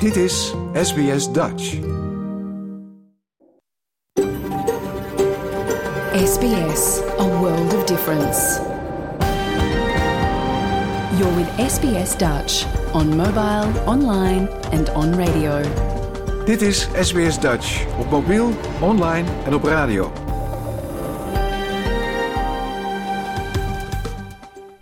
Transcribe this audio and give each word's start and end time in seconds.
Dit 0.00 0.16
is 0.16 0.54
SBS 0.72 1.32
Dutch. 1.32 1.78
SBS, 6.24 7.00
a 7.18 7.38
world 7.40 7.74
of 7.74 7.84
difference. 7.84 8.60
You're 11.16 11.34
with 11.36 11.70
SBS 11.70 12.16
Dutch 12.16 12.66
on 12.92 13.16
mobile, 13.16 13.84
online 13.86 14.48
and 14.72 14.94
on 14.94 15.14
radio. 15.14 15.60
Dit 16.44 16.62
is 16.62 16.88
SBS 17.00 17.40
Dutch 17.40 17.86
op 17.98 18.10
mobiel, 18.10 18.50
online 18.80 19.28
en 19.44 19.54
op 19.54 19.64
radio. 19.64 20.12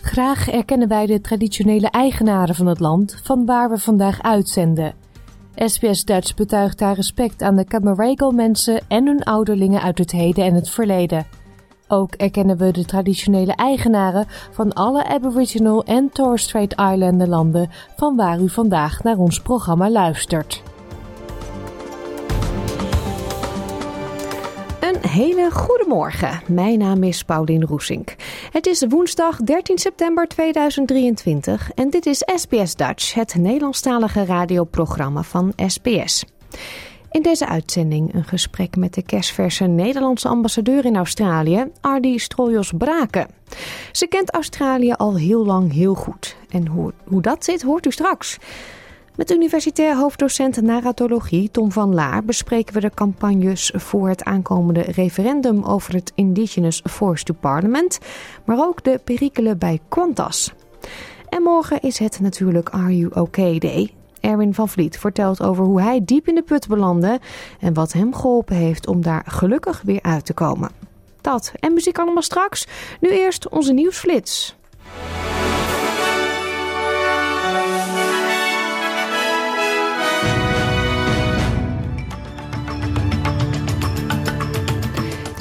Graag 0.00 0.48
erkennen 0.48 0.88
wij 0.88 1.06
de 1.06 1.20
traditionele 1.20 1.90
eigenaren 1.90 2.54
van 2.54 2.66
het 2.66 2.80
land 2.80 3.20
van 3.22 3.46
waar 3.46 3.70
we 3.70 3.78
vandaag 3.78 4.22
uitzenden. 4.22 5.05
SBS 5.56 6.04
Dutch 6.04 6.34
betuigt 6.34 6.80
haar 6.80 6.94
respect 6.94 7.42
aan 7.42 7.56
de 7.56 7.64
Camaragal 7.64 8.30
mensen 8.30 8.80
en 8.88 9.06
hun 9.06 9.22
ouderlingen 9.22 9.82
uit 9.82 9.98
het 9.98 10.10
heden 10.10 10.44
en 10.44 10.54
het 10.54 10.70
verleden. 10.70 11.26
Ook 11.88 12.14
erkennen 12.14 12.56
we 12.56 12.70
de 12.70 12.84
traditionele 12.84 13.54
eigenaren 13.54 14.26
van 14.50 14.72
alle 14.72 15.04
Aboriginal 15.04 15.84
en 15.84 16.10
Torres 16.12 16.42
Strait 16.42 16.72
Islander 16.72 17.28
landen 17.28 17.70
van 17.96 18.16
waar 18.16 18.40
u 18.40 18.48
vandaag 18.48 19.02
naar 19.02 19.18
ons 19.18 19.40
programma 19.40 19.90
luistert. 19.90 20.62
Een 25.02 25.08
hele 25.08 25.50
goede 25.50 25.84
morgen. 25.88 26.40
Mijn 26.46 26.78
naam 26.78 27.02
is 27.02 27.22
Paulien 27.22 27.64
Roesink. 27.64 28.14
Het 28.50 28.66
is 28.66 28.84
woensdag 28.88 29.36
13 29.36 29.78
september 29.78 30.28
2023 30.28 31.70
en 31.74 31.90
dit 31.90 32.06
is 32.06 32.22
SBS 32.34 32.74
Dutch, 32.74 33.14
het 33.14 33.34
Nederlandstalige 33.34 34.24
radioprogramma 34.24 35.22
van 35.22 35.52
SBS. 35.66 36.24
In 37.10 37.22
deze 37.22 37.46
uitzending 37.46 38.14
een 38.14 38.24
gesprek 38.24 38.76
met 38.76 38.94
de 38.94 39.02
kerstverse 39.02 39.64
Nederlandse 39.64 40.28
ambassadeur 40.28 40.84
in 40.84 40.96
Australië, 40.96 41.64
Ardi 41.80 42.18
Strojos 42.18 42.72
Braken. 42.78 43.28
Ze 43.92 44.06
kent 44.06 44.34
Australië 44.34 44.92
al 44.92 45.16
heel 45.16 45.44
lang 45.44 45.72
heel 45.72 45.94
goed. 45.94 46.36
En 46.50 46.66
hoe, 46.66 46.92
hoe 47.04 47.22
dat 47.22 47.44
zit, 47.44 47.62
hoort 47.62 47.86
u 47.86 47.90
straks. 47.90 48.38
Met 49.16 49.30
universitair 49.30 49.96
hoofddocent 49.96 50.60
narratologie 50.60 51.50
Tom 51.50 51.72
van 51.72 51.94
Laar 51.94 52.24
bespreken 52.24 52.74
we 52.74 52.80
de 52.80 52.90
campagnes 52.94 53.72
voor 53.74 54.08
het 54.08 54.24
aankomende 54.24 54.80
referendum 54.80 55.64
over 55.64 55.94
het 55.94 56.12
Indigenous 56.14 56.82
Force 56.90 57.24
to 57.24 57.34
Parliament, 57.34 57.98
maar 58.44 58.58
ook 58.58 58.84
de 58.84 59.00
perikelen 59.04 59.58
bij 59.58 59.80
Qantas. 59.88 60.52
En 61.28 61.42
morgen 61.42 61.80
is 61.80 61.98
het 61.98 62.20
natuurlijk 62.20 62.68
Are 62.68 62.96
You 62.96 63.12
OK 63.14 63.60
Day. 63.60 63.94
Erwin 64.20 64.54
van 64.54 64.68
Vliet 64.68 64.98
vertelt 64.98 65.42
over 65.42 65.64
hoe 65.64 65.80
hij 65.80 66.00
diep 66.04 66.28
in 66.28 66.34
de 66.34 66.42
put 66.42 66.68
belandde 66.68 67.20
en 67.60 67.74
wat 67.74 67.92
hem 67.92 68.14
geholpen 68.14 68.56
heeft 68.56 68.86
om 68.86 69.02
daar 69.02 69.24
gelukkig 69.26 69.82
weer 69.84 70.02
uit 70.02 70.24
te 70.26 70.34
komen. 70.34 70.70
Dat 71.20 71.52
en 71.60 71.72
muziek 71.72 71.98
allemaal 71.98 72.22
straks. 72.22 72.66
Nu 73.00 73.10
eerst 73.10 73.48
onze 73.48 73.72
nieuwsflits. 73.72 74.56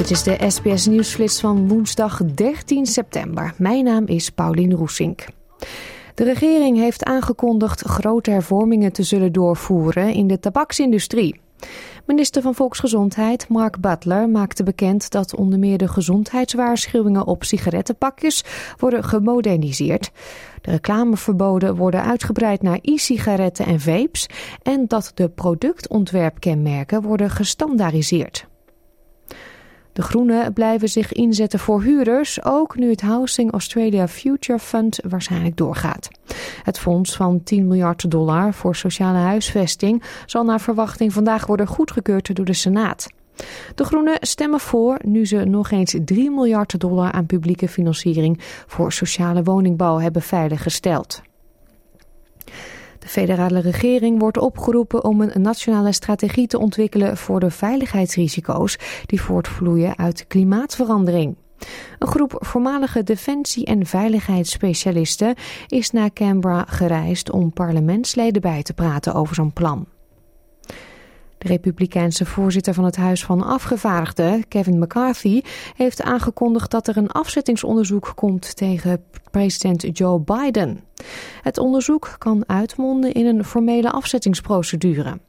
Dit 0.05 0.17
is 0.17 0.23
de 0.23 0.49
SBS 0.49 0.87
Nieuwsflits 0.87 1.39
van 1.39 1.67
woensdag 1.67 2.21
13 2.25 2.85
september. 2.85 3.53
Mijn 3.57 3.83
naam 3.83 4.05
is 4.05 4.29
Paulien 4.29 4.73
Roesink. 4.73 5.25
De 6.15 6.23
regering 6.23 6.77
heeft 6.77 7.03
aangekondigd 7.03 7.81
grote 7.81 8.31
hervormingen 8.31 8.91
te 8.91 9.03
zullen 9.03 9.31
doorvoeren 9.31 10.13
in 10.13 10.27
de 10.27 10.39
tabaksindustrie. 10.39 11.39
Minister 12.05 12.41
van 12.41 12.55
Volksgezondheid 12.55 13.47
Mark 13.49 13.79
Butler 13.79 14.29
maakte 14.29 14.63
bekend 14.63 15.11
dat 15.11 15.35
onder 15.35 15.59
meer 15.59 15.77
de 15.77 15.87
gezondheidswaarschuwingen 15.87 17.27
op 17.27 17.43
sigarettenpakjes 17.43 18.43
worden 18.77 19.03
gemoderniseerd. 19.03 20.11
De 20.61 20.71
reclameverboden 20.71 21.75
worden 21.75 22.03
uitgebreid 22.03 22.61
naar 22.61 22.79
e-sigaretten 22.81 23.65
en 23.65 23.79
vapes 23.79 24.27
en 24.61 24.87
dat 24.87 25.11
de 25.13 25.29
productontwerpkenmerken 25.29 27.01
worden 27.01 27.29
gestandaardiseerd. 27.29 28.47
De 29.95 30.01
Groenen 30.01 30.53
blijven 30.53 30.89
zich 30.89 31.13
inzetten 31.13 31.59
voor 31.59 31.81
huurders, 31.81 32.43
ook 32.43 32.75
nu 32.75 32.89
het 32.89 33.01
Housing 33.01 33.51
Australia 33.51 34.07
Future 34.07 34.59
Fund 34.59 34.99
waarschijnlijk 35.07 35.57
doorgaat. 35.57 36.09
Het 36.63 36.79
fonds 36.79 37.15
van 37.15 37.43
10 37.43 37.67
miljard 37.67 38.11
dollar 38.11 38.53
voor 38.53 38.75
sociale 38.75 39.17
huisvesting 39.17 40.03
zal 40.25 40.43
naar 40.43 40.61
verwachting 40.61 41.13
vandaag 41.13 41.45
worden 41.45 41.67
goedgekeurd 41.67 42.35
door 42.35 42.45
de 42.45 42.53
Senaat. 42.53 43.07
De 43.75 43.83
Groenen 43.83 44.17
stemmen 44.19 44.59
voor 44.59 44.99
nu 45.05 45.25
ze 45.25 45.45
nog 45.45 45.71
eens 45.71 45.95
3 46.05 46.31
miljard 46.31 46.79
dollar 46.79 47.11
aan 47.11 47.25
publieke 47.25 47.67
financiering 47.67 48.39
voor 48.67 48.91
sociale 48.91 49.43
woningbouw 49.43 49.97
hebben 49.97 50.21
veiliggesteld. 50.21 51.21
De 53.05 53.11
federale 53.11 53.59
regering 53.59 54.19
wordt 54.19 54.37
opgeroepen 54.37 55.03
om 55.03 55.21
een 55.21 55.41
nationale 55.41 55.91
strategie 55.91 56.47
te 56.47 56.59
ontwikkelen 56.59 57.17
voor 57.17 57.39
de 57.39 57.51
veiligheidsrisico's 57.51 58.77
die 59.05 59.21
voortvloeien 59.21 59.97
uit 59.97 60.27
klimaatverandering. 60.27 61.35
Een 61.99 62.07
groep 62.07 62.35
voormalige 62.39 63.03
defensie- 63.03 63.65
en 63.65 63.85
veiligheidsspecialisten 63.85 65.35
is 65.67 65.91
naar 65.91 66.13
Canberra 66.13 66.65
gereisd 66.67 67.31
om 67.31 67.53
parlementsleden 67.53 68.41
bij 68.41 68.63
te 68.63 68.73
praten 68.73 69.13
over 69.13 69.35
zo'n 69.35 69.53
plan. 69.53 69.87
De 71.37 71.47
republikeinse 71.47 72.25
voorzitter 72.25 72.73
van 72.73 72.83
het 72.83 72.95
Huis 72.95 73.23
van 73.23 73.43
Afgevaardigden, 73.43 74.47
Kevin 74.47 74.79
McCarthy, 74.79 75.41
heeft 75.75 76.01
aangekondigd 76.01 76.71
dat 76.71 76.87
er 76.87 76.97
een 76.97 77.11
afzettingsonderzoek 77.11 78.11
komt 78.15 78.55
tegen 78.55 79.03
president 79.31 79.97
Joe 79.97 80.19
Biden. 80.19 80.83
Het 81.41 81.57
onderzoek 81.57 82.15
kan 82.17 82.43
uitmonden 82.47 83.13
in 83.13 83.25
een 83.25 83.43
formele 83.43 83.91
afzettingsprocedure. 83.91 85.19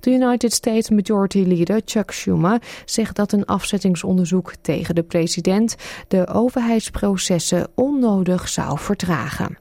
De 0.00 0.10
United 0.10 0.52
States 0.52 0.90
Majority 0.90 1.44
Leader 1.46 1.80
Chuck 1.84 2.10
Schumer 2.10 2.62
zegt 2.84 3.16
dat 3.16 3.32
een 3.32 3.44
afzettingsonderzoek 3.44 4.52
tegen 4.60 4.94
de 4.94 5.02
president 5.02 5.76
de 6.08 6.26
overheidsprocessen 6.26 7.68
onnodig 7.74 8.48
zou 8.48 8.78
vertragen. 8.78 9.58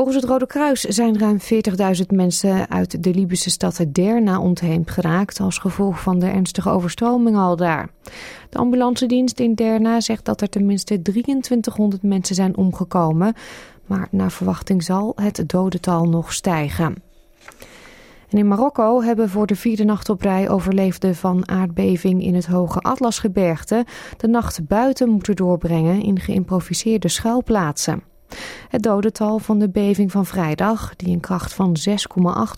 Volgens 0.00 0.20
het 0.20 0.30
Rode 0.30 0.46
Kruis 0.46 0.80
zijn 0.80 1.18
ruim 1.18 1.38
40.000 2.00 2.06
mensen 2.08 2.70
uit 2.70 3.02
de 3.02 3.14
Libische 3.14 3.50
stad 3.50 3.84
Derna 3.88 4.40
ontheemd 4.40 4.90
geraakt 4.90 5.40
als 5.40 5.58
gevolg 5.58 6.00
van 6.00 6.18
de 6.18 6.26
ernstige 6.26 6.70
overstroming 6.70 7.36
al 7.36 7.56
daar. 7.56 7.88
De 8.50 8.58
ambulancedienst 8.58 9.40
in 9.40 9.54
Derna 9.54 10.00
zegt 10.00 10.24
dat 10.24 10.40
er 10.40 10.48
tenminste 10.48 11.02
2300 11.02 12.02
mensen 12.02 12.34
zijn 12.34 12.56
omgekomen, 12.56 13.34
maar 13.86 14.08
naar 14.10 14.30
verwachting 14.30 14.82
zal 14.82 15.12
het 15.16 15.42
dodental 15.46 16.04
nog 16.04 16.32
stijgen. 16.32 16.94
En 18.28 18.38
in 18.38 18.48
Marokko 18.48 19.02
hebben 19.02 19.28
voor 19.28 19.46
de 19.46 19.56
vierde 19.56 19.84
nacht 19.84 20.08
op 20.08 20.20
rij 20.20 20.48
overleefden 20.48 21.14
van 21.14 21.48
aardbeving 21.48 22.22
in 22.22 22.34
het 22.34 22.46
hoge 22.46 22.80
Atlasgebergte 22.80 23.84
de 24.16 24.28
nacht 24.28 24.66
buiten 24.66 25.08
moeten 25.08 25.36
doorbrengen 25.36 26.02
in 26.02 26.20
geïmproviseerde 26.20 27.08
schuilplaatsen. 27.08 28.09
Het 28.68 28.82
dodental 28.82 29.38
van 29.38 29.58
de 29.58 29.68
beving 29.68 30.10
van 30.10 30.26
vrijdag, 30.26 30.96
die 30.96 31.12
een 31.12 31.20
kracht 31.20 31.54
van 31.54 31.76
6,8 31.88 31.94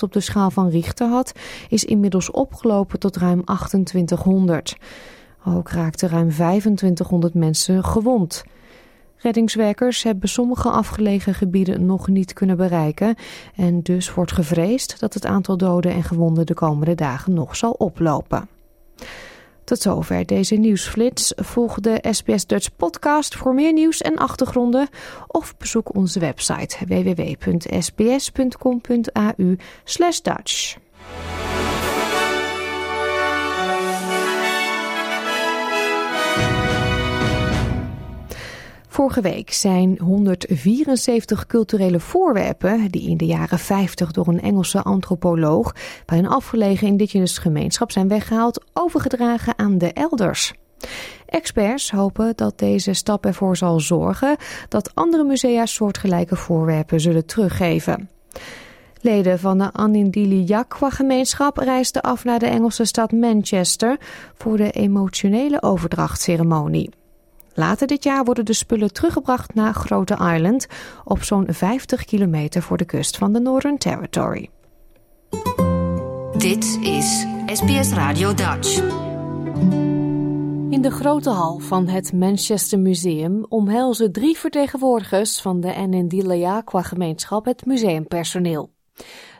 op 0.02 0.12
de 0.12 0.20
schaal 0.20 0.50
van 0.50 0.68
Richter 0.68 1.08
had, 1.08 1.32
is 1.68 1.84
inmiddels 1.84 2.30
opgelopen 2.30 2.98
tot 2.98 3.16
ruim 3.16 3.44
2800. 3.44 4.76
Ook 5.46 5.70
raakten 5.70 6.08
ruim 6.08 6.30
2500 6.30 7.34
mensen 7.34 7.84
gewond. 7.84 8.44
Reddingswerkers 9.16 10.02
hebben 10.02 10.28
sommige 10.28 10.68
afgelegen 10.68 11.34
gebieden 11.34 11.86
nog 11.86 12.08
niet 12.08 12.32
kunnen 12.32 12.56
bereiken 12.56 13.14
en 13.56 13.82
dus 13.82 14.14
wordt 14.14 14.32
gevreesd 14.32 15.00
dat 15.00 15.14
het 15.14 15.26
aantal 15.26 15.56
doden 15.56 15.92
en 15.92 16.02
gewonden 16.02 16.46
de 16.46 16.54
komende 16.54 16.94
dagen 16.94 17.32
nog 17.32 17.56
zal 17.56 17.70
oplopen. 17.70 18.48
Tot 19.64 19.81
zover 19.81 20.26
deze 20.26 20.55
nieuwsflits. 20.55 21.32
Volg 21.37 21.81
de 21.81 22.05
SBS 22.11 22.47
Dutch 22.47 22.69
podcast 22.76 23.35
voor 23.35 23.55
meer 23.55 23.73
nieuws 23.73 24.00
en 24.00 24.17
achtergronden 24.17 24.88
of 25.26 25.56
bezoek 25.56 25.94
onze 25.94 26.19
website 26.19 26.76
www.sbs.com.au 26.87 27.97
Vorige 39.02 39.20
week 39.20 39.52
zijn 39.52 39.99
174 39.99 41.46
culturele 41.46 42.00
voorwerpen 42.00 42.90
die 42.90 43.10
in 43.10 43.16
de 43.16 43.26
jaren 43.26 43.58
50 43.58 44.10
door 44.10 44.28
een 44.28 44.40
Engelse 44.40 44.82
antropoloog 44.82 45.75
bij 46.06 46.19
een 46.19 46.28
afgelegen 46.28 46.87
indigenous 46.87 47.38
gemeenschap 47.38 47.90
zijn 47.90 48.08
weggehaald, 48.08 48.64
overgedragen 48.72 49.58
aan 49.58 49.78
de 49.78 49.93
elders. 49.93 50.52
Experts 51.26 51.90
hopen 51.90 52.32
dat 52.37 52.58
deze 52.58 52.93
stap 52.93 53.26
ervoor 53.26 53.56
zal 53.56 53.81
zorgen 53.81 54.37
dat 54.69 54.94
andere 54.94 55.25
musea 55.25 55.66
soortgelijke 55.66 56.37
voorwerpen 56.37 57.00
zullen 57.00 57.26
teruggeven. 57.26 58.10
Leden 59.00 59.38
van 59.38 59.58
de 59.58 59.72
Anindili-Yakwa-gemeenschap 59.72 61.56
reisden 61.56 62.02
af 62.02 62.25
naar 62.25 62.38
de 62.38 62.46
Engelse 62.46 62.84
stad 62.84 63.12
Manchester 63.12 63.96
voor 64.34 64.56
de 64.56 64.70
emotionele 64.70 65.62
overdrachtceremonie. 65.62 66.90
Later 67.54 67.87
dit 67.87 68.04
jaar 68.04 68.25
worden 68.25 68.44
de 68.44 68.52
spullen 68.52 68.93
teruggebracht 68.93 69.54
naar 69.54 69.75
Grote 69.75 70.14
Island, 70.34 70.66
op 71.04 71.22
zo'n 71.22 71.46
50 71.49 72.04
kilometer 72.04 72.62
voor 72.62 72.76
de 72.76 72.84
kust 72.84 73.16
van 73.16 73.32
de 73.32 73.40
Northern 73.40 73.78
Territory. 73.78 74.50
Dit 76.37 76.78
is 76.81 77.26
SBS 77.46 77.93
Radio 77.93 78.34
Dutch. 78.34 78.82
In 80.70 80.82
de 80.82 80.90
grote 80.90 81.31
hal 81.31 81.58
van 81.58 81.88
het 81.88 82.12
Manchester 82.12 82.78
Museum 82.78 83.46
omhelzen 83.49 84.12
drie 84.12 84.38
vertegenwoordigers 84.38 85.40
van 85.40 85.60
de 85.60 85.75
Anindili-Yakwa-gemeenschap 85.75 87.44
het 87.44 87.66
museumpersoneel. 87.66 88.70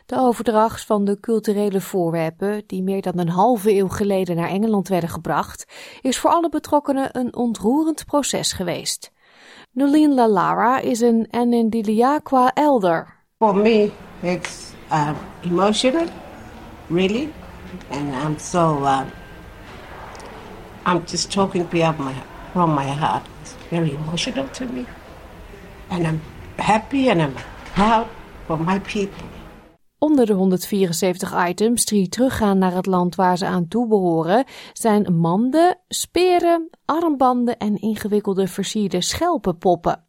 De 0.05 0.17
overdracht 0.17 0.85
van 0.85 1.05
de 1.05 1.19
culturele 1.19 1.81
voorwerpen, 1.81 2.63
die 2.67 2.83
meer 2.83 3.01
dan 3.01 3.19
een 3.19 3.29
halve 3.29 3.73
eeuw 3.75 3.87
geleden 3.87 4.35
naar 4.35 4.49
Engeland 4.49 4.87
werden 4.87 5.09
gebracht, 5.09 5.65
is 6.01 6.19
voor 6.19 6.29
alle 6.29 6.49
betrokkenen 6.49 7.17
een 7.17 7.35
ontroerend 7.35 8.05
proces 8.05 8.53
geweest. 8.53 9.11
Nolien 9.71 10.13
Lalara 10.13 10.79
is 10.79 10.99
een 11.01 11.27
Anindiliaqua 11.31 12.53
elder. 12.53 13.15
For 13.37 13.55
me, 13.55 13.91
it's 14.19 14.71
uh, 14.91 15.09
emotional, 15.41 16.05
really, 16.87 17.29
and 17.89 18.13
I'm 18.23 18.39
so. 18.39 18.77
Uh, 18.81 19.01
I'm 20.85 21.01
just 21.05 21.31
talking 21.31 21.67
my, 21.71 22.13
from 22.51 22.73
my 22.73 22.85
heart. 22.85 23.25
It's 23.41 23.55
very 23.69 23.97
emotional 24.05 24.49
to 24.51 24.65
me, 24.65 24.85
and 25.87 26.05
I'm 26.05 26.21
happy 26.55 27.09
and 27.09 27.21
I'm 27.21 27.33
proud 27.73 28.07
for 28.45 28.59
my 28.59 28.79
people. 28.79 29.32
Onder 30.03 30.25
de 30.25 30.33
174 30.33 31.47
items 31.47 31.85
die 31.85 32.09
teruggaan 32.09 32.57
naar 32.57 32.73
het 32.73 32.85
land 32.85 33.15
waar 33.15 33.37
ze 33.37 33.45
aan 33.45 33.67
toebehoren 33.67 34.45
zijn 34.73 35.15
manden, 35.15 35.77
speren, 35.87 36.69
armbanden 36.85 37.57
en 37.57 37.81
ingewikkelde 37.81 38.47
versierde 38.47 39.01
schelpenpoppen. 39.01 40.03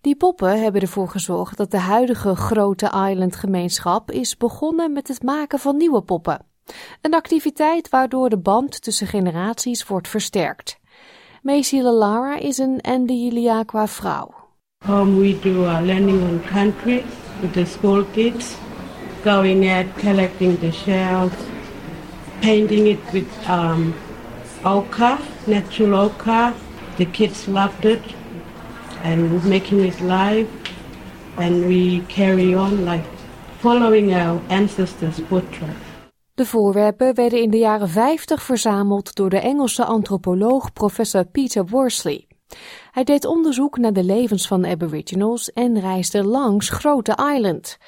Die 0.00 0.16
poppen 0.16 0.62
hebben 0.62 0.80
ervoor 0.80 1.08
gezorgd 1.08 1.56
dat 1.56 1.70
de 1.70 1.78
huidige 1.78 2.36
grote 2.36 3.08
island-gemeenschap 3.10 4.10
is 4.10 4.36
begonnen 4.36 4.92
met 4.92 5.08
het 5.08 5.22
maken 5.22 5.58
van 5.58 5.76
nieuwe 5.76 6.02
poppen. 6.02 6.46
Een 7.02 7.14
activiteit 7.14 7.88
waardoor 7.88 8.28
de 8.28 8.38
band 8.38 8.82
tussen 8.82 9.06
generaties 9.06 9.86
wordt 9.86 10.08
versterkt. 10.08 10.78
Macy 11.42 11.80
Lara 11.80 12.36
is 12.36 12.58
een 12.58 12.80
Andiliaqua 12.80 13.88
vrouw. 13.88 14.34
Um, 14.88 15.18
we 15.18 15.38
do 15.38 15.64
a 15.64 15.80
learning 15.80 16.22
on 16.22 16.40
country 16.52 17.04
with 17.40 17.52
the 17.52 17.64
school 17.64 18.04
kids. 18.12 18.56
Going 19.22 19.68
out, 19.68 19.86
collecting 19.98 20.58
the 20.60 20.72
shells, 20.72 21.32
painting 22.40 22.86
it 22.86 23.12
with 23.12 23.48
um, 23.48 23.94
ochre, 24.64 25.18
natural 25.46 25.94
ochre. 25.94 26.54
The 26.96 27.06
kids 27.06 27.46
loved 27.46 27.84
it 27.84 28.02
and 29.02 29.44
making 29.44 29.84
it 29.84 30.00
live. 30.00 30.48
And 31.36 31.66
we 31.66 32.00
carry 32.08 32.54
on 32.54 32.84
like 32.84 33.04
following 33.60 34.14
our 34.14 34.40
ancestors' 34.48 35.20
footsteps. 35.28 35.86
De 36.34 36.46
voorwerpen 36.46 37.14
werden 37.14 37.42
in 37.42 37.50
de 37.50 37.58
jaren 37.58 37.88
50 37.88 38.42
verzameld 38.42 39.14
door 39.14 39.30
de 39.30 39.38
Engelse 39.38 39.84
antropoloog 39.84 40.72
professor 40.72 41.24
Peter 41.24 41.66
Worsley. 41.66 42.26
Hij 42.90 43.04
deed 43.04 43.24
onderzoek 43.24 43.78
naar 43.78 43.92
de 43.92 44.04
levens 44.04 44.46
van 44.46 44.62
de 44.62 44.68
Aboriginals 44.68 45.52
en 45.52 45.80
reisde 45.80 46.24
langs 46.24 46.70
Grote 46.70 47.32
Island. 47.34 47.78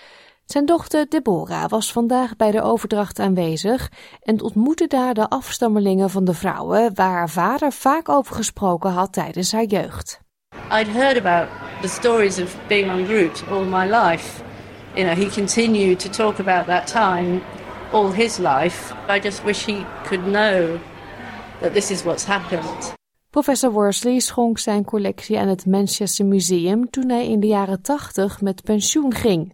Zijn 0.51 0.67
dochter 0.67 1.09
Deborah 1.09 1.69
was 1.69 1.93
vandaag 1.93 2.37
bij 2.37 2.51
de 2.51 2.63
overdracht 2.63 3.19
aanwezig 3.19 3.91
en 4.23 4.43
ontmoette 4.43 4.87
daar 4.87 5.15
de 5.15 5.29
afstammelingen 5.29 6.11
van 6.11 6.25
de 6.25 6.35
vrouwen 6.35 6.95
waar 6.95 7.13
haar 7.13 7.31
vader 7.31 7.73
vaak 7.73 8.09
over 8.09 8.35
gesproken 8.35 8.91
had 8.91 9.13
tijdens 9.13 9.53
haar 9.53 9.65
jeugd. 9.65 10.21
I'd 10.73 10.89
heard 10.89 11.17
about 11.17 11.49
the 11.81 11.89
stories 11.89 12.41
of 12.41 12.57
being 12.67 12.91
on 12.93 13.07
route 13.07 13.45
all 13.51 13.65
my 13.65 13.85
life. 13.85 14.43
You 14.95 15.07
know, 15.07 15.25
he 15.25 15.41
continued 15.41 15.99
to 15.99 16.09
talk 16.09 16.39
about 16.39 16.67
that 16.67 16.87
time 16.87 17.41
all 17.93 18.13
his 18.13 18.37
life. 18.39 18.95
I 19.17 19.21
just 19.21 19.45
wish 19.45 19.65
he 19.65 19.85
could 20.07 20.25
know 20.25 20.79
that 21.61 21.73
this 21.73 21.91
is 21.91 22.03
what's 22.03 22.25
happened. 22.25 22.93
Professor 23.31 23.71
Worsley 23.73 24.19
schonk 24.19 24.59
zijn 24.59 24.85
collectie 24.85 25.39
aan 25.39 25.49
het 25.49 25.67
Manchester 25.67 26.27
Museum 26.27 26.91
toen 26.91 27.09
hij 27.09 27.29
in 27.29 27.41
de 27.41 27.47
jaren 27.47 27.83
80 27.83 28.41
met 28.41 28.63
pensioen 28.63 29.15
ging. 29.15 29.53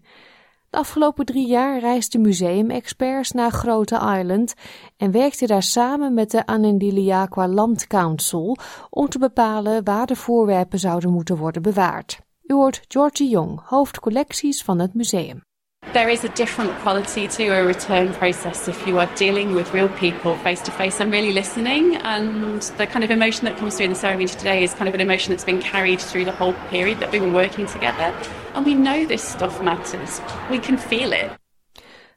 De 0.71 0.79
afgelopen 0.79 1.25
drie 1.25 1.47
jaar 1.47 1.79
reisden 1.81 2.21
museumexperts 2.21 3.31
naar 3.31 3.51
Grote 3.51 4.17
Island 4.19 4.55
en 4.97 5.11
werkten 5.11 5.49
daar 5.49 5.63
samen 5.63 6.15
met 6.15 6.31
de 6.31 6.47
Anindiliaqua 6.47 7.49
Land 7.49 7.87
Council 7.87 8.57
om 8.91 9.09
te 9.09 9.19
bepalen 9.19 9.85
waar 9.85 10.07
de 10.07 10.17
voorwerpen 10.17 10.79
zouden 10.79 11.13
moeten 11.13 11.37
worden 11.37 11.63
bewaard. 11.63 12.21
U 12.43 12.55
hoort 12.55 12.85
Georgie 12.89 13.29
Jong, 13.29 13.61
hoofdcollecties 13.65 14.63
van 14.63 14.79
het 14.79 14.95
museum. 14.95 15.45
There 15.93 16.09
is 16.09 16.25
a 16.25 16.29
different 16.29 16.73
quality 16.83 17.27
to 17.29 17.49
a 17.49 17.65
return 17.65 18.13
process 18.13 18.69
if 18.69 18.87
you 18.87 18.99
are 18.99 19.09
dealing 19.15 19.55
with 19.55 19.73
real 19.73 19.89
people 19.89 20.37
face 20.37 20.61
to 20.63 20.71
face 20.71 21.01
and 21.01 21.11
really 21.11 21.33
listening. 21.33 21.97
And 21.97 22.61
the 22.77 22.87
kind 22.87 23.05
of 23.05 23.11
emotion 23.11 23.45
that 23.47 23.57
comes 23.57 23.77
through 23.77 23.87
in 23.87 23.93
the 23.93 23.99
ceremony 23.99 24.27
today 24.27 24.63
is 24.63 24.75
kind 24.75 24.89
of 24.89 24.95
an 24.95 25.01
emotion 25.01 25.31
that's 25.33 25.45
been 25.45 25.61
carried 25.61 26.01
through 26.01 26.25
the 26.25 26.33
whole 26.33 26.55
period 26.71 27.01
that 27.01 27.13
we've 27.13 27.23
been 27.23 27.33
working 27.33 27.67
together. 27.67 28.13
And 28.55 28.67
we 28.67 28.75
know 28.75 29.07
this 29.07 29.23
stuff 29.23 29.63
matters. 29.63 30.21
We 30.51 30.59
can 30.59 30.79
feel 30.79 31.13
it. 31.13 31.31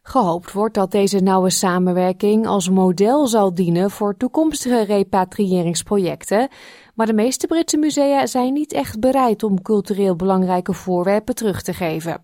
Gehoopt 0.01 0.51
wordt 0.51 0.73
dat 0.73 0.91
deze 0.91 1.19
nauwe 1.19 1.49
samenwerking 1.49 2.47
als 2.47 2.69
model 2.69 3.27
zal 3.27 3.53
dienen 3.53 3.91
voor 3.91 4.17
toekomstige 4.17 4.83
repatriëringsprojecten, 4.83 6.47
maar 6.95 7.05
de 7.05 7.13
meeste 7.13 7.47
Britse 7.47 7.77
musea 7.77 8.25
zijn 8.25 8.53
niet 8.53 8.73
echt 8.73 8.99
bereid 8.99 9.43
om 9.43 9.61
cultureel 9.61 10.15
belangrijke 10.15 10.73
voorwerpen 10.73 11.35
terug 11.35 11.61
te 11.61 11.73
geven. 11.73 12.23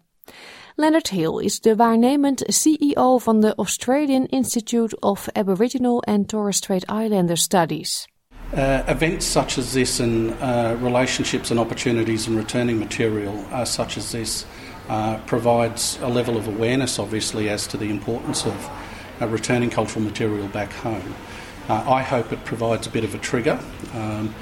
Leonard 0.77 1.07
Hill 1.07 1.39
is 1.39 1.60
de 1.60 1.75
waarnemend 1.75 2.44
CEO 2.48 3.18
van 3.18 3.39
de 3.39 3.56
Australian 3.56 4.25
Institute 4.25 5.00
of 5.00 5.27
Aboriginal 5.33 6.04
and 6.04 6.27
Torres 6.27 6.57
Strait 6.57 6.86
Islander 6.89 7.38
Studies. 7.38 8.07
Uh, 8.54 8.83
events 8.88 9.25
such 9.25 9.57
as 9.57 9.72
this 9.72 10.00
and 10.00 10.33
uh, 10.42 10.75
relationships 10.81 11.50
and 11.50 11.60
opportunities 11.60 12.27
and 12.27 12.38
returning 12.38 12.77
material 12.77 13.45
uh, 13.51 13.63
such 13.63 13.98
as 13.98 14.12
this 14.12 14.45
uh, 14.89 15.18
provides 15.25 15.98
a 16.01 16.10
level 16.10 16.36
of 16.36 16.48
awareness, 16.48 17.00
obviously, 17.00 17.50
as 17.50 17.68
to 17.68 17.78
the 17.78 17.89
importance 17.89 18.45
of 18.45 18.69
uh, 19.21 19.28
returning 19.28 19.69
cultural 19.69 20.04
material 20.04 20.47
back 20.47 20.73
home. 20.73 21.16
Uh, 21.69 21.73
I 21.90 22.02
hope 22.02 22.33
it 22.33 22.44
provides 22.44 22.85
a 22.85 22.90
bit 22.90 23.06
of 23.06 23.16
a 23.16 23.19
trigger 23.19 23.57
um, 23.94 24.35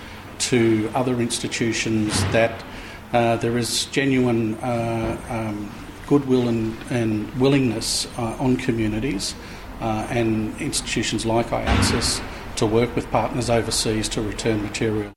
to 0.49 0.89
other 0.95 1.21
institutions 1.21 2.23
that 2.31 2.63
there 3.11 3.57
is 3.59 3.85
genuine 3.91 4.57
um, 4.63 5.69
goodwill 6.13 6.47
and, 6.47 6.73
and 6.91 7.11
willingness 7.39 8.07
uh, 8.17 8.45
on 8.45 8.55
communities 8.55 9.35
uh, 9.81 10.17
and 10.19 10.61
institutions 10.61 11.25
like 11.25 11.49
IACSIS 11.51 12.21
to 12.55 12.67
work 12.67 12.95
with 12.95 13.09
partners 13.09 13.49
overseas 13.49 14.07
to 14.07 14.21
return 14.21 14.61
material. 14.61 15.11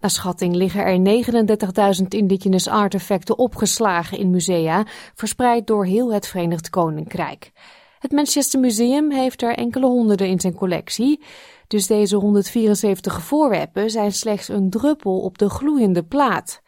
Naar 0.00 0.10
schatting 0.10 0.54
liggen 0.54 0.84
er 0.84 1.24
39.000 2.02 2.08
indigenous 2.08 2.68
artefacten 2.68 3.38
opgeslagen 3.38 4.18
in 4.18 4.30
musea, 4.30 4.86
verspreid 5.14 5.66
door 5.66 5.86
heel 5.86 6.12
het 6.12 6.26
Verenigd 6.26 6.70
Koninkrijk. 6.70 7.52
Het 7.98 8.12
Manchester 8.12 8.60
Museum 8.60 9.10
heeft 9.10 9.42
er 9.42 9.54
enkele 9.54 9.86
honderden 9.86 10.28
in 10.28 10.40
zijn 10.40 10.54
collectie, 10.54 11.20
dus 11.66 11.86
deze 11.86 12.16
174 12.16 13.22
voorwerpen 13.22 13.90
zijn 13.90 14.12
slechts 14.12 14.48
een 14.48 14.70
druppel 14.70 15.20
op 15.20 15.38
de 15.38 15.50
gloeiende 15.50 16.02
plaat. 16.02 16.62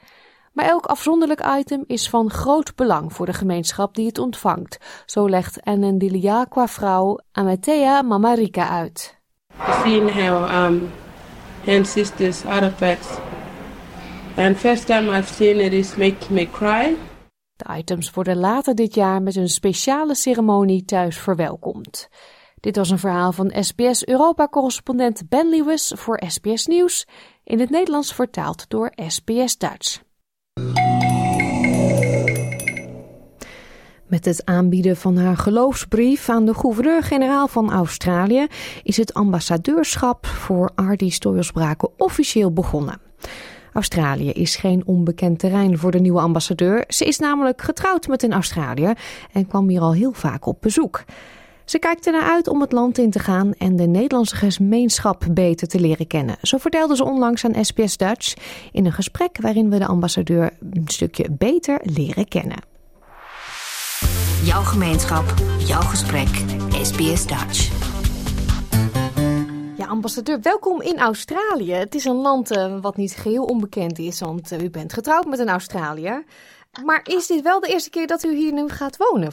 Maar 0.53 0.65
elk 0.65 0.87
afzonderlijk 0.87 1.47
item 1.59 1.85
is 1.87 2.09
van 2.09 2.31
groot 2.31 2.75
belang 2.75 3.13
voor 3.13 3.27
de 3.27 3.33
gemeenschap 3.33 3.95
die 3.95 4.07
het 4.07 4.19
ontvangt. 4.19 4.79
Zo 5.07 5.29
legt 5.29 5.63
Anandiliaqua 5.63 6.69
vrouw 6.69 7.19
Amatea 7.33 8.03
Mamarika 8.03 8.69
uit. 8.69 9.21
Seeing 9.83 10.11
how 10.11 10.65
um, 10.65 10.91
ancestors 11.67 12.45
artifacts 12.45 13.09
and 14.37 14.57
first 14.57 14.87
time 14.87 15.19
I've 15.19 15.35
seen 15.35 15.61
it 15.61 15.73
is 15.73 15.97
making 15.97 16.31
me 16.31 16.51
cry. 16.51 16.97
De 17.57 17.77
items 17.77 18.11
worden 18.11 18.37
later 18.37 18.75
dit 18.75 18.95
jaar 18.95 19.23
met 19.23 19.37
een 19.37 19.49
speciale 19.49 20.15
ceremonie 20.15 20.85
thuis 20.85 21.19
verwelkomd. 21.19 22.09
Dit 22.61 22.77
was 22.77 22.91
een 22.91 22.99
verhaal 22.99 23.33
van 23.33 23.53
SBS 23.61 24.07
Europa-correspondent 24.07 25.29
Ben 25.29 25.49
Lewis 25.49 25.93
voor 25.97 26.23
SBS 26.27 26.67
Nieuws, 26.67 27.07
in 27.45 27.61
het 27.61 27.71
Nederlands 27.71 28.15
vertaald 28.15 28.65
door 28.69 28.93
SBS 28.97 29.59
Dutch. 29.59 30.12
Met 34.13 34.25
het 34.25 34.45
aanbieden 34.45 34.97
van 34.97 35.17
haar 35.17 35.37
geloofsbrief 35.37 36.29
aan 36.29 36.45
de 36.45 36.55
gouverneur-generaal 36.55 37.49
van 37.49 37.73
Australië 37.73 38.47
is 38.83 38.97
het 38.97 39.15
ambassadeurschap 39.15 40.27
voor 40.27 40.71
Ardi 40.75 41.11
Stoyelsbraken 41.11 41.89
officieel 41.97 42.53
begonnen. 42.53 43.01
Australië 43.73 44.31
is 44.31 44.57
geen 44.57 44.87
onbekend 44.87 45.39
terrein 45.39 45.79
voor 45.79 45.91
de 45.91 46.01
nieuwe 46.01 46.21
ambassadeur. 46.21 46.85
Ze 46.89 47.05
is 47.05 47.19
namelijk 47.19 47.63
getrouwd 47.63 48.09
met 48.09 48.23
een 48.23 48.33
Australiër 48.33 48.99
en 49.33 49.47
kwam 49.47 49.69
hier 49.69 49.81
al 49.81 49.93
heel 49.93 50.13
vaak 50.13 50.47
op 50.47 50.61
bezoek. 50.61 51.05
Ze 51.65 51.79
kijkt 51.79 52.07
ernaar 52.07 52.31
uit 52.31 52.49
om 52.49 52.61
het 52.61 52.73
land 52.73 52.99
in 52.99 53.11
te 53.11 53.19
gaan 53.19 53.53
en 53.53 53.77
de 53.77 53.87
Nederlandse 53.87 54.37
gemeenschap 54.37 55.25
beter 55.31 55.69
te 55.69 55.81
leren 55.81 56.07
kennen. 56.07 56.37
Zo 56.43 56.59
vertelde 56.59 56.97
ze 56.97 57.05
onlangs 57.05 57.45
aan 57.45 57.65
SBS 57.65 57.97
Dutch 57.97 58.35
in 58.73 58.87
een 58.87 58.93
gesprek 58.93 59.39
waarin 59.41 59.71
we 59.71 59.79
de 59.79 59.87
ambassadeur 59.87 60.51
een 60.73 60.89
stukje 60.89 61.31
beter 61.31 61.81
leren 61.83 62.29
kennen. 62.29 62.72
Jouw 64.43 64.63
gemeenschap, 64.63 65.25
jouw 65.59 65.81
gesprek, 65.81 66.29
SBS 66.83 67.27
Dutch. 67.27 67.71
Ja, 69.77 69.87
ambassadeur, 69.87 70.41
welkom 70.41 70.81
in 70.81 70.99
Australië. 70.99 71.73
Het 71.73 71.95
is 71.95 72.05
een 72.05 72.17
land 72.17 72.51
uh, 72.51 72.81
wat 72.81 72.97
niet 72.97 73.17
geheel 73.17 73.45
onbekend 73.45 73.99
is, 73.99 74.21
want 74.21 74.53
uh, 74.53 74.61
u 74.61 74.71
bent 74.71 74.93
getrouwd 74.93 75.27
met 75.27 75.39
een 75.39 75.49
Australiër. 75.49 76.25
Maar 76.85 77.01
is 77.05 77.27
dit 77.27 77.43
wel 77.43 77.61
de 77.61 77.69
eerste 77.69 77.91
keer 77.91 78.07
dat 78.07 78.25
u 78.25 78.37
hier 78.37 78.53
nu 78.53 78.69
gaat 78.69 78.97
wonen? 78.97 79.31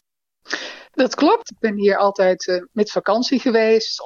Dat 0.91 1.15
klopt. 1.15 1.51
Ik 1.51 1.59
ben 1.59 1.75
hier 1.75 1.97
altijd 1.97 2.47
uh, 2.47 2.63
met 2.71 2.91
vakantie 2.91 3.39
geweest. 3.39 4.01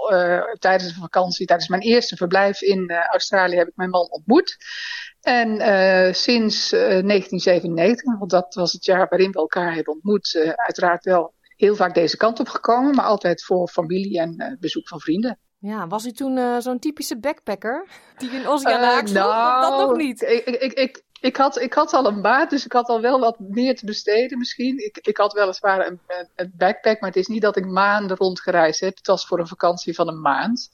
tijdens 0.60 0.96
een 0.96 1.02
vakantie, 1.02 1.46
tijdens 1.46 1.70
mijn 1.70 1.82
eerste 1.82 2.16
verblijf 2.16 2.62
in 2.62 2.92
Australië, 2.92 3.56
heb 3.56 3.68
ik 3.68 3.76
mijn 3.76 3.90
man 3.90 4.10
ontmoet. 4.10 4.58
En 5.24 5.58
sinds 6.16 6.70
1997, 6.70 8.18
want 8.18 8.32
dat 8.32 8.54
was 8.54 8.72
het 8.72 8.86
jaar 8.86 9.08
waarin 9.10 9.32
we 9.32 9.38
elkaar 9.38 9.74
hebben 9.74 9.94
ontmoet, 9.94 10.54
uiteraard 10.56 11.06
wel 11.06 11.34
heel 11.56 11.76
vaak 11.76 11.94
deze 11.94 12.18
kant 12.18 12.40
op 12.40 12.48
gekomen, 12.48 12.96
maar 12.96 13.06
altijd 13.06 13.44
voor 13.44 13.68
familie 13.68 14.20
en 14.20 14.58
bezoek 14.60 14.88
van 14.88 15.00
vrienden. 15.00 15.40
Ja, 15.60 15.88
was 15.88 16.06
u 16.06 16.12
toen 16.12 16.62
zo'n 16.62 16.80
typische 16.80 17.20
backpacker 17.20 17.88
die 18.18 18.30
in 18.30 18.48
Oceaan 18.48 19.08
uh, 19.08 19.14
nou, 19.14 19.62
dat 19.62 19.88
nog 19.88 19.98
niet? 19.98 20.22
Ik, 20.22 20.46
ik, 20.46 20.74
ik, 20.74 21.04
ik, 21.24 21.38
had, 21.38 21.62
ik 21.62 21.74
had 21.74 21.94
al 21.94 22.06
een 22.06 22.22
baat, 22.22 22.50
dus 22.50 22.66
ik 22.66 22.72
had 22.72 22.88
al 22.88 23.02
wel 23.02 23.20
wat 23.20 23.40
meer 23.40 23.76
te 23.76 23.86
besteden 23.86 24.38
misschien. 24.38 24.86
Ik, 24.86 24.98
ik 25.02 25.18
had 25.18 25.34
weliswaar 25.34 25.88
een, 25.88 26.00
een 26.36 26.54
backpack, 26.58 27.00
maar 27.00 27.10
het 27.10 27.20
is 27.20 27.28
niet 27.28 27.42
dat 27.42 27.58
ik 27.58 27.66
maanden 27.66 28.18
rondgereisd 28.18 28.80
heb. 28.80 28.98
Het 28.98 29.08
was 29.08 29.26
voor 29.26 29.40
een 29.40 29.48
vakantie 29.48 29.96
van 29.96 30.08
een 30.08 30.22
maand. 30.22 30.70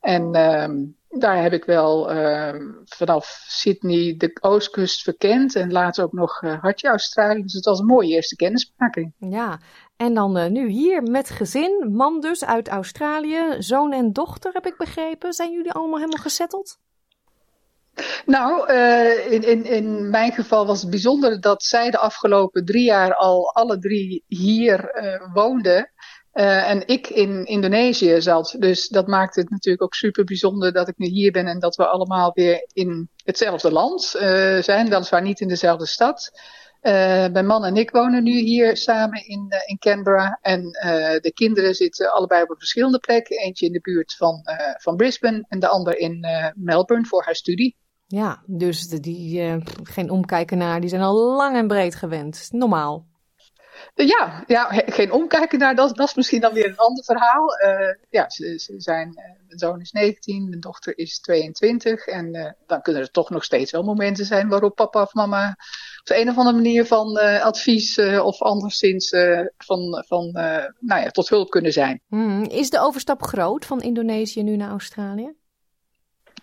En 0.00 0.34
um, 0.36 0.96
daar 1.08 1.42
heb 1.42 1.52
ik 1.52 1.64
wel 1.64 2.12
uh, 2.14 2.54
vanaf 2.84 3.44
Sydney 3.46 4.14
de 4.16 4.38
oostkust 4.40 5.02
verkend 5.02 5.56
en 5.56 5.72
later 5.72 6.04
ook 6.04 6.12
nog 6.12 6.42
uh, 6.42 6.60
Hartje, 6.60 6.88
Australië. 6.88 7.42
Dus 7.42 7.52
het 7.52 7.64
was 7.64 7.78
een 7.78 7.86
mooie 7.86 8.14
eerste 8.14 8.36
kennismaking. 8.36 9.12
Ja, 9.18 9.58
en 9.96 10.14
dan 10.14 10.38
uh, 10.38 10.46
nu 10.46 10.68
hier 10.68 11.02
met 11.02 11.30
gezin, 11.30 11.92
man 11.92 12.20
dus 12.20 12.44
uit 12.44 12.68
Australië, 12.68 13.56
zoon 13.58 13.92
en 13.92 14.12
dochter 14.12 14.52
heb 14.52 14.66
ik 14.66 14.76
begrepen. 14.76 15.32
Zijn 15.32 15.52
jullie 15.52 15.72
allemaal 15.72 15.98
helemaal 15.98 16.22
gezetteld? 16.22 16.78
Nou, 18.26 18.72
uh, 18.72 19.32
in, 19.32 19.42
in, 19.42 19.64
in 19.64 20.10
mijn 20.10 20.32
geval 20.32 20.66
was 20.66 20.80
het 20.80 20.90
bijzonder 20.90 21.40
dat 21.40 21.62
zij 21.62 21.90
de 21.90 21.98
afgelopen 21.98 22.64
drie 22.64 22.84
jaar 22.84 23.14
al 23.14 23.54
alle 23.54 23.78
drie 23.78 24.24
hier 24.26 25.02
uh, 25.02 25.34
woonden. 25.34 25.90
Uh, 26.40 26.70
en 26.70 26.86
ik 26.86 27.08
in 27.08 27.44
Indonesië 27.44 28.20
zat. 28.20 28.56
Dus 28.58 28.88
dat 28.88 29.06
maakt 29.06 29.36
het 29.36 29.50
natuurlijk 29.50 29.82
ook 29.82 29.94
super 29.94 30.24
bijzonder 30.24 30.72
dat 30.72 30.88
ik 30.88 30.98
nu 30.98 31.06
hier 31.06 31.32
ben 31.32 31.46
en 31.46 31.58
dat 31.58 31.76
we 31.76 31.86
allemaal 31.86 32.30
weer 32.34 32.68
in 32.72 33.08
hetzelfde 33.24 33.72
land 33.72 34.14
uh, 34.14 34.22
zijn. 34.62 34.88
Weliswaar 34.88 35.22
niet 35.22 35.40
in 35.40 35.48
dezelfde 35.48 35.86
stad. 35.86 36.30
Uh, 36.82 36.92
mijn 37.28 37.46
man 37.46 37.64
en 37.64 37.76
ik 37.76 37.90
wonen 37.90 38.22
nu 38.22 38.38
hier 38.38 38.76
samen 38.76 39.28
in, 39.28 39.48
in 39.66 39.78
Canberra. 39.78 40.38
En 40.42 40.62
de 41.20 41.30
kinderen 41.34 41.74
zitten 41.74 42.12
allebei 42.12 42.42
op 42.42 42.50
een 42.50 42.58
verschillende 42.58 42.98
plekken. 42.98 43.38
Eentje 43.38 43.66
in 43.66 43.72
de 43.72 43.80
buurt 43.80 44.16
van, 44.16 44.42
van 44.76 44.96
Brisbane 44.96 45.44
en 45.48 45.58
de 45.58 45.68
ander 45.68 45.98
in 45.98 46.26
Melbourne 46.54 47.06
voor 47.06 47.24
haar 47.24 47.34
studie. 47.34 47.76
Ja, 48.06 48.42
dus 48.46 48.88
die, 48.88 49.62
geen 49.82 50.10
omkijken 50.10 50.58
naar, 50.58 50.80
die 50.80 50.90
zijn 50.90 51.02
al 51.02 51.36
lang 51.36 51.56
en 51.56 51.66
breed 51.66 51.94
gewend. 51.94 52.48
Normaal. 52.50 53.09
Ja, 53.94 54.44
ja, 54.46 54.64
geen 54.86 55.12
omkijken 55.12 55.58
naar, 55.58 55.74
dat, 55.74 55.96
dat 55.96 56.08
is 56.08 56.14
misschien 56.14 56.40
dan 56.40 56.52
weer 56.52 56.66
een 56.66 56.76
ander 56.76 57.04
verhaal. 57.04 57.60
Uh, 57.64 57.94
ja, 58.10 58.30
ze, 58.30 58.58
ze 58.58 58.74
zijn, 58.76 59.08
uh, 59.08 59.24
mijn 59.46 59.58
zoon 59.58 59.80
is 59.80 59.92
19, 59.92 60.48
mijn 60.48 60.60
dochter 60.60 60.98
is 60.98 61.20
22. 61.20 62.06
En 62.06 62.34
uh, 62.34 62.50
dan 62.66 62.82
kunnen 62.82 63.02
er 63.02 63.10
toch 63.10 63.30
nog 63.30 63.44
steeds 63.44 63.70
wel 63.70 63.82
momenten 63.82 64.24
zijn 64.24 64.48
waarop 64.48 64.74
papa 64.74 65.02
of 65.02 65.14
mama 65.14 65.56
op 66.00 66.06
de 66.06 66.20
een 66.20 66.28
of 66.28 66.36
andere 66.36 66.56
manier 66.56 66.86
van 66.86 67.16
advies 67.40 67.98
of 67.98 68.42
anderszins 68.42 69.08
van, 69.58 70.04
van 70.06 70.30
nou 70.78 71.02
ja, 71.02 71.10
tot 71.10 71.28
hulp 71.28 71.50
kunnen 71.50 71.72
zijn. 71.72 72.00
Hmm, 72.08 72.42
is 72.42 72.70
de 72.70 72.80
overstap 72.80 73.22
groot 73.22 73.64
van 73.64 73.80
Indonesië 73.80 74.42
nu 74.42 74.56
naar 74.56 74.70
Australië? 74.70 75.34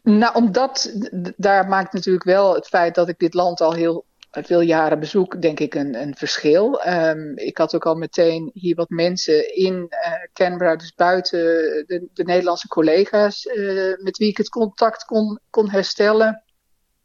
Nou, 0.04 0.36
omdat 0.36 0.94
daar 1.38 1.68
maakt 1.68 1.94
natuurlijk 1.94 2.26
wel 2.26 2.54
het 2.54 2.68
feit 2.68 2.96
dat 2.96 3.10
ik 3.10 3.20
dit 3.20 3.34
land 3.34 3.62
al 3.62 3.74
heel 3.74 4.06
veel 4.32 4.62
jaren 4.62 5.00
bezoek, 5.00 5.42
denk 5.42 5.60
ik, 5.60 5.76
een, 5.76 6.02
een 6.02 6.16
verschil. 6.16 6.88
Um, 6.88 7.38
ik 7.38 7.58
had 7.58 7.76
ook 7.76 7.86
al 7.86 7.96
meteen 7.96 8.50
hier 8.54 8.76
wat 8.76 8.90
mensen 8.90 9.56
in 9.56 9.74
uh, 9.74 10.14
Canberra, 10.34 10.76
dus 10.76 10.94
buiten 10.94 11.40
de, 11.88 12.08
de 12.14 12.24
Nederlandse 12.24 12.68
collega's, 12.68 13.46
uh, 13.46 13.94
met 13.98 14.18
wie 14.18 14.30
ik 14.30 14.38
het 14.38 14.50
contact 14.50 15.04
kon, 15.04 15.40
kon 15.50 15.70
herstellen. 15.70 16.42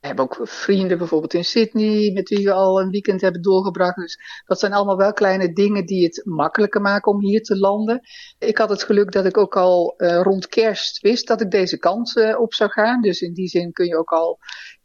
We 0.00 0.08
hebben 0.08 0.24
ook 0.24 0.40
vrienden 0.42 0.98
bijvoorbeeld 0.98 1.34
in 1.34 1.44
Sydney, 1.44 2.12
met 2.12 2.28
wie 2.28 2.44
we 2.44 2.52
al 2.52 2.80
een 2.80 2.90
weekend 2.90 3.20
hebben 3.20 3.42
doorgebracht. 3.42 3.96
Dus 3.96 4.18
dat 4.46 4.58
zijn 4.58 4.72
allemaal 4.72 4.96
wel 4.96 5.12
kleine 5.12 5.52
dingen 5.52 5.86
die 5.86 6.04
het 6.04 6.22
makkelijker 6.24 6.80
maken 6.80 7.12
om 7.12 7.20
hier 7.20 7.42
te 7.42 7.58
landen. 7.58 8.00
Ik 8.38 8.58
had 8.58 8.68
het 8.70 8.82
geluk 8.82 9.12
dat 9.12 9.24
ik 9.24 9.36
ook 9.36 9.56
al 9.56 9.94
uh, 9.96 10.20
rond 10.22 10.48
kerst 10.48 11.00
wist 11.00 11.26
dat 11.26 11.40
ik 11.40 11.50
deze 11.50 11.78
kant 11.78 12.36
op 12.36 12.54
zou 12.54 12.70
gaan. 12.70 13.00
Dus 13.00 13.20
in 13.20 13.32
die 13.32 13.48
zin 13.48 13.72
kun 13.72 13.86
je 13.86 13.96
ook 13.96 14.10
al 14.10 14.38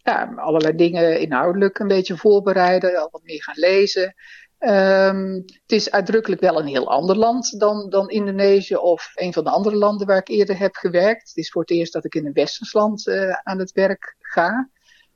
ja, 0.07 0.33
allerlei 0.35 0.75
dingen 0.75 1.19
inhoudelijk 1.19 1.79
een 1.79 1.87
beetje 1.87 2.17
voorbereiden, 2.17 3.01
al 3.01 3.09
wat 3.11 3.23
meer 3.23 3.43
gaan 3.43 3.57
lezen. 3.57 4.13
Um, 4.59 5.33
het 5.35 5.71
is 5.71 5.91
uitdrukkelijk 5.91 6.41
wel 6.41 6.59
een 6.59 6.67
heel 6.67 6.89
ander 6.89 7.15
land 7.15 7.59
dan, 7.59 7.89
dan 7.89 8.09
Indonesië 8.09 8.75
of 8.75 9.11
een 9.13 9.33
van 9.33 9.43
de 9.43 9.49
andere 9.49 9.75
landen 9.75 10.07
waar 10.07 10.17
ik 10.17 10.27
eerder 10.27 10.57
heb 10.57 10.75
gewerkt. 10.75 11.27
Het 11.27 11.37
is 11.37 11.49
voor 11.49 11.61
het 11.61 11.71
eerst 11.71 11.93
dat 11.93 12.05
ik 12.05 12.15
in 12.15 12.25
een 12.25 12.33
westers 12.33 12.73
land 12.73 13.07
uh, 13.07 13.33
aan 13.43 13.59
het 13.59 13.71
werk 13.71 14.15
ga. 14.19 14.69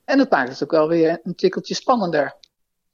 En 0.06 0.18
dat 0.18 0.30
maakt 0.30 0.50
het 0.50 0.64
ook 0.64 0.72
wel 0.72 0.88
weer 0.88 1.20
een 1.24 1.36
tikkeltje 1.36 1.76
spannender. 1.76 2.38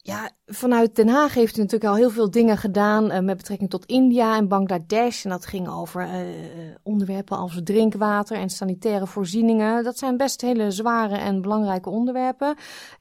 Ja, 0.08 0.32
vanuit 0.46 0.96
Den 0.96 1.08
Haag 1.08 1.34
heeft 1.34 1.58
u 1.58 1.62
natuurlijk 1.62 1.92
al 1.92 1.98
heel 1.98 2.10
veel 2.10 2.32
dingen 2.32 2.58
gedaan 2.58 3.12
uh, 3.12 3.20
met 3.20 3.38
betrekking 3.38 3.70
tot 3.70 3.86
India 3.86 4.36
en 4.36 4.48
Bangladesh. 4.48 5.24
En 5.24 5.30
dat 5.30 5.46
ging 5.46 5.70
over 5.70 6.02
uh, 6.02 6.76
onderwerpen 6.84 7.38
als 7.38 7.60
drinkwater 7.64 8.38
en 8.38 8.50
sanitaire 8.50 9.08
voorzieningen. 9.08 9.84
Dat 9.84 9.98
zijn 9.98 10.18
best 10.18 10.42
hele 10.42 10.72
zware 10.72 11.18
en 11.18 11.42
belangrijke 11.42 11.90
onderwerpen. 11.90 12.56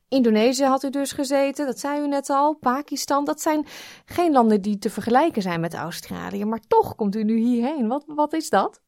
Indonesië 0.08 0.64
had 0.64 0.82
u 0.82 0.90
dus 0.90 1.12
gezeten, 1.12 1.66
dat 1.66 1.78
zei 1.78 2.02
u 2.02 2.08
net 2.08 2.30
al. 2.30 2.54
Pakistan, 2.54 3.25
dat 3.25 3.40
zijn 3.40 3.66
geen 4.04 4.32
landen 4.32 4.60
die 4.62 4.78
te 4.78 4.90
vergelijken 4.90 5.42
zijn 5.42 5.60
met 5.60 5.75
Australië. 5.75 6.44
Maar 6.44 6.60
toch 6.68 6.94
komt 6.94 7.16
u 7.16 7.25
nu 7.25 7.36
hierheen. 7.36 7.88
Wat, 7.88 8.04
wat 8.06 8.32
is 8.32 8.48
dat? 8.48 8.80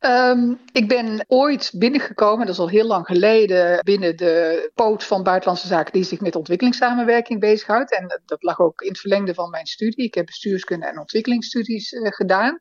Um, 0.00 0.60
ik 0.72 0.88
ben 0.88 1.24
ooit 1.28 1.72
binnengekomen, 1.74 2.46
dat 2.46 2.54
is 2.54 2.60
al 2.60 2.68
heel 2.68 2.86
lang 2.86 3.06
geleden, 3.06 3.84
binnen 3.84 4.16
de 4.16 4.70
poot 4.74 5.04
van 5.04 5.22
Buitenlandse 5.22 5.66
Zaken 5.66 5.92
die 5.92 6.04
zich 6.04 6.20
met 6.20 6.36
ontwikkelingssamenwerking 6.36 7.40
bezighoudt. 7.40 7.94
En 7.94 8.20
dat 8.26 8.42
lag 8.42 8.60
ook 8.60 8.80
in 8.80 8.88
het 8.88 8.98
verlengde 8.98 9.34
van 9.34 9.50
mijn 9.50 9.66
studie. 9.66 10.04
Ik 10.04 10.14
heb 10.14 10.26
bestuurskunde 10.26 10.86
en 10.86 10.98
ontwikkelingsstudies 10.98 11.92
uh, 11.92 12.08
gedaan. 12.10 12.58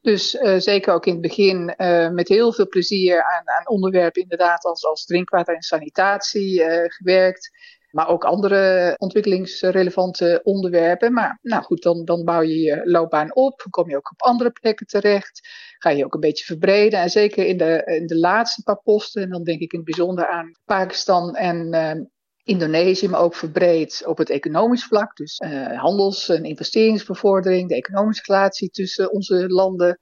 Dus 0.00 0.34
uh, 0.34 0.58
zeker 0.58 0.94
ook 0.94 1.06
in 1.06 1.12
het 1.12 1.22
begin 1.22 1.74
uh, 1.76 2.08
met 2.08 2.28
heel 2.28 2.52
veel 2.52 2.68
plezier 2.68 3.22
aan, 3.22 3.48
aan 3.48 3.68
onderwerpen 3.68 4.22
inderdaad 4.22 4.64
als, 4.64 4.84
als 4.84 5.04
drinkwater 5.04 5.54
en 5.54 5.62
sanitatie 5.62 6.62
gewerkt 6.88 7.50
maar 7.96 8.08
ook 8.08 8.24
andere 8.24 8.94
ontwikkelingsrelevante 8.98 10.40
onderwerpen. 10.42 11.12
Maar 11.12 11.38
nou 11.42 11.62
goed, 11.62 11.82
dan, 11.82 12.04
dan 12.04 12.24
bouw 12.24 12.40
je 12.40 12.58
je 12.58 12.80
loopbaan 12.84 13.34
op, 13.34 13.66
kom 13.70 13.88
je 13.88 13.96
ook 13.96 14.10
op 14.10 14.22
andere 14.22 14.50
plekken 14.50 14.86
terecht, 14.86 15.48
ga 15.78 15.90
je 15.90 16.04
ook 16.04 16.14
een 16.14 16.20
beetje 16.20 16.44
verbreden. 16.44 17.00
En 17.00 17.10
zeker 17.10 17.46
in 17.46 17.56
de, 17.56 17.82
in 17.84 18.06
de 18.06 18.18
laatste 18.18 18.62
paar 18.62 18.80
posten, 18.82 19.22
en 19.22 19.30
dan 19.30 19.44
denk 19.44 19.60
ik 19.60 19.72
in 19.72 19.78
het 19.78 19.88
bijzonder 19.88 20.28
aan 20.28 20.52
Pakistan 20.64 21.34
en 21.34 21.74
uh, 21.74 22.04
Indonesië, 22.42 23.08
maar 23.08 23.20
ook 23.20 23.34
verbreed 23.34 24.02
op 24.06 24.18
het 24.18 24.30
economisch 24.30 24.84
vlak. 24.84 25.16
Dus 25.16 25.40
uh, 25.44 25.80
handels- 25.80 26.28
en 26.28 26.44
investeringsbevordering, 26.44 27.68
de 27.68 27.76
economische 27.76 28.22
relatie 28.26 28.70
tussen 28.70 29.12
onze 29.12 29.48
landen. 29.48 29.98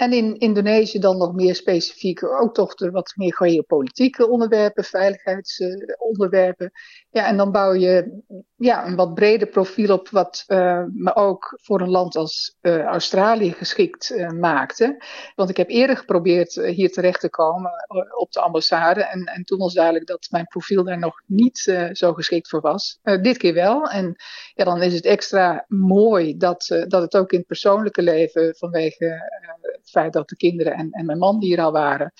En 0.00 0.12
in 0.12 0.38
Indonesië 0.38 0.98
dan 0.98 1.16
nog 1.16 1.34
meer 1.34 1.54
specifiek 1.54 2.24
ook 2.24 2.54
toch 2.54 2.74
de 2.74 2.90
wat 2.90 3.12
meer 3.16 3.34
geopolitieke 3.34 4.28
onderwerpen, 4.28 4.84
veiligheidsonderwerpen. 4.84 6.70
ja, 7.10 7.26
en 7.26 7.36
dan 7.36 7.52
bouw 7.52 7.72
je 7.72 8.22
ja, 8.56 8.86
een 8.86 8.96
wat 8.96 9.14
breder 9.14 9.48
profiel 9.48 9.94
op, 9.94 10.08
wat 10.08 10.44
uh, 10.48 10.82
me 10.92 11.14
ook 11.14 11.58
voor 11.62 11.80
een 11.80 11.90
land 11.90 12.16
als 12.16 12.56
uh, 12.60 12.82
Australië 12.82 13.52
geschikt 13.52 14.10
uh, 14.10 14.28
maakte. 14.28 15.04
Want 15.34 15.50
ik 15.50 15.56
heb 15.56 15.68
eerder 15.68 15.96
geprobeerd 15.96 16.54
hier 16.54 16.92
terecht 16.92 17.20
te 17.20 17.30
komen 17.30 17.70
op 18.18 18.32
de 18.32 18.40
ambassade. 18.40 19.04
En, 19.04 19.24
en 19.24 19.44
toen 19.44 19.58
was 19.58 19.74
duidelijk 19.74 20.06
dat 20.06 20.26
mijn 20.30 20.46
profiel 20.46 20.84
daar 20.84 20.98
nog 20.98 21.22
niet 21.26 21.58
zo 21.92 22.12
geschikt 22.12 22.48
voor 22.48 22.60
was. 22.60 22.98
dit 23.02 23.36
keer 23.36 23.54
wel. 23.54 23.90
En 23.90 24.16
ja, 24.54 24.64
dan 24.64 24.82
is 24.82 24.94
het 24.94 25.04
extra 25.04 25.64
mooi 25.68 26.36
dat, 26.36 26.84
dat 26.88 27.02
het 27.02 27.16
ook 27.16 27.32
in 27.32 27.38
het 27.38 27.46
persoonlijke 27.46 28.02
leven 28.02 28.54
vanwege 28.56 29.28
het 29.80 29.90
feit 29.90 30.12
dat 30.12 30.28
de 30.28 30.36
kinderen 30.36 30.72
en, 30.72 30.90
en 30.90 31.06
mijn 31.06 31.18
man 31.18 31.40
hier 31.40 31.60
al 31.60 31.72
waren. 31.72 32.12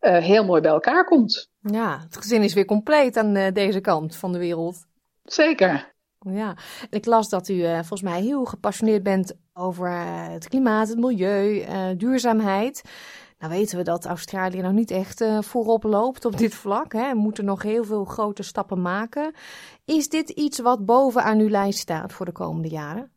heel 0.00 0.44
mooi 0.44 0.60
bij 0.60 0.70
elkaar 0.70 1.04
komt. 1.04 1.50
Ja, 1.60 2.00
het 2.00 2.16
gezin 2.16 2.42
is 2.42 2.54
weer 2.54 2.64
compleet 2.64 3.16
aan 3.16 3.52
deze 3.52 3.80
kant 3.80 4.16
van 4.16 4.32
de 4.32 4.38
wereld. 4.38 4.86
Zeker. 5.24 5.92
Ja, 6.18 6.56
ik 6.90 7.06
las 7.06 7.28
dat 7.28 7.48
u 7.48 7.62
volgens 7.62 8.02
mij 8.02 8.20
heel 8.20 8.44
gepassioneerd 8.44 9.02
bent 9.02 9.36
over 9.52 9.90
het 10.30 10.48
klimaat, 10.48 10.88
het 10.88 10.98
milieu, 10.98 11.64
duurzaamheid. 11.96 12.82
Nou 13.38 13.52
weten 13.52 13.78
we 13.78 13.84
dat 13.84 14.04
Australië 14.04 14.60
nog 14.60 14.72
niet 14.72 14.90
echt 14.90 15.24
voorop 15.40 15.82
loopt 15.82 16.24
op 16.24 16.36
dit 16.38 16.54
vlak. 16.54 16.92
Hè. 16.92 17.12
We 17.12 17.18
moeten 17.18 17.44
nog 17.44 17.62
heel 17.62 17.84
veel 17.84 18.04
grote 18.04 18.42
stappen 18.42 18.82
maken. 18.82 19.34
Is 19.84 20.08
dit 20.08 20.30
iets 20.30 20.58
wat 20.58 20.84
bovenaan 20.84 21.38
uw 21.38 21.48
lijst 21.48 21.78
staat 21.78 22.12
voor 22.12 22.26
de 22.26 22.32
komende 22.32 22.68
jaren? 22.68 23.12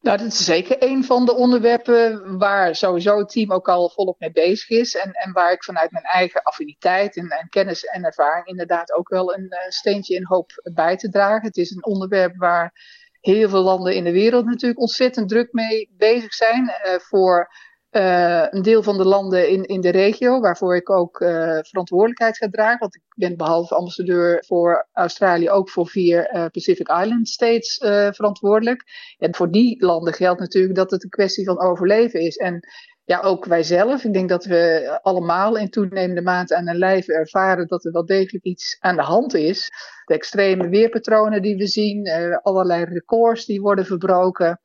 Nou, 0.00 0.18
dat 0.18 0.26
is 0.26 0.44
zeker 0.44 0.76
een 0.78 1.04
van 1.04 1.24
de 1.24 1.34
onderwerpen 1.34 2.38
waar 2.38 2.74
sowieso 2.74 3.18
het 3.18 3.28
team 3.28 3.52
ook 3.52 3.68
al 3.68 3.90
volop 3.90 4.20
mee 4.20 4.32
bezig 4.32 4.68
is. 4.68 4.96
En, 4.96 5.12
en 5.12 5.32
waar 5.32 5.52
ik 5.52 5.64
vanuit 5.64 5.90
mijn 5.90 6.04
eigen 6.04 6.42
affiniteit 6.42 7.16
en, 7.16 7.28
en 7.28 7.48
kennis 7.48 7.84
en 7.84 8.04
ervaring 8.04 8.46
inderdaad 8.46 8.92
ook 8.92 9.08
wel 9.08 9.34
een 9.34 9.44
uh, 9.44 9.58
steentje 9.68 10.14
in 10.14 10.24
hoop 10.24 10.50
bij 10.74 10.96
te 10.96 11.08
dragen. 11.08 11.46
Het 11.46 11.56
is 11.56 11.70
een 11.70 11.84
onderwerp 11.84 12.36
waar 12.36 12.72
heel 13.20 13.48
veel 13.48 13.62
landen 13.62 13.94
in 13.94 14.04
de 14.04 14.12
wereld 14.12 14.44
natuurlijk 14.44 14.80
ontzettend 14.80 15.28
druk 15.28 15.52
mee 15.52 15.90
bezig 15.96 16.34
zijn. 16.34 16.64
Uh, 16.64 16.98
voor 16.98 17.48
uh, 17.90 18.46
een 18.50 18.62
deel 18.62 18.82
van 18.82 18.96
de 18.96 19.04
landen 19.04 19.48
in, 19.48 19.64
in 19.64 19.80
de 19.80 19.90
regio, 19.90 20.40
waarvoor 20.40 20.76
ik 20.76 20.90
ook 20.90 21.20
uh, 21.20 21.58
verantwoordelijkheid 21.60 22.36
ga 22.36 22.48
dragen. 22.48 22.78
Want 22.78 22.94
ik 22.94 23.02
ben 23.14 23.36
behalve 23.36 23.74
ambassadeur 23.74 24.44
voor 24.46 24.88
Australië 24.92 25.50
ook 25.50 25.70
voor 25.70 25.86
vier 25.86 26.34
uh, 26.34 26.46
Pacific 26.46 26.88
Island 26.88 27.28
States 27.28 27.76
verantwoordelijk. 28.16 28.84
En 29.18 29.34
voor 29.34 29.50
die 29.50 29.84
landen 29.84 30.14
geldt 30.14 30.40
natuurlijk 30.40 30.74
dat 30.74 30.90
het 30.90 31.02
een 31.02 31.10
kwestie 31.10 31.44
van 31.44 31.60
overleven 31.60 32.20
is. 32.20 32.36
En 32.36 32.60
ja, 33.04 33.20
ook 33.20 33.44
wij 33.44 33.62
zelf. 33.62 34.04
Ik 34.04 34.12
denk 34.12 34.28
dat 34.28 34.44
we 34.44 34.98
allemaal 35.02 35.56
in 35.56 35.70
toenemende 35.70 36.22
mate 36.22 36.56
aan 36.56 36.68
een 36.68 36.78
lijf 36.78 37.08
ervaren 37.08 37.66
dat 37.66 37.84
er 37.84 37.92
wel 37.92 38.04
degelijk 38.06 38.44
iets 38.44 38.76
aan 38.80 38.96
de 38.96 39.02
hand 39.02 39.34
is. 39.34 39.70
De 40.04 40.14
extreme 40.14 40.68
weerpatronen 40.68 41.42
die 41.42 41.56
we 41.56 41.66
zien, 41.66 42.10
allerlei 42.42 42.84
records 42.84 43.44
die 43.44 43.60
worden 43.60 43.84
verbroken. 43.84 44.60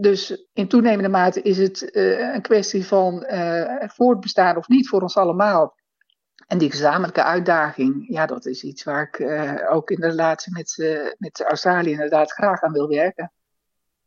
Dus 0.00 0.46
in 0.52 0.68
toenemende 0.68 1.08
mate 1.08 1.42
is 1.42 1.58
het 1.58 1.90
uh, 1.92 2.34
een 2.34 2.42
kwestie 2.42 2.86
van 2.86 3.26
uh, 3.30 3.80
voortbestaan 3.80 4.56
of 4.56 4.68
niet 4.68 4.88
voor 4.88 5.02
ons 5.02 5.16
allemaal. 5.16 5.74
En 6.46 6.58
die 6.58 6.70
gezamenlijke 6.70 7.22
uitdaging, 7.22 8.04
ja, 8.08 8.26
dat 8.26 8.46
is 8.46 8.62
iets 8.62 8.84
waar 8.84 9.02
ik 9.02 9.18
uh, 9.18 9.70
ook 9.70 9.90
in 9.90 10.00
de 10.00 10.08
relatie 10.08 10.52
met, 10.52 10.74
met 11.18 11.44
Australië 11.48 11.90
inderdaad 11.90 12.32
graag 12.32 12.62
aan 12.62 12.72
wil 12.72 12.88
werken. 12.88 13.32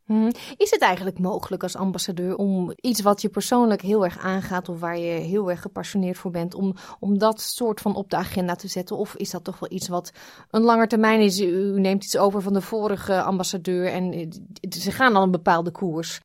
Hmm. 0.10 0.32
Is 0.58 0.72
het 0.72 0.82
eigenlijk 0.82 1.20
mogelijk 1.20 1.64
als 1.64 1.76
ambassadeur 1.76 2.36
om 2.36 2.74
iets 2.76 3.02
wat 3.02 3.22
je 3.22 3.30
persoonlijk 3.30 3.82
heel 3.82 4.04
erg 4.04 4.18
aangaat 4.18 4.70
of 4.70 4.80
waar 4.80 4.98
je 4.98 5.20
heel 5.20 5.50
erg 5.50 5.62
gepassioneerd 5.62 6.18
voor 6.18 6.32
bent, 6.32 6.54
om, 6.54 6.76
om 7.00 7.18
dat 7.18 7.42
soort 7.42 7.82
van 7.82 7.96
op 7.96 8.10
de 8.10 8.16
agenda 8.16 8.56
te 8.56 8.68
zetten? 8.68 8.98
Of 8.98 9.16
is 9.16 9.30
dat 9.30 9.44
toch 9.44 9.60
wel 9.60 9.72
iets 9.72 9.88
wat 9.88 10.12
een 10.50 10.62
langer 10.62 10.88
termijn 10.88 11.22
is? 11.22 11.40
U 11.40 11.80
neemt 11.80 12.04
iets 12.04 12.18
over 12.18 12.42
van 12.42 12.54
de 12.54 12.62
vorige 12.62 13.22
ambassadeur 13.22 13.88
en 13.88 14.32
ze 14.70 14.92
gaan 14.92 15.16
al 15.16 15.24
een 15.24 15.32
bepaalde 15.32 15.72
koers. 15.72 16.20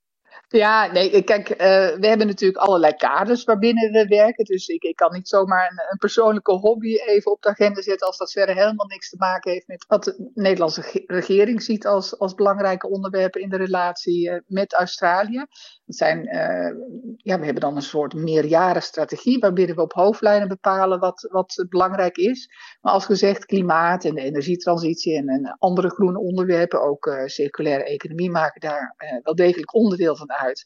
Ja, 0.48 0.92
nee, 0.92 1.22
kijk, 1.22 1.50
uh, 1.50 1.56
we 2.00 2.06
hebben 2.06 2.26
natuurlijk 2.26 2.58
allerlei 2.60 2.94
kaders 2.94 3.44
waarbinnen 3.44 3.92
we 3.92 4.06
werken. 4.06 4.44
Dus 4.44 4.66
ik, 4.66 4.82
ik 4.82 4.96
kan 4.96 5.12
niet 5.12 5.28
zomaar 5.28 5.70
een, 5.70 5.78
een, 5.90 5.98
persoonlijke 5.98 6.52
hobby 6.52 6.96
even 6.96 7.32
op 7.32 7.42
de 7.42 7.48
agenda 7.48 7.82
zetten 7.82 8.06
als 8.06 8.18
dat 8.18 8.32
verder 8.32 8.54
helemaal 8.54 8.86
niks 8.86 9.10
te 9.10 9.16
maken 9.18 9.52
heeft 9.52 9.66
met 9.66 9.84
wat 9.88 10.04
de 10.04 10.30
Nederlandse 10.34 11.04
regering 11.06 11.62
ziet 11.62 11.86
als, 11.86 12.18
als 12.18 12.34
belangrijke 12.34 12.88
onderwerpen 12.88 13.40
in 13.40 13.48
de 13.48 13.56
relatie 13.56 14.30
uh, 14.30 14.38
met 14.46 14.72
Australië. 14.72 15.44
Zijn, 15.86 16.18
uh, 16.18 16.76
ja, 17.16 17.38
we 17.38 17.44
hebben 17.44 17.62
dan 17.62 17.76
een 17.76 17.82
soort 17.82 18.14
meerjarenstrategie 18.14 19.38
waarbinnen 19.38 19.76
we 19.76 19.82
op 19.82 19.92
hoofdlijnen 19.92 20.48
bepalen 20.48 20.98
wat, 20.98 21.28
wat 21.30 21.66
belangrijk 21.68 22.16
is. 22.16 22.48
Maar 22.80 22.92
als 22.92 23.04
gezegd, 23.04 23.44
klimaat 23.44 24.04
en 24.04 24.14
de 24.14 24.22
energietransitie 24.22 25.16
en, 25.16 25.28
en 25.28 25.56
andere 25.58 25.90
groene 25.90 26.18
onderwerpen, 26.18 26.82
ook 26.82 27.12
circulaire 27.26 27.84
economie, 27.84 28.30
maken 28.30 28.60
daar 28.60 28.94
wel 29.22 29.34
degelijk 29.34 29.74
onderdeel 29.74 30.16
van 30.16 30.32
uit. 30.36 30.64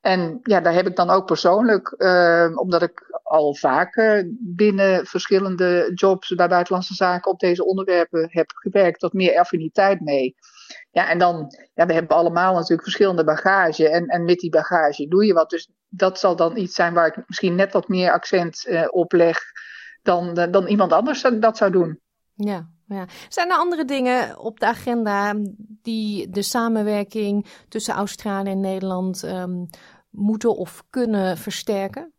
En 0.00 0.40
ja, 0.42 0.60
daar 0.60 0.72
heb 0.72 0.86
ik 0.86 0.96
dan 0.96 1.10
ook 1.10 1.26
persoonlijk, 1.26 1.94
uh, 1.98 2.50
omdat 2.54 2.82
ik 2.82 3.20
al 3.22 3.54
vaker 3.54 4.30
binnen 4.40 5.06
verschillende 5.06 5.90
jobs 5.94 6.34
bij 6.34 6.48
buitenlandse 6.48 6.94
zaken 6.94 7.30
op 7.30 7.40
deze 7.40 7.64
onderwerpen 7.64 8.28
heb 8.30 8.50
gewerkt, 8.54 9.00
wat 9.00 9.12
meer 9.12 9.38
affiniteit 9.38 10.00
mee. 10.00 10.34
Ja, 10.90 11.08
en 11.08 11.18
dan, 11.18 11.46
ja, 11.74 11.86
we 11.86 11.92
hebben 11.92 12.16
allemaal 12.16 12.52
natuurlijk 12.52 12.82
verschillende 12.82 13.24
bagage. 13.24 13.88
En, 13.88 14.06
en 14.06 14.24
met 14.24 14.38
die 14.38 14.50
bagage 14.50 15.08
doe 15.08 15.26
je 15.26 15.32
wat. 15.32 15.50
Dus 15.50 15.70
dat 15.88 16.18
zal 16.18 16.36
dan 16.36 16.56
iets 16.56 16.74
zijn 16.74 16.94
waar 16.94 17.06
ik 17.06 17.22
misschien 17.26 17.54
net 17.54 17.72
wat 17.72 17.88
meer 17.88 18.12
accent 18.12 18.66
uh, 18.66 18.86
op 18.90 19.12
leg 19.12 19.38
dan, 20.02 20.38
uh, 20.38 20.44
dan 20.50 20.66
iemand 20.66 20.92
anders 20.92 21.22
dat 21.40 21.56
zou 21.56 21.70
doen. 21.70 22.00
Ja, 22.34 22.68
ja. 22.88 23.06
Zijn 23.28 23.50
er 23.50 23.56
andere 23.56 23.84
dingen 23.84 24.38
op 24.38 24.60
de 24.60 24.66
agenda 24.66 25.34
die 25.82 26.30
de 26.30 26.42
samenwerking 26.42 27.46
tussen 27.68 27.94
Australië 27.94 28.50
en 28.50 28.60
Nederland 28.60 29.22
um, 29.22 29.68
moeten 30.10 30.56
of 30.56 30.82
kunnen 30.90 31.36
versterken? 31.36 32.12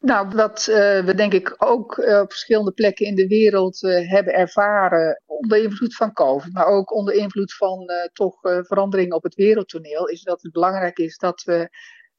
Nou, 0.00 0.28
wat 0.28 0.66
uh, 0.70 0.76
we 1.04 1.14
denk 1.14 1.32
ik 1.32 1.54
ook 1.58 1.96
uh, 1.96 2.20
op 2.20 2.30
verschillende 2.30 2.72
plekken 2.72 3.06
in 3.06 3.14
de 3.14 3.26
wereld 3.26 3.82
uh, 3.82 4.10
hebben 4.10 4.34
ervaren, 4.34 5.22
onder 5.26 5.62
invloed 5.62 5.96
van 5.96 6.12
COVID, 6.12 6.52
maar 6.52 6.66
ook 6.66 6.94
onder 6.94 7.14
invloed 7.14 7.54
van 7.54 7.90
toch 8.12 8.38
veranderingen 8.42 9.16
op 9.16 9.22
het 9.22 9.34
wereldtoneel, 9.34 10.06
is 10.06 10.22
dat 10.22 10.42
het 10.42 10.52
belangrijk 10.52 10.98
is 10.98 11.18
dat 11.18 11.42
we 11.42 11.68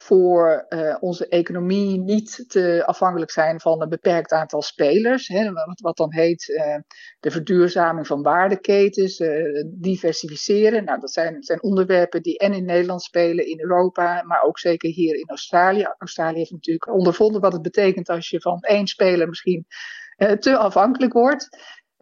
voor 0.02 0.66
uh, 0.68 0.96
onze 1.00 1.28
economie 1.28 2.00
niet 2.00 2.44
te 2.48 2.82
afhankelijk 2.86 3.30
zijn 3.30 3.60
van 3.60 3.82
een 3.82 3.88
beperkt 3.88 4.32
aantal 4.32 4.62
spelers. 4.62 5.28
Hè, 5.28 5.50
wat, 5.80 5.96
dan 5.96 6.14
heet 6.14 6.48
uh, 6.48 6.76
de 7.20 7.30
verduurzaming 7.30 8.06
van 8.06 8.22
waardeketens, 8.22 9.20
uh, 9.20 9.64
diversificeren. 9.66 10.84
Nou, 10.84 11.00
dat 11.00 11.12
zijn, 11.12 11.42
zijn, 11.42 11.62
onderwerpen 11.62 12.22
die 12.22 12.38
en 12.38 12.52
in 12.52 12.64
Nederland 12.64 13.02
spelen, 13.02 13.46
in 13.46 13.60
Europa, 13.60 14.22
maar 14.22 14.42
ook 14.42 14.58
zeker 14.58 14.90
hier 14.90 15.14
in 15.14 15.28
Australië. 15.28 15.88
Australië 15.98 16.38
heeft 16.38 16.50
natuurlijk 16.50 16.92
ondervonden 16.92 17.40
wat 17.40 17.52
het 17.52 17.62
betekent 17.62 18.08
als 18.08 18.28
je 18.28 18.40
van 18.40 18.60
één 18.60 18.86
speler 18.86 19.28
misschien 19.28 19.66
te 20.38 20.56
afhankelijk 20.56 21.12
wordt. 21.12 21.48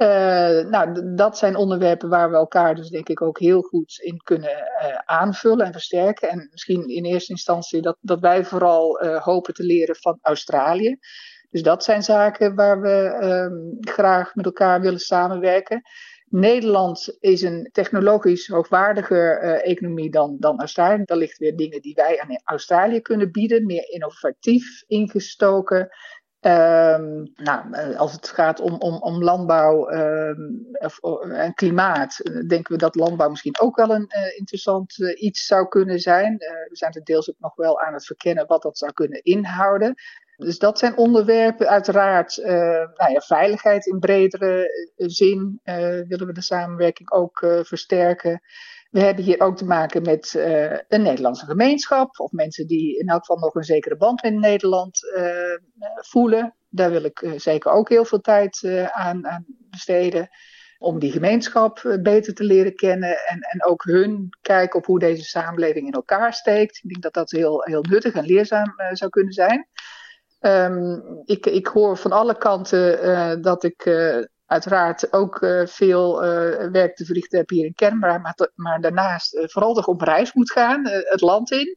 Uh, 0.02 0.64
nou, 0.70 1.14
dat 1.14 1.38
zijn 1.38 1.56
onderwerpen 1.56 2.08
waar 2.08 2.30
we 2.30 2.36
elkaar 2.36 2.74
dus 2.74 2.88
denk 2.88 3.08
ik 3.08 3.22
ook 3.22 3.38
heel 3.38 3.60
goed 3.60 3.98
in 4.02 4.16
kunnen 4.22 4.50
uh, 4.50 4.96
aanvullen 5.04 5.66
en 5.66 5.72
versterken. 5.72 6.28
En 6.28 6.48
misschien 6.50 6.88
in 6.88 7.04
eerste 7.04 7.32
instantie 7.32 7.82
dat, 7.82 7.96
dat 8.00 8.20
wij 8.20 8.44
vooral 8.44 9.04
uh, 9.04 9.22
hopen 9.22 9.54
te 9.54 9.62
leren 9.62 9.96
van 9.96 10.18
Australië. 10.22 10.98
Dus 11.50 11.62
dat 11.62 11.84
zijn 11.84 12.02
zaken 12.02 12.54
waar 12.54 12.80
we 12.80 13.16
ehm, 13.20 13.92
graag 13.94 14.34
met 14.34 14.44
elkaar 14.44 14.80
willen 14.80 14.98
samenwerken. 14.98 15.82
Nederland 16.28 17.16
is 17.18 17.42
een 17.42 17.68
technologisch 17.72 18.48
hoogwaardiger 18.48 19.40
economie 19.62 20.10
dan, 20.10 20.36
dan 20.38 20.58
Australië. 20.58 21.02
Daar 21.04 21.16
ligt 21.16 21.38
weer 21.38 21.56
dingen 21.56 21.80
die 21.80 21.94
wij 21.94 22.20
aan 22.20 22.40
Australië 22.44 23.00
kunnen 23.00 23.30
bieden, 23.30 23.66
meer 23.66 23.90
innovatief 23.90 24.82
ingestoken. 24.86 25.88
Um, 26.42 27.32
nou, 27.36 27.72
eh, 27.72 27.98
als 27.98 28.12
het 28.12 28.28
gaat 28.28 28.60
om, 28.60 28.74
om, 28.74 28.94
om 28.94 29.22
landbouw 29.22 29.90
um, 29.90 30.66
en 31.32 31.54
klimaat, 31.54 32.16
denken 32.48 32.72
we 32.72 32.78
dat 32.78 32.94
landbouw 32.94 33.28
misschien 33.28 33.60
ook 33.60 33.76
wel 33.76 33.90
een 33.90 34.12
uh, 34.16 34.38
interessant 34.38 34.98
iets 34.98 35.46
zou 35.46 35.68
kunnen 35.68 35.98
zijn. 35.98 36.36
we 36.68 36.76
zijn 36.76 36.92
er 36.92 37.04
deels 37.04 37.30
ook 37.30 37.38
nog 37.38 37.54
wel 37.54 37.80
aan 37.80 37.92
het 37.92 38.06
verkennen 38.06 38.46
wat 38.46 38.62
dat 38.62 38.78
zou 38.78 38.92
kunnen 38.92 39.22
inhouden. 39.22 39.94
Dus 40.40 40.58
dat 40.58 40.78
zijn 40.78 40.96
onderwerpen. 40.96 41.68
Uiteraard, 41.68 42.36
nou 42.94 43.12
ja, 43.12 43.20
veiligheid 43.20 43.86
in 43.86 43.98
bredere 43.98 44.68
zin 44.96 45.60
willen 46.08 46.26
we 46.26 46.32
de 46.32 46.42
samenwerking 46.42 47.10
ook 47.10 47.38
versterken. 47.62 48.40
We 48.90 49.00
hebben 49.00 49.24
hier 49.24 49.40
ook 49.40 49.56
te 49.56 49.64
maken 49.64 50.02
met 50.02 50.34
uh, 50.36 50.72
een 50.88 51.02
Nederlandse 51.02 51.44
gemeenschap. 51.44 52.20
Of 52.20 52.32
mensen 52.32 52.66
die 52.66 52.98
in 52.98 53.08
elk 53.08 53.20
geval 53.20 53.36
nog 53.36 53.54
een 53.54 53.64
zekere 53.64 53.96
band 53.96 54.22
met 54.22 54.34
Nederland 54.34 55.00
uh, 55.16 55.56
voelen. 55.94 56.54
Daar 56.68 56.90
wil 56.90 57.04
ik 57.04 57.20
uh, 57.20 57.32
zeker 57.36 57.72
ook 57.72 57.88
heel 57.88 58.04
veel 58.04 58.20
tijd 58.20 58.64
aan, 58.92 59.26
aan, 59.26 59.44
besteden. 59.70 60.28
Om 60.78 60.98
die 60.98 61.12
gemeenschap 61.12 61.98
beter 62.02 62.34
te 62.34 62.44
leren 62.44 62.74
kennen. 62.74 63.26
En, 63.26 63.40
en 63.40 63.64
ook 63.64 63.84
hun 63.84 64.28
kijken 64.40 64.78
op 64.78 64.86
hoe 64.86 64.98
deze 64.98 65.24
samenleving 65.24 65.86
in 65.86 65.92
elkaar 65.92 66.34
steekt. 66.34 66.80
Ik 66.82 66.90
denk 66.90 67.02
dat 67.02 67.14
dat 67.14 67.30
heel, 67.30 67.62
heel 67.62 67.82
nuttig 67.82 68.14
en 68.14 68.24
leerzaam 68.24 68.74
zou 68.92 69.10
kunnen 69.10 69.32
zijn. 69.32 69.68
Um, 70.40 71.02
ik, 71.24 71.46
ik 71.46 71.66
hoor 71.66 71.96
van 71.96 72.12
alle 72.12 72.38
kanten 72.38 73.42
dat 73.42 73.64
ik 73.64 73.86
uiteraard 74.46 75.12
ook 75.12 75.40
uh, 75.40 75.66
veel 75.66 76.20
werk 76.70 76.96
te 76.96 77.04
verrichten 77.04 77.38
heb 77.38 77.48
hier 77.48 77.64
in 77.64 77.74
Canberra, 77.74 78.18
maar, 78.18 78.50
maar 78.54 78.80
daarnaast 78.80 79.38
vooral 79.52 79.74
toch 79.74 79.86
op 79.86 80.00
reis 80.00 80.32
moet 80.32 80.52
gaan, 80.52 80.86
het 80.86 81.20
land 81.20 81.50
in. 81.50 81.76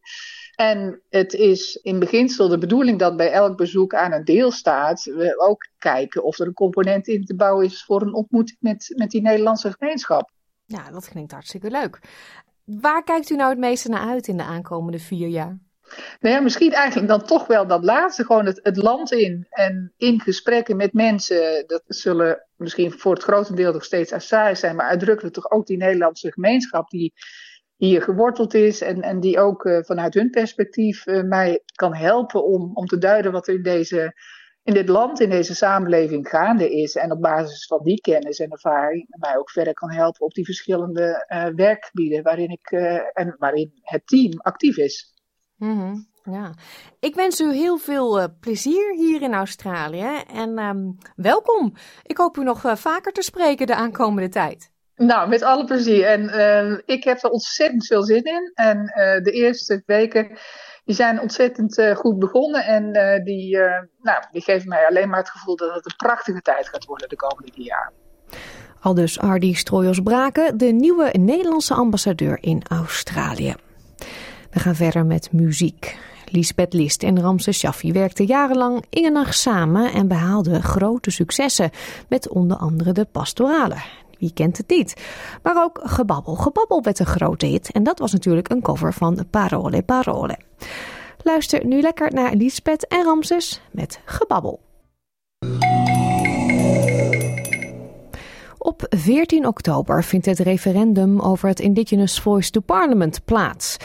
En 0.55 1.01
het 1.09 1.33
is 1.33 1.75
in 1.75 1.99
beginsel 1.99 2.47
de 2.47 2.57
bedoeling 2.57 2.99
dat 2.99 3.17
bij 3.17 3.31
elk 3.31 3.57
bezoek 3.57 3.93
aan 3.93 4.11
een 4.11 4.23
deelstaat 4.23 5.03
we 5.03 5.33
ook 5.47 5.67
kijken 5.77 6.23
of 6.23 6.39
er 6.39 6.47
een 6.47 6.53
component 6.53 7.07
in 7.07 7.25
te 7.25 7.35
bouwen 7.35 7.65
is 7.65 7.83
voor 7.83 8.01
een 8.01 8.13
ontmoeting 8.13 8.57
met, 8.61 8.93
met 8.95 9.09
die 9.09 9.21
Nederlandse 9.21 9.71
gemeenschap. 9.77 10.31
Ja, 10.65 10.91
dat 10.91 11.09
klinkt 11.09 11.31
hartstikke 11.31 11.69
leuk. 11.69 11.99
Waar 12.63 13.03
kijkt 13.03 13.29
u 13.29 13.35
nou 13.35 13.49
het 13.49 13.59
meeste 13.59 13.89
naar 13.89 14.09
uit 14.09 14.27
in 14.27 14.37
de 14.37 14.43
aankomende 14.43 14.99
vier 14.99 15.27
jaar? 15.27 15.57
Nou 16.19 16.35
ja, 16.35 16.41
misschien 16.41 16.73
eigenlijk 16.73 17.07
dan 17.07 17.23
toch 17.23 17.47
wel 17.47 17.67
dat 17.67 17.83
laatste, 17.83 18.25
gewoon 18.25 18.45
het, 18.45 18.77
land 18.77 19.11
in 19.11 19.45
en 19.49 19.93
in 19.97 20.19
gesprekken 20.19 20.75
met 20.75 20.93
mensen. 20.93 21.63
Dat 21.67 21.83
zullen 21.87 22.47
misschien 22.55 22.91
voor 22.91 23.13
het 23.13 23.23
grotendeel 23.23 23.73
nog 23.73 23.83
steeds 23.83 24.11
Assai 24.13 24.55
zijn, 24.55 24.75
maar 24.75 24.89
uitdrukkelijk 24.89 25.35
toch 25.35 25.51
ook 25.51 25.65
die 25.65 25.77
Nederlandse 25.77 26.31
gemeenschap 26.31 26.89
die 26.89 27.13
hier 27.75 28.01
geworteld 28.01 28.53
is 28.53 28.81
en, 28.81 29.01
en 29.01 29.19
die 29.19 29.39
ook 29.39 29.65
uh, 29.65 29.79
vanuit 29.81 30.13
hun 30.13 30.29
perspectief 30.29 31.05
uh, 31.05 31.21
mij 31.21 31.61
kan 31.75 31.95
helpen 31.95 32.45
om, 32.45 32.71
om 32.73 32.85
te 32.85 32.97
duiden 32.97 33.31
wat 33.31 33.47
er 33.47 33.53
in, 33.53 33.63
deze, 33.63 34.13
in 34.63 34.73
dit 34.73 34.89
land, 34.89 35.19
in 35.19 35.29
deze 35.29 35.55
samenleving 35.55 36.29
gaande 36.29 36.71
is. 36.71 36.95
En 36.95 37.11
op 37.11 37.21
basis 37.21 37.65
van 37.65 37.83
die 37.83 38.01
kennis 38.01 38.39
en 38.39 38.51
ervaring 38.51 39.05
mij 39.19 39.37
ook 39.37 39.51
verder 39.51 39.73
kan 39.73 39.91
helpen 39.91 40.25
op 40.25 40.33
die 40.33 40.45
verschillende 40.45 41.25
uh, 41.27 41.45
werkgebieden 41.55 42.23
waarin, 42.23 42.49
ik, 42.49 42.71
en 43.13 43.35
waarin 43.37 43.71
het 43.81 44.07
team 44.07 44.39
actief 44.39 44.77
is. 44.77 45.12
Mm 45.63 45.79
-hmm. 45.79 46.07
Ja, 46.31 46.53
ik 46.99 47.15
wens 47.15 47.39
u 47.39 47.53
heel 47.53 47.77
veel 47.77 48.19
uh, 48.19 48.25
plezier 48.39 48.93
hier 48.95 49.21
in 49.21 49.33
Australië 49.33 50.21
en 50.33 50.59
um, 50.59 50.97
welkom. 51.15 51.73
Ik 52.03 52.17
hoop 52.17 52.37
u 52.37 52.43
nog 52.43 52.65
uh, 52.65 52.75
vaker 52.75 53.11
te 53.11 53.21
spreken 53.21 53.67
de 53.67 53.75
aankomende 53.75 54.29
tijd. 54.29 54.71
Nou, 54.95 55.29
met 55.29 55.41
alle 55.41 55.65
plezier. 55.65 56.05
En 56.05 56.23
uh, 56.23 56.77
ik 56.85 57.03
heb 57.03 57.23
er 57.23 57.29
ontzettend 57.29 57.85
veel 57.85 58.03
zin 58.03 58.23
in. 58.23 58.51
En 58.53 58.85
de 59.23 59.31
eerste 59.31 59.83
weken 59.85 60.37
die 60.85 60.95
zijn 60.95 61.21
ontzettend 61.21 61.83
goed 61.95 62.19
begonnen. 62.19 62.65
En 62.65 62.91
die, 63.23 63.57
nou, 64.01 64.23
die 64.31 64.41
geven 64.41 64.67
mij 64.67 64.87
alleen 64.87 65.09
maar 65.09 65.19
het 65.19 65.29
gevoel 65.29 65.55
dat 65.55 65.73
het 65.75 65.85
een 65.85 65.95
prachtige 65.95 66.41
tijd 66.41 66.69
gaat 66.69 66.85
worden 66.85 67.09
de 67.09 67.15
komende 67.15 67.51
drie 67.51 67.65
jaar. 67.65 67.91
Al 68.79 68.93
dus 68.93 69.17
Hardy 69.17 69.53
Strooijers-Braken, 69.53 70.57
de 70.57 70.65
nieuwe 70.65 71.09
Nederlandse 71.17 71.73
ambassadeur 71.73 72.37
in 72.41 72.63
Australië. 72.69 73.55
We 74.53 74.59
gaan 74.59 74.75
verder 74.75 75.05
met 75.05 75.31
muziek. 75.31 75.97
Lisbeth 76.25 76.73
List 76.73 77.03
en 77.03 77.21
Ramses 77.21 77.59
Shaffi 77.59 77.91
werkten 77.91 78.25
jarenlang 78.25 78.85
in 78.89 79.05
en 79.05 79.13
nacht 79.13 79.37
samen 79.37 79.93
en 79.93 80.07
behaalden 80.07 80.63
grote 80.63 81.11
successen 81.11 81.69
met 82.07 82.29
onder 82.29 82.57
andere 82.57 82.91
de 82.91 83.05
pastorale. 83.05 83.75
Wie 84.19 84.33
kent 84.33 84.57
het 84.57 84.69
niet? 84.69 85.01
Maar 85.43 85.63
ook 85.63 85.79
Gebabbel. 85.83 86.35
Gebabbel 86.35 86.81
werd 86.81 86.99
een 86.99 87.05
grote 87.05 87.45
hit 87.45 87.71
en 87.71 87.83
dat 87.83 87.99
was 87.99 88.11
natuurlijk 88.11 88.49
een 88.49 88.61
cover 88.61 88.93
van 88.93 89.25
Parole 89.29 89.81
Parole. 89.81 90.37
Luister 91.23 91.65
nu 91.65 91.81
lekker 91.81 92.13
naar 92.13 92.33
Lisbeth 92.33 92.87
en 92.87 93.03
Ramses 93.03 93.61
met 93.71 93.99
Gebabbel. 94.05 94.59
Op 98.57 98.85
14 98.89 99.47
oktober 99.47 100.03
vindt 100.03 100.25
het 100.25 100.39
referendum 100.39 101.19
over 101.19 101.47
het 101.47 101.59
Indigenous 101.59 102.19
Voice 102.19 102.51
to 102.51 102.59
Parliament 102.59 103.25
plaats. 103.25 103.77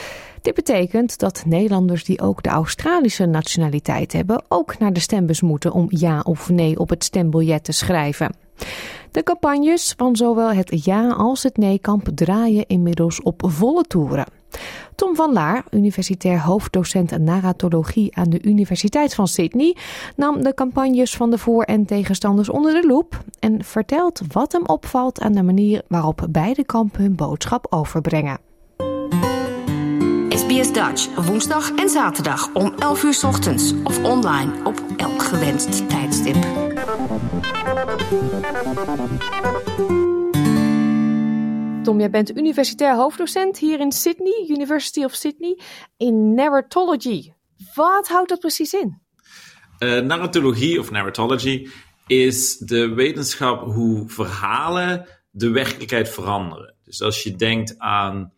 Dit 0.43 0.55
betekent 0.55 1.19
dat 1.19 1.43
Nederlanders 1.47 2.05
die 2.05 2.21
ook 2.21 2.43
de 2.43 2.49
Australische 2.49 3.27
nationaliteit 3.27 4.13
hebben, 4.13 4.43
ook 4.49 4.79
naar 4.79 4.93
de 4.93 5.01
stembus 5.01 5.41
moeten 5.41 5.73
om 5.73 5.87
ja 5.89 6.21
of 6.21 6.49
nee 6.49 6.79
op 6.79 6.89
het 6.89 7.05
stembiljet 7.05 7.65
te 7.65 7.73
schrijven. 7.73 8.35
De 9.11 9.23
campagnes 9.23 9.95
van 9.97 10.17
zowel 10.17 10.53
het 10.53 10.85
ja 10.85 11.09
als 11.09 11.43
het 11.43 11.57
nee-kamp 11.57 12.09
draaien 12.15 12.67
inmiddels 12.67 13.23
op 13.23 13.43
volle 13.47 13.83
toeren. 13.83 14.27
Tom 14.95 15.17
van 15.17 15.33
Laar, 15.33 15.65
universitair 15.71 16.41
hoofddocent 16.41 17.19
narratologie 17.19 18.17
aan 18.17 18.31
de 18.31 18.43
Universiteit 18.43 19.15
van 19.15 19.29
Sydney, 19.29 19.77
nam 20.17 20.43
de 20.43 20.55
campagnes 20.55 21.17
van 21.17 21.31
de 21.31 21.39
voor- 21.39 21.63
en 21.63 21.85
tegenstanders 21.85 22.49
onder 22.49 22.81
de 22.81 22.87
loep 22.87 23.25
en 23.39 23.65
vertelt 23.65 24.21
wat 24.33 24.53
hem 24.53 24.67
opvalt 24.67 25.21
aan 25.21 25.33
de 25.33 25.43
manier 25.43 25.83
waarop 25.89 26.27
beide 26.31 26.65
kampen 26.65 27.03
hun 27.03 27.15
boodschap 27.15 27.67
overbrengen. 27.71 28.48
SBS 30.59 30.73
Dutch, 30.73 31.15
woensdag 31.15 31.75
en 31.75 31.89
zaterdag 31.89 32.53
om 32.53 32.75
11 32.79 33.03
uur 33.03 33.21
ochtends 33.27 33.73
of 33.85 34.05
online 34.05 34.65
op 34.65 34.83
elk 34.97 35.23
gewenst 35.23 35.89
tijdstip. 35.89 36.35
Tom, 41.83 41.99
jij 41.99 42.11
bent 42.11 42.37
universitair 42.37 42.97
hoofddocent 42.97 43.59
hier 43.59 43.81
in 43.81 43.93
Sydney, 43.93 44.47
University 44.49 45.05
of 45.05 45.15
Sydney, 45.15 45.59
in 45.97 46.35
narratology. 46.35 47.33
Wat 47.75 48.09
houdt 48.09 48.29
dat 48.29 48.41
precies 48.41 48.73
in? 48.73 49.01
Uh, 49.79 50.01
narratologie 50.01 50.81
of 50.81 50.91
narratology 50.91 51.69
is 52.07 52.57
de 52.57 52.95
wetenschap 52.95 53.65
hoe 53.65 54.09
verhalen 54.09 55.07
de 55.31 55.51
werkelijkheid 55.51 56.09
veranderen. 56.09 56.75
Dus 56.85 57.03
als 57.03 57.23
je 57.23 57.37
denkt 57.37 57.79
aan 57.79 58.33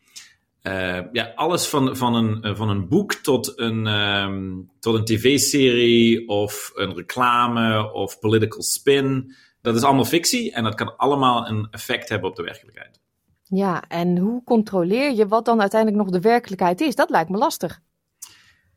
uh, 0.62 1.00
ja, 1.12 1.32
alles 1.34 1.66
van, 1.66 1.96
van, 1.96 2.14
een, 2.14 2.56
van 2.56 2.68
een 2.68 2.88
boek 2.88 3.14
tot 3.14 3.58
een, 3.58 3.86
um, 3.86 4.70
tot 4.80 4.94
een 4.94 5.04
tv-serie 5.04 6.28
of 6.28 6.70
een 6.74 6.94
reclame 6.94 7.92
of 7.92 8.18
political 8.18 8.62
spin. 8.62 9.34
Dat 9.62 9.74
is 9.74 9.82
allemaal 9.82 10.04
fictie 10.04 10.52
en 10.52 10.64
dat 10.64 10.74
kan 10.74 10.96
allemaal 10.96 11.48
een 11.48 11.68
effect 11.70 12.08
hebben 12.08 12.30
op 12.30 12.36
de 12.36 12.42
werkelijkheid. 12.42 13.00
Ja, 13.44 13.84
en 13.88 14.18
hoe 14.18 14.44
controleer 14.44 15.12
je 15.12 15.28
wat 15.28 15.44
dan 15.44 15.60
uiteindelijk 15.60 16.02
nog 16.02 16.12
de 16.12 16.20
werkelijkheid 16.20 16.80
is? 16.80 16.94
Dat 16.94 17.10
lijkt 17.10 17.30
me 17.30 17.36
lastig. 17.36 17.80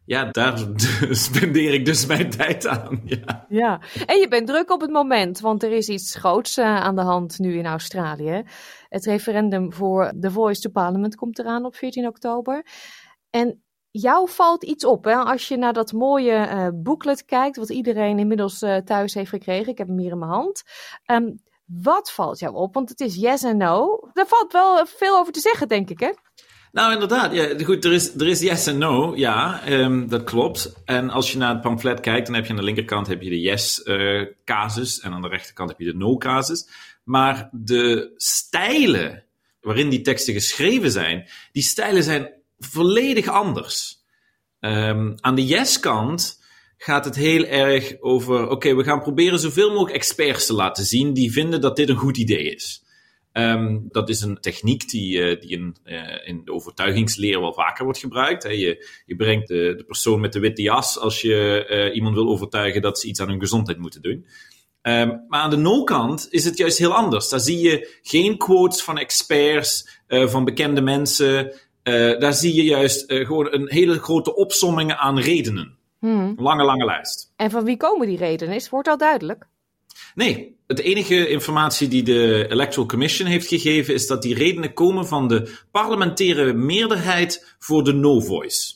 Ja, 0.05 0.31
daar 0.31 0.57
spendeer 1.25 1.73
ik 1.73 1.85
dus 1.85 2.05
mijn 2.05 2.29
tijd 2.29 2.67
aan. 2.67 3.01
Ja. 3.05 3.45
ja, 3.49 3.81
en 4.05 4.19
je 4.19 4.27
bent 4.27 4.47
druk 4.47 4.71
op 4.71 4.81
het 4.81 4.91
moment, 4.91 5.39
want 5.39 5.63
er 5.63 5.71
is 5.71 5.89
iets 5.89 6.15
groots 6.15 6.57
uh, 6.57 6.65
aan 6.65 6.95
de 6.95 7.01
hand 7.01 7.39
nu 7.39 7.57
in 7.57 7.65
Australië. 7.65 8.43
Het 8.93 9.05
referendum 9.05 9.73
voor 9.73 10.13
The 10.19 10.31
Voice 10.31 10.61
to 10.61 10.69
Parliament 10.69 11.15
komt 11.15 11.39
eraan 11.39 11.65
op 11.65 11.75
14 11.75 12.07
oktober. 12.07 12.65
En 13.29 13.63
jou 13.91 14.29
valt 14.29 14.63
iets 14.63 14.85
op 14.85 15.03
hè? 15.03 15.15
als 15.15 15.47
je 15.47 15.57
naar 15.57 15.73
dat 15.73 15.91
mooie 15.91 16.47
uh, 16.47 16.67
booklet 16.73 17.25
kijkt, 17.25 17.57
wat 17.57 17.69
iedereen 17.69 18.19
inmiddels 18.19 18.61
uh, 18.61 18.77
thuis 18.77 19.13
heeft 19.13 19.29
gekregen. 19.29 19.71
Ik 19.71 19.77
heb 19.77 19.87
hem 19.87 19.97
hier 19.97 20.11
in 20.11 20.19
mijn 20.19 20.31
hand. 20.31 20.63
Um, 21.11 21.41
wat 21.65 22.11
valt 22.11 22.39
jou 22.39 22.55
op? 22.55 22.73
Want 22.73 22.89
het 22.89 22.99
is 22.99 23.15
yes 23.15 23.43
en 23.43 23.57
no. 23.57 24.09
Daar 24.13 24.27
valt 24.27 24.51
wel 24.51 24.85
veel 24.85 25.17
over 25.17 25.33
te 25.33 25.39
zeggen, 25.39 25.67
denk 25.67 25.89
ik, 25.89 25.99
hè? 25.99 26.11
Nou, 26.71 26.93
inderdaad. 26.93 27.33
Ja, 27.33 27.63
goed, 27.63 27.85
er 27.85 27.93
is, 27.93 28.15
er 28.15 28.27
is 28.27 28.39
yes 28.39 28.67
en 28.67 28.77
no, 28.77 29.15
ja, 29.15 29.67
um, 29.69 30.09
dat 30.09 30.23
klopt. 30.23 30.73
En 30.85 31.09
als 31.09 31.31
je 31.31 31.37
naar 31.37 31.53
het 31.53 31.61
pamflet 31.61 31.99
kijkt, 31.99 32.25
dan 32.25 32.35
heb 32.35 32.43
je 32.45 32.49
aan 32.49 32.57
de 32.57 32.63
linkerkant 32.63 33.07
heb 33.07 33.21
je 33.21 33.29
de 33.29 33.39
yes-casus 33.39 34.99
uh, 34.99 35.05
en 35.05 35.13
aan 35.13 35.21
de 35.21 35.27
rechterkant 35.27 35.69
heb 35.69 35.79
je 35.79 35.85
de 35.85 35.97
no-casus. 35.97 36.67
Maar 37.03 37.49
de 37.51 38.13
stijlen 38.15 39.23
waarin 39.61 39.89
die 39.89 40.01
teksten 40.01 40.33
geschreven 40.33 40.91
zijn, 40.91 41.29
die 41.51 41.63
stijlen 41.63 42.03
zijn 42.03 42.33
volledig 42.59 43.27
anders. 43.27 44.01
Um, 44.59 45.15
aan 45.19 45.35
de 45.35 45.45
yes-kant 45.45 46.41
gaat 46.77 47.05
het 47.05 47.15
heel 47.15 47.45
erg 47.45 47.95
over: 47.99 48.49
oké, 48.49 48.75
we 48.75 48.83
gaan 48.83 49.01
proberen 49.01 49.39
zoveel 49.39 49.69
mogelijk 49.69 49.95
experts 49.95 50.45
te 50.45 50.53
laten 50.53 50.85
zien 50.85 51.13
die 51.13 51.31
vinden 51.31 51.61
dat 51.61 51.75
dit 51.75 51.89
een 51.89 51.95
goed 51.95 52.17
idee 52.17 52.55
is. 52.55 52.83
Um, 53.33 53.87
dat 53.89 54.09
is 54.09 54.21
een 54.21 54.39
techniek 54.39 54.89
die, 54.89 55.17
uh, 55.17 55.41
die 55.41 55.49
in, 55.49 55.75
uh, 55.85 56.27
in 56.27 56.41
de 56.45 56.53
overtuigingsleer 56.53 57.39
wel 57.39 57.53
vaker 57.53 57.83
wordt 57.83 57.99
gebruikt. 57.99 58.43
Je, 58.43 58.87
je 59.05 59.15
brengt 59.15 59.47
de, 59.47 59.73
de 59.77 59.83
persoon 59.83 60.19
met 60.19 60.33
de 60.33 60.39
witte 60.39 60.61
jas 60.61 60.99
als 60.99 61.21
je 61.21 61.65
uh, 61.69 61.95
iemand 61.95 62.15
wil 62.15 62.29
overtuigen 62.29 62.81
dat 62.81 62.99
ze 62.99 63.07
iets 63.07 63.19
aan 63.19 63.29
hun 63.29 63.39
gezondheid 63.39 63.77
moeten 63.77 64.01
doen. 64.01 64.25
Um, 64.87 65.25
maar 65.27 65.39
aan 65.39 65.49
de 65.49 65.57
no-kant 65.57 66.27
is 66.29 66.45
het 66.45 66.57
juist 66.57 66.77
heel 66.77 66.93
anders. 66.93 67.29
Daar 67.29 67.39
zie 67.39 67.59
je 67.59 67.99
geen 68.01 68.37
quotes 68.37 68.81
van 68.81 68.97
experts, 68.97 70.01
van 70.07 70.45
bekende 70.45 70.81
mensen. 70.81 71.53
daar 72.19 72.33
zie 72.33 72.55
je 72.55 72.63
juist 72.63 73.03
gewoon 73.07 73.53
een 73.53 73.69
hele 73.69 73.99
grote 73.99 74.35
opsomming 74.35 74.93
aan 74.93 75.19
redenen. 75.19 75.77
Hmm. 75.99 76.33
Lange, 76.37 76.63
lange 76.63 76.85
lijst. 76.85 77.31
En 77.35 77.51
van 77.51 77.63
wie 77.63 77.77
komen 77.77 78.07
die 78.07 78.17
redenen? 78.17 78.55
Is, 78.55 78.69
wordt 78.69 78.87
al 78.87 78.97
duidelijk? 78.97 79.47
Nee, 80.15 80.57
het 80.67 80.79
enige 80.79 81.27
informatie 81.27 81.87
die 81.87 82.03
de 82.03 82.47
Electoral 82.49 82.87
Commission 82.87 83.27
heeft 83.27 83.47
gegeven 83.47 83.93
is 83.93 84.07
dat 84.07 84.21
die 84.21 84.35
redenen 84.35 84.73
komen 84.73 85.07
van 85.07 85.27
de 85.27 85.57
parlementaire 85.71 86.53
meerderheid 86.53 87.55
voor 87.59 87.83
de 87.83 87.93
no-voice. 87.93 88.73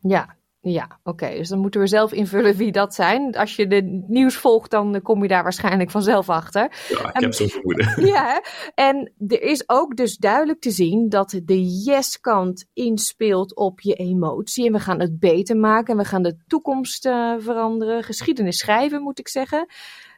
Ja, 0.00 0.36
ja, 0.60 1.00
oké. 1.02 1.28
Dus 1.28 1.48
dan 1.48 1.58
moeten 1.58 1.80
we 1.80 1.86
zelf 1.86 2.12
invullen 2.12 2.56
wie 2.56 2.72
dat 2.72 2.94
zijn. 2.94 3.36
Als 3.36 3.56
je 3.56 3.66
de 3.66 4.04
nieuws 4.08 4.36
volgt, 4.36 4.70
dan 4.70 5.02
kom 5.02 5.22
je 5.22 5.28
daar 5.28 5.42
waarschijnlijk 5.42 5.90
vanzelf 5.90 6.28
achter. 6.28 6.86
Ja, 6.88 7.14
ik 7.14 7.20
heb 7.20 7.34
zo'n 7.34 7.48
vermoeden. 7.48 8.06
Ja, 8.06 8.42
en 8.74 9.12
er 9.28 9.42
is 9.42 9.68
ook 9.68 9.96
dus 9.96 10.16
duidelijk 10.16 10.60
te 10.60 10.70
zien 10.70 11.08
dat 11.08 11.40
de 11.44 11.64
yes-kant 11.84 12.66
inspeelt 12.72 13.56
op 13.56 13.80
je 13.80 13.94
emotie. 13.94 14.66
En 14.66 14.72
we 14.72 14.80
gaan 14.80 15.00
het 15.00 15.18
beter 15.18 15.56
maken 15.56 15.92
en 15.92 16.02
we 16.02 16.08
gaan 16.08 16.22
de 16.22 16.36
toekomst 16.46 17.06
uh, 17.06 17.34
veranderen. 17.38 18.02
Geschiedenis 18.02 18.58
schrijven, 18.58 19.02
moet 19.02 19.18
ik 19.18 19.28
zeggen. 19.28 19.66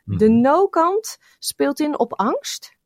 De 0.04 0.28
mhm. 0.30 0.40
no-kant 0.40 1.18
speelt 1.38 1.80
in 1.80 1.98
op 1.98 2.14
angst. 2.14 2.78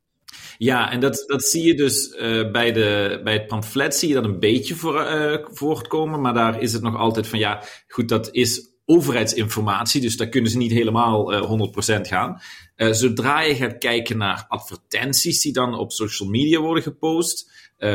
Ja, 0.59 0.91
en 0.91 1.01
dat, 1.01 1.25
dat 1.27 1.45
zie 1.45 1.63
je 1.67 1.75
dus 1.75 2.09
uh, 2.09 2.51
bij, 2.51 2.73
de, 2.73 3.21
bij 3.25 3.33
het 3.33 3.47
pamflet 3.47 3.95
zie 3.95 4.09
je 4.09 4.15
dat 4.15 4.25
een 4.25 4.39
beetje 4.39 4.75
voor, 4.75 5.01
uh, 5.01 5.37
voortkomen, 5.51 6.21
maar 6.21 6.35
daar 6.35 6.63
is 6.63 6.73
het 6.73 6.83
nog 6.83 6.97
altijd 6.97 7.27
van 7.27 7.39
ja, 7.39 7.63
goed, 7.89 8.09
dat 8.09 8.29
is 8.33 8.73
overheidsinformatie, 8.87 10.01
dus 10.01 10.17
daar 10.17 10.29
kunnen 10.29 10.51
ze 10.51 10.57
niet 10.57 10.73
helemaal 10.73 11.33
uh, 11.33 11.97
100% 11.99 12.01
gaan. 12.01 12.41
zodra 12.77 13.41
je 13.41 13.55
gaat 13.55 13.79
kijken 13.79 14.19
naar 14.19 14.45
advertenties 14.49 15.41
die 15.41 15.53
dan 15.53 15.79
op 15.79 15.93
social 15.93 16.29
media 16.29 16.61
worden 16.61 16.83
gepost, 16.83 17.53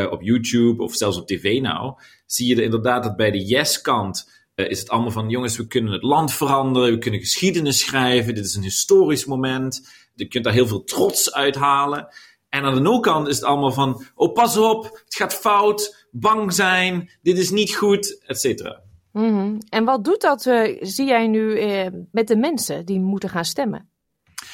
op 0.09 0.21
YouTube 0.21 0.83
of 0.83 0.95
zelfs 0.95 1.17
op 1.17 1.27
tv 1.27 1.61
nou, 1.61 1.93
zie 2.25 2.55
je 2.55 2.63
inderdaad 2.63 3.03
dat 3.03 3.15
bij 3.15 3.31
de 3.31 3.45
yes-kant 3.45 4.39
is 4.55 4.79
het 4.79 4.89
allemaal 4.89 5.11
van, 5.11 5.29
jongens, 5.29 5.57
we 5.57 5.67
kunnen 5.67 5.93
het 5.93 6.03
land 6.03 6.33
veranderen, 6.33 6.91
we 6.91 6.97
kunnen 6.97 7.19
geschiedenis 7.19 7.79
schrijven, 7.79 8.35
dit 8.35 8.45
is 8.45 8.55
een 8.55 8.63
historisch 8.63 9.25
moment, 9.25 9.81
je 10.19 10.27
kunt 10.27 10.43
daar 10.43 10.53
heel 10.53 10.67
veel 10.67 10.83
trots 10.83 11.33
uithalen. 11.33 12.07
En 12.49 12.63
aan 12.63 12.73
de 12.73 12.79
no-kant 12.79 13.27
is 13.27 13.35
het 13.35 13.45
allemaal 13.45 13.71
van, 13.71 14.03
oh 14.15 14.33
pas 14.33 14.57
op, 14.57 14.83
het 14.83 15.15
gaat 15.15 15.33
fout, 15.33 16.07
bang 16.11 16.53
zijn, 16.53 17.09
dit 17.21 17.37
is 17.37 17.49
niet 17.49 17.75
goed, 17.75 18.21
et 18.25 18.39
cetera. 18.39 18.81
Mhm. 19.11 19.57
En 19.69 19.85
wat 19.85 20.03
doet 20.03 20.21
dat, 20.21 20.45
uh, 20.45 20.77
zie 20.81 21.07
jij 21.07 21.27
nu, 21.27 21.61
uh, 21.61 21.87
met 22.11 22.27
de 22.27 22.35
mensen 22.35 22.85
die 22.85 22.99
moeten 22.99 23.29
gaan 23.29 23.45
stemmen? 23.45 23.89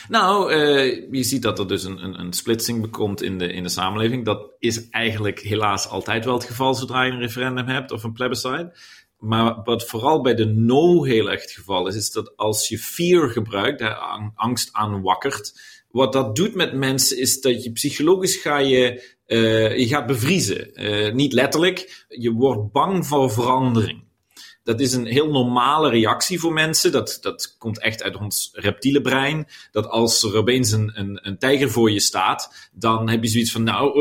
Nou, 0.10 0.53
uh, 0.53 1.12
je 1.12 1.23
ziet 1.23 1.41
dat 1.41 1.60
er 1.60 1.67
dus 1.67 1.84
een, 1.84 2.03
een, 2.03 2.19
een 2.19 2.34
splitsing 2.34 2.91
komt 2.91 3.21
in 3.21 3.38
de, 3.38 3.53
in 3.53 3.63
de 3.63 3.69
samenleving. 3.69 4.25
Dat 4.25 4.55
is 4.60 4.89
eigenlijk 4.89 5.39
helaas 5.39 5.88
altijd 5.88 6.25
wel 6.25 6.34
het 6.34 6.43
geval 6.43 6.73
zodra 6.73 7.03
je 7.03 7.12
een 7.12 7.19
referendum 7.19 7.67
hebt 7.67 7.91
of 7.91 8.03
een 8.03 8.13
plebiscite. 8.13 8.77
Maar 9.19 9.63
wat 9.63 9.86
vooral 9.86 10.21
bij 10.21 10.36
de 10.36 10.45
no 10.45 11.03
heel 11.03 11.31
erg 11.31 11.41
het 11.41 11.51
geval 11.51 11.88
is, 11.88 11.95
is 11.95 12.12
dat 12.12 12.38
als 12.38 12.67
je 12.67 12.77
fear 12.77 13.29
gebruikt, 13.29 13.84
angst 14.36 14.69
aanwakkert, 14.71 15.53
wat 15.95 16.13
dat 16.13 16.36
doet 16.36 16.55
met 16.55 16.73
mensen 16.73 17.17
is 17.17 17.41
dat 17.41 17.63
je 17.63 17.71
psychologisch 17.71 18.36
ga 18.36 18.58
je, 18.58 19.15
uh, 19.27 19.77
je 19.77 19.88
gaat 19.88 20.05
bevriezen. 20.08 20.69
Uh, 20.73 21.13
niet 21.13 21.34
letterlijk, 21.34 22.05
je 22.08 22.31
wordt 22.31 22.71
bang 22.71 23.05
voor 23.08 23.31
verandering. 23.31 24.03
Dat 24.63 24.79
is 24.79 24.93
een 24.93 25.05
heel 25.05 25.31
normale 25.31 25.89
reactie 25.89 26.39
voor 26.39 26.53
mensen. 26.53 26.91
Dat, 26.91 27.17
dat 27.21 27.55
komt 27.58 27.79
echt 27.79 28.03
uit 28.03 28.15
ons 28.15 28.49
reptiele 28.53 29.01
brein. 29.01 29.47
Dat 29.71 29.88
als 29.88 30.23
er 30.23 30.36
opeens 30.36 30.71
een, 30.71 31.19
een, 31.21 31.38
tijger 31.38 31.69
voor 31.69 31.91
je 31.91 31.99
staat, 31.99 32.69
dan 32.73 33.10
heb 33.10 33.23
je 33.23 33.29
zoiets 33.29 33.51
van, 33.51 33.63
nou, 33.63 33.99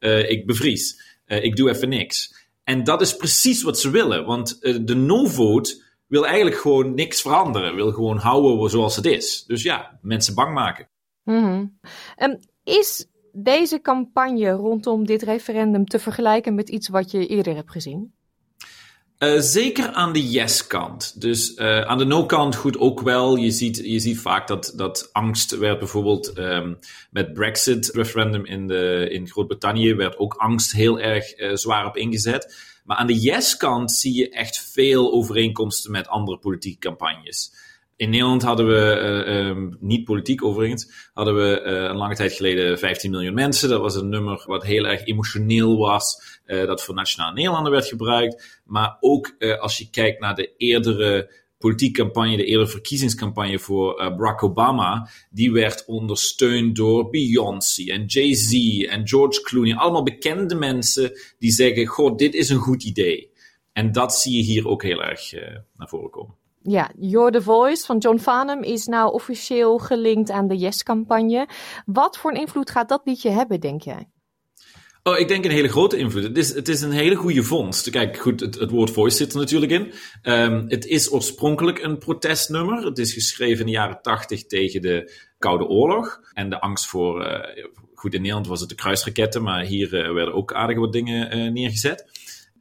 uh, 0.00 0.30
ik 0.30 0.46
bevries. 0.46 1.00
Ik 1.26 1.56
doe 1.56 1.70
even 1.70 1.88
niks. 1.88 2.34
En 2.64 2.84
dat 2.84 3.00
is 3.00 3.16
precies 3.16 3.62
wat 3.62 3.78
ze 3.78 3.90
willen. 3.90 4.24
Want 4.24 4.60
de 4.60 4.94
no-vote 4.94 5.82
wil 6.06 6.26
eigenlijk 6.26 6.56
gewoon 6.56 6.94
niks 6.94 7.20
veranderen. 7.20 7.74
Wil 7.74 7.92
gewoon 7.92 8.18
houden 8.18 8.70
zoals 8.70 8.96
het 8.96 9.06
is. 9.06 9.44
Dus 9.46 9.62
ja, 9.62 9.98
mensen 10.02 10.34
bang 10.34 10.54
maken. 10.54 10.88
-hmm. 11.26 11.78
um, 12.18 12.38
is 12.64 13.06
deze 13.32 13.80
campagne 13.80 14.50
rondom 14.50 15.06
dit 15.06 15.22
referendum 15.22 15.86
te 15.86 15.98
vergelijken 15.98 16.54
met 16.54 16.68
iets 16.68 16.88
wat 16.88 17.10
je 17.10 17.26
eerder 17.26 17.54
hebt 17.54 17.70
gezien? 17.70 18.14
Uh, 19.18 19.40
zeker 19.40 19.92
aan 19.92 20.12
de 20.12 20.30
yes-kant. 20.30 21.20
Dus 21.20 21.56
uh, 21.56 21.80
aan 21.80 21.98
de 21.98 22.04
no-kant 22.04 22.56
goed 22.56 22.78
ook 22.78 23.00
wel. 23.00 23.36
Je 23.36 23.50
ziet, 23.50 23.76
je 23.76 23.98
ziet 23.98 24.18
vaak 24.18 24.46
dat, 24.46 24.72
dat 24.76 25.08
angst 25.12 25.58
werd 25.58 25.78
bijvoorbeeld 25.78 26.38
um, 26.38 26.78
met 27.10 27.32
Brexit-referendum 27.32 28.44
in, 28.44 28.66
de, 28.66 29.08
in 29.10 29.28
Groot-Brittannië 29.28 29.94
werd 29.94 30.18
ook 30.18 30.34
angst 30.34 30.72
heel 30.72 31.00
erg 31.00 31.38
uh, 31.38 31.54
zwaar 31.54 31.86
op 31.86 31.96
ingezet. 31.96 32.54
Maar 32.84 32.96
aan 32.96 33.06
de 33.06 33.20
yes-kant 33.20 33.92
zie 33.92 34.14
je 34.14 34.30
echt 34.30 34.70
veel 34.72 35.12
overeenkomsten 35.12 35.90
met 35.90 36.08
andere 36.08 36.38
politieke 36.38 36.78
campagnes. 36.78 37.52
In 37.96 38.10
Nederland 38.10 38.42
hadden 38.42 38.66
we, 38.66 39.24
uh, 39.26 39.78
niet 39.80 40.04
politiek 40.04 40.44
overigens, 40.44 41.10
hadden 41.12 41.34
we 41.34 41.62
uh, 41.64 41.72
een 41.72 41.96
lange 41.96 42.14
tijd 42.14 42.32
geleden 42.32 42.78
15 42.78 43.10
miljoen 43.10 43.34
mensen. 43.34 43.68
Dat 43.68 43.80
was 43.80 43.94
een 43.94 44.08
nummer 44.08 44.44
wat 44.46 44.64
heel 44.64 44.86
erg 44.86 45.06
emotioneel 45.06 45.78
was, 45.78 46.40
uh, 46.46 46.66
dat 46.66 46.84
voor 46.84 46.94
Nationaal 46.94 47.32
Nederlanden 47.32 47.72
werd 47.72 47.86
gebruikt. 47.86 48.60
Maar 48.64 48.96
ook 49.00 49.36
als 49.60 49.78
je 49.78 49.90
kijkt 49.90 50.20
naar 50.20 50.34
de 50.34 50.56
eerdere 50.56 51.32
politieke 51.58 52.02
campagne, 52.02 52.36
de 52.36 52.44
eerdere 52.44 52.70
verkiezingscampagne 52.70 53.58
voor 53.58 53.94
Barack 53.94 54.42
Obama, 54.42 55.08
die 55.30 55.52
werd 55.52 55.84
ondersteund 55.86 56.76
door 56.76 57.10
Beyoncé 57.10 57.84
en 57.84 58.04
Jay-Z 58.04 58.52
en 58.88 59.08
George 59.08 59.40
Clooney. 59.42 59.76
Allemaal 59.76 60.02
bekende 60.02 60.54
mensen 60.54 61.12
die 61.38 61.50
zeggen, 61.50 61.86
goh, 61.86 62.16
dit 62.16 62.34
is 62.34 62.48
een 62.48 62.58
goed 62.58 62.84
idee. 62.84 63.30
En 63.72 63.92
dat 63.92 64.14
zie 64.14 64.36
je 64.36 64.42
hier 64.42 64.68
ook 64.68 64.82
heel 64.82 65.02
erg 65.02 65.32
naar 65.76 65.88
voren 65.88 66.10
komen. 66.10 66.44
Ja, 66.68 66.90
You're 66.98 67.30
the 67.30 67.42
Voice 67.42 67.86
van 67.86 67.98
John 67.98 68.18
Farnham 68.18 68.62
is 68.62 68.86
nou 68.86 69.12
officieel 69.12 69.78
gelinkt 69.78 70.30
aan 70.30 70.48
de 70.48 70.56
Yes-campagne. 70.56 71.48
Wat 71.84 72.18
voor 72.18 72.30
een 72.30 72.40
invloed 72.40 72.70
gaat 72.70 72.88
dat 72.88 73.00
liedje 73.04 73.30
hebben, 73.30 73.60
denk 73.60 73.82
jij? 73.82 74.08
Oh, 75.02 75.18
ik 75.18 75.28
denk 75.28 75.44
een 75.44 75.50
hele 75.50 75.68
grote 75.68 75.96
invloed. 75.96 76.22
Het 76.22 76.38
is, 76.38 76.54
het 76.54 76.68
is 76.68 76.80
een 76.80 76.90
hele 76.90 77.14
goede 77.14 77.42
vondst. 77.42 77.90
Kijk, 77.90 78.16
goed, 78.16 78.40
het, 78.40 78.54
het 78.58 78.70
woord 78.70 78.90
voice 78.90 79.16
zit 79.16 79.32
er 79.32 79.38
natuurlijk 79.38 79.72
in. 79.72 79.92
Um, 80.22 80.64
het 80.68 80.86
is 80.86 81.12
oorspronkelijk 81.12 81.82
een 81.82 81.98
protestnummer. 81.98 82.84
Het 82.84 82.98
is 82.98 83.12
geschreven 83.12 83.60
in 83.60 83.66
de 83.66 83.72
jaren 83.72 84.02
tachtig 84.02 84.46
tegen 84.46 84.82
de 84.82 85.12
Koude 85.38 85.66
Oorlog. 85.66 86.20
En 86.32 86.50
de 86.50 86.60
angst 86.60 86.86
voor, 86.86 87.26
uh, 87.26 87.64
goed, 87.94 88.14
in 88.14 88.20
Nederland 88.20 88.46
was 88.46 88.60
het 88.60 88.68
de 88.68 88.74
kruisraketten, 88.74 89.42
maar 89.42 89.64
hier 89.64 89.94
uh, 89.94 90.12
werden 90.12 90.34
ook 90.34 90.52
aardige 90.52 90.80
wat 90.80 90.92
dingen 90.92 91.36
uh, 91.36 91.52
neergezet. 91.52 92.10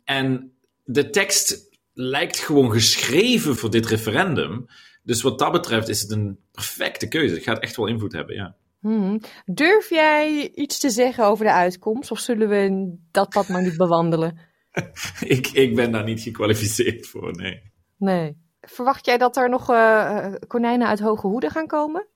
En 0.04 0.52
de 0.84 1.10
tekst 1.10 1.74
lijkt 1.96 2.40
gewoon 2.40 2.72
geschreven 2.72 3.56
voor 3.56 3.70
dit 3.70 3.86
referendum. 3.86 4.66
Dus 5.04 5.22
wat 5.22 5.40
dat 5.40 5.52
betreft 5.52 5.90
is 5.90 6.02
het 6.02 6.12
een 6.12 6.40
perfecte 6.52 7.08
keuze. 7.08 7.34
Het 7.34 7.44
gaat 7.44 7.60
echt 7.60 7.76
wel 7.76 7.88
invloed 7.88 8.12
hebben, 8.12 8.36
ja. 8.36 8.56
Hmm. 8.80 9.22
Durf 9.46 9.90
jij 9.90 10.52
iets 10.54 10.80
te 10.80 10.90
zeggen 10.90 11.26
over 11.26 11.46
de 11.46 11.52
uitkomst? 11.52 12.12
Of 12.12 12.20
zullen 12.20 12.50
we 12.50 12.96
dat 13.12 13.30
pad 13.30 13.48
maar 13.48 13.64
niet 13.64 13.78
bewandelen? 13.78 14.40
ik, 15.38 15.48
ik 15.48 15.76
ben 15.76 15.92
daar 15.92 16.04
niet 16.04 16.22
gekwalificeerd 16.22 17.08
voor, 17.08 17.36
nee. 17.36 17.72
Nee. 17.98 18.38
Verwacht 18.62 19.06
jij 19.06 19.18
dat 19.18 19.38
er 19.38 19.50
nog 19.50 19.70
uh, 19.70 20.34
konijnen 20.48 20.88
uit 20.88 21.00
hoge 21.00 21.28
hoeden 21.28 21.52
gaan 21.52 21.68
komen? 21.68 22.08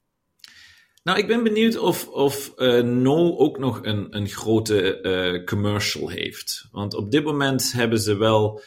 Nou, 1.03 1.17
ik 1.17 1.27
ben 1.27 1.43
benieuwd 1.43 1.77
of, 1.77 2.07
of 2.07 2.53
uh, 2.55 2.81
No 2.81 3.37
ook 3.37 3.57
nog 3.57 3.79
een, 3.83 4.15
een 4.15 4.27
grote 4.27 5.01
uh, 5.01 5.45
commercial 5.45 6.09
heeft. 6.09 6.67
Want 6.71 6.93
op 6.93 7.11
dit 7.11 7.23
moment 7.23 7.71
hebben 7.71 7.99
ze 7.99 8.17
wel 8.17 8.61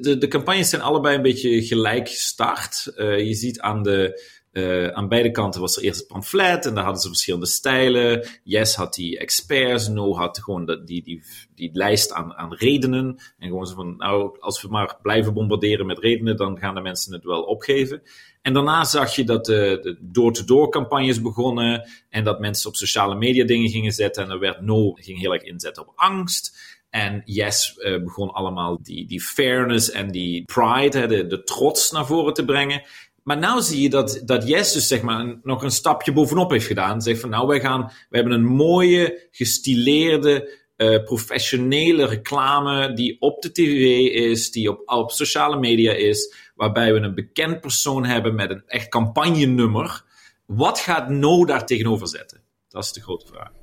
de, 0.00 0.16
de 0.18 0.28
campagnes 0.28 0.68
zijn 0.68 0.82
allebei 0.82 1.16
een 1.16 1.22
beetje 1.22 1.62
gelijk 1.62 2.08
gestart. 2.08 2.92
Uh, 2.96 3.26
je 3.26 3.34
ziet 3.34 3.60
aan, 3.60 3.82
de, 3.82 4.22
uh, 4.52 4.88
aan 4.88 5.08
beide 5.08 5.30
kanten 5.30 5.60
was 5.60 5.76
er 5.76 5.82
eerst 5.82 5.98
het 5.98 6.08
pamflet 6.08 6.66
en 6.66 6.74
daar 6.74 6.84
hadden 6.84 7.02
ze 7.02 7.08
verschillende 7.08 7.46
stijlen. 7.46 8.28
Yes 8.44 8.74
had 8.74 8.94
die 8.94 9.18
experts, 9.18 9.88
No 9.88 10.14
had 10.14 10.38
gewoon 10.38 10.82
die, 10.84 11.02
die, 11.02 11.22
die 11.54 11.70
lijst 11.72 12.12
aan, 12.12 12.34
aan 12.34 12.54
redenen. 12.54 13.18
En 13.38 13.48
gewoon 13.48 13.66
zo 13.66 13.74
van, 13.74 13.96
nou, 13.96 14.36
als 14.40 14.62
we 14.62 14.68
maar 14.68 14.98
blijven 15.02 15.34
bombarderen 15.34 15.86
met 15.86 15.98
redenen, 15.98 16.36
dan 16.36 16.58
gaan 16.58 16.74
de 16.74 16.80
mensen 16.80 17.12
het 17.12 17.24
wel 17.24 17.42
opgeven. 17.42 18.02
En 18.42 18.52
daarna 18.52 18.84
zag 18.84 19.14
je 19.14 19.24
dat 19.24 19.44
de, 19.44 19.78
de 19.82 19.96
door-to-door 20.00 20.70
campagnes 20.70 21.20
begonnen 21.20 21.88
en 22.08 22.24
dat 22.24 22.40
mensen 22.40 22.68
op 22.68 22.76
sociale 22.76 23.14
media 23.14 23.44
dingen 23.44 23.70
gingen 23.70 23.92
zetten. 23.92 24.24
En 24.24 24.30
er 24.30 24.38
werd 24.38 24.60
No 24.60 24.92
ging 24.92 25.18
heel 25.18 25.32
erg 25.32 25.42
inzetten 25.42 25.82
op 25.82 25.92
angst. 25.96 26.76
En 26.90 27.22
Yes 27.24 27.74
uh, 27.78 28.02
begon 28.02 28.30
allemaal 28.30 28.78
die, 28.82 29.06
die 29.06 29.20
fairness 29.20 29.90
en 29.90 30.10
die 30.10 30.44
pride, 30.44 31.26
de, 31.26 31.42
trots 31.42 31.90
naar 31.90 32.06
voren 32.06 32.34
te 32.34 32.44
brengen. 32.44 32.82
Maar 33.22 33.38
nu 33.38 33.62
zie 33.62 33.82
je 33.82 33.90
dat, 33.90 34.22
dat 34.24 34.48
Yes 34.48 34.72
dus 34.72 34.88
zeg 34.88 35.02
maar 35.02 35.38
nog 35.42 35.62
een 35.62 35.70
stapje 35.70 36.12
bovenop 36.12 36.50
heeft 36.50 36.66
gedaan. 36.66 37.02
Zegt 37.02 37.20
van 37.20 37.30
nou, 37.30 37.46
wij 37.46 37.60
gaan, 37.60 37.92
we 38.08 38.16
hebben 38.16 38.34
een 38.34 38.46
mooie, 38.46 39.28
gestileerde, 39.30 40.56
uh, 40.76 41.04
professionele 41.04 42.06
reclame 42.06 42.92
die 42.92 43.20
op 43.20 43.42
de 43.42 43.52
tv 43.52 44.08
is, 44.14 44.50
die 44.50 44.70
op, 44.70 44.82
op 44.86 45.10
sociale 45.10 45.58
media 45.58 45.92
is, 45.92 46.34
waarbij 46.54 46.92
we 46.92 47.00
een 47.00 47.14
bekend 47.14 47.60
persoon 47.60 48.04
hebben 48.04 48.34
met 48.34 48.50
een 48.50 48.62
echt 48.66 48.88
campagnenummer. 48.88 50.04
Wat 50.46 50.78
gaat 50.78 51.08
No 51.08 51.44
daar 51.44 51.66
tegenover 51.66 52.08
zetten? 52.08 52.42
Dat 52.68 52.84
is 52.84 52.92
de 52.92 53.00
grote 53.00 53.26
vraag. 53.26 53.57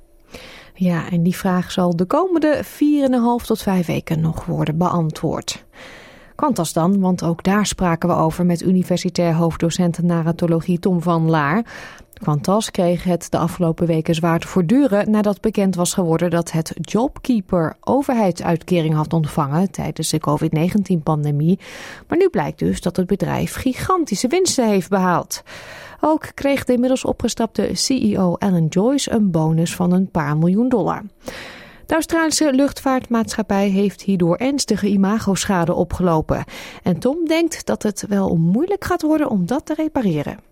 Ja, 0.78 1.10
en 1.10 1.22
die 1.22 1.36
vraag 1.36 1.72
zal 1.72 1.96
de 1.96 2.04
komende 2.04 2.64
4,5 2.64 3.46
tot 3.46 3.62
5 3.62 3.86
weken 3.86 4.20
nog 4.20 4.44
worden 4.44 4.78
beantwoord. 4.78 5.64
Quantas 6.34 6.72
dan, 6.72 7.00
want 7.00 7.22
ook 7.22 7.42
daar 7.42 7.66
spraken 7.66 8.08
we 8.08 8.14
over 8.14 8.46
met 8.46 8.62
universitair 8.62 9.34
hoofddocent 9.34 10.02
narratologie 10.02 10.78
Tom 10.78 11.02
van 11.02 11.30
Laar. 11.30 11.64
Quantas 12.22 12.70
kreeg 12.70 13.04
het 13.04 13.30
de 13.30 13.38
afgelopen 13.38 13.86
weken 13.86 14.14
zwaar 14.14 14.38
te 14.38 14.48
voortduren 14.48 15.10
nadat 15.10 15.40
bekend 15.40 15.74
was 15.74 15.94
geworden 15.94 16.30
dat 16.30 16.52
het 16.52 16.72
Jobkeeper 16.80 17.76
overheidsuitkering 17.80 18.94
had 18.94 19.12
ontvangen 19.12 19.70
tijdens 19.70 20.10
de 20.10 20.20
COVID-19-pandemie. 20.20 21.58
Maar 22.08 22.18
nu 22.18 22.28
blijkt 22.28 22.58
dus 22.58 22.80
dat 22.80 22.96
het 22.96 23.06
bedrijf 23.06 23.54
gigantische 23.54 24.28
winsten 24.28 24.68
heeft 24.68 24.88
behaald. 24.88 25.42
Ook 26.00 26.30
kreeg 26.34 26.64
de 26.64 26.72
inmiddels 26.72 27.04
opgestapte 27.04 27.70
CEO 27.72 28.34
Alan 28.34 28.66
Joyce 28.66 29.10
een 29.10 29.30
bonus 29.30 29.74
van 29.74 29.92
een 29.92 30.10
paar 30.10 30.36
miljoen 30.36 30.68
dollar. 30.68 31.02
De 31.86 31.94
Australische 31.94 32.52
luchtvaartmaatschappij 32.52 33.68
heeft 33.68 34.02
hierdoor 34.02 34.36
ernstige 34.36 34.88
imagoschade 34.88 35.74
opgelopen. 35.74 36.44
En 36.82 36.98
Tom 36.98 37.26
denkt 37.26 37.66
dat 37.66 37.82
het 37.82 38.04
wel 38.08 38.36
moeilijk 38.36 38.84
gaat 38.84 39.02
worden 39.02 39.30
om 39.30 39.46
dat 39.46 39.66
te 39.66 39.74
repareren. 39.74 40.45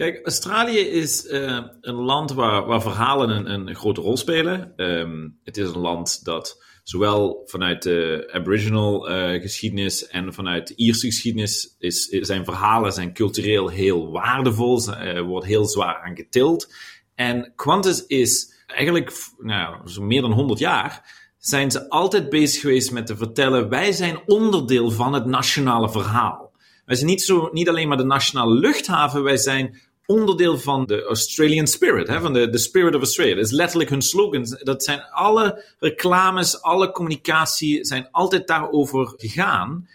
Kijk, 0.00 0.20
Australië 0.24 0.78
is 0.78 1.24
uh, 1.24 1.58
een 1.80 1.94
land 1.94 2.32
waar, 2.32 2.66
waar 2.66 2.82
verhalen 2.82 3.30
een, 3.30 3.68
een, 3.68 3.74
grote 3.74 4.00
rol 4.00 4.16
spelen. 4.16 4.72
Um, 4.76 5.38
het 5.44 5.56
is 5.56 5.68
een 5.68 5.80
land 5.80 6.24
dat 6.24 6.64
zowel 6.82 7.42
vanuit 7.46 7.82
de 7.82 8.28
Aboriginal 8.32 9.10
uh, 9.10 9.40
geschiedenis 9.40 10.06
en 10.06 10.34
vanuit 10.34 10.68
de 10.68 10.74
Ierse 10.76 11.06
geschiedenis 11.06 11.76
is, 11.78 12.04
zijn 12.04 12.44
verhalen 12.44 12.92
zijn 12.92 13.12
cultureel 13.12 13.68
heel 13.68 14.10
waardevol, 14.10 14.80
uh, 14.88 15.20
wordt 15.20 15.46
heel 15.46 15.64
zwaar 15.64 16.02
aan 16.02 16.16
getild. 16.16 16.74
En 17.14 17.52
Qantas 17.56 18.06
is 18.06 18.62
eigenlijk 18.66 19.12
nou, 19.38 19.88
zo 19.88 20.02
meer 20.02 20.20
dan 20.20 20.32
100 20.32 20.58
jaar 20.58 21.18
zijn 21.38 21.70
ze 21.70 21.88
altijd 21.88 22.28
bezig 22.28 22.60
geweest 22.60 22.92
met 22.92 23.06
te 23.06 23.16
vertellen: 23.16 23.68
wij 23.68 23.92
zijn 23.92 24.20
onderdeel 24.26 24.90
van 24.90 25.12
het 25.12 25.26
nationale 25.26 25.90
verhaal. 25.90 26.50
Wij 26.84 26.96
zijn 26.96 27.10
niet, 27.10 27.22
zo, 27.22 27.48
niet 27.52 27.68
alleen 27.68 27.88
maar 27.88 27.96
de 27.96 28.04
nationale 28.04 28.54
luchthaven, 28.54 29.22
wij 29.22 29.36
zijn 29.36 29.78
onderdeel 30.10 30.58
van 30.58 30.86
de 30.86 31.02
Australian 31.02 31.66
spirit, 31.66 32.08
hè, 32.08 32.20
van 32.20 32.32
de, 32.32 32.50
de 32.50 32.58
spirit 32.58 32.94
of 32.94 33.00
Australia. 33.00 33.34
Dat 33.34 33.44
is 33.44 33.50
letterlijk 33.50 33.90
hun 33.90 34.02
slogan. 34.02 34.58
Dat 34.62 34.84
zijn 34.84 35.02
alle 35.02 35.64
reclames, 35.78 36.62
alle 36.62 36.90
communicatie 36.90 37.84
zijn 37.84 38.08
altijd 38.10 38.46
daarover 38.46 39.12
gegaan. 39.16 39.88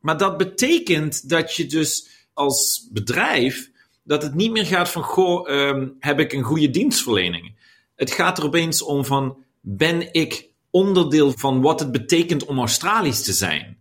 Maar 0.00 0.16
dat 0.16 0.36
betekent 0.36 1.28
dat 1.28 1.54
je 1.54 1.66
dus 1.66 2.08
als 2.32 2.88
bedrijf, 2.92 3.70
dat 4.02 4.22
het 4.22 4.34
niet 4.34 4.50
meer 4.50 4.66
gaat 4.66 4.88
van, 4.88 5.02
goh, 5.02 5.50
um, 5.50 5.96
heb 6.00 6.20
ik 6.20 6.32
een 6.32 6.42
goede 6.42 6.70
dienstverlening? 6.70 7.54
Het 7.96 8.10
gaat 8.10 8.38
er 8.38 8.44
opeens 8.44 8.82
om 8.82 9.04
van, 9.04 9.44
ben 9.60 10.12
ik 10.12 10.48
onderdeel 10.70 11.32
van 11.36 11.60
wat 11.60 11.80
het 11.80 11.92
betekent 11.92 12.44
om 12.44 12.58
Australisch 12.58 13.22
te 13.22 13.32
zijn? 13.32 13.78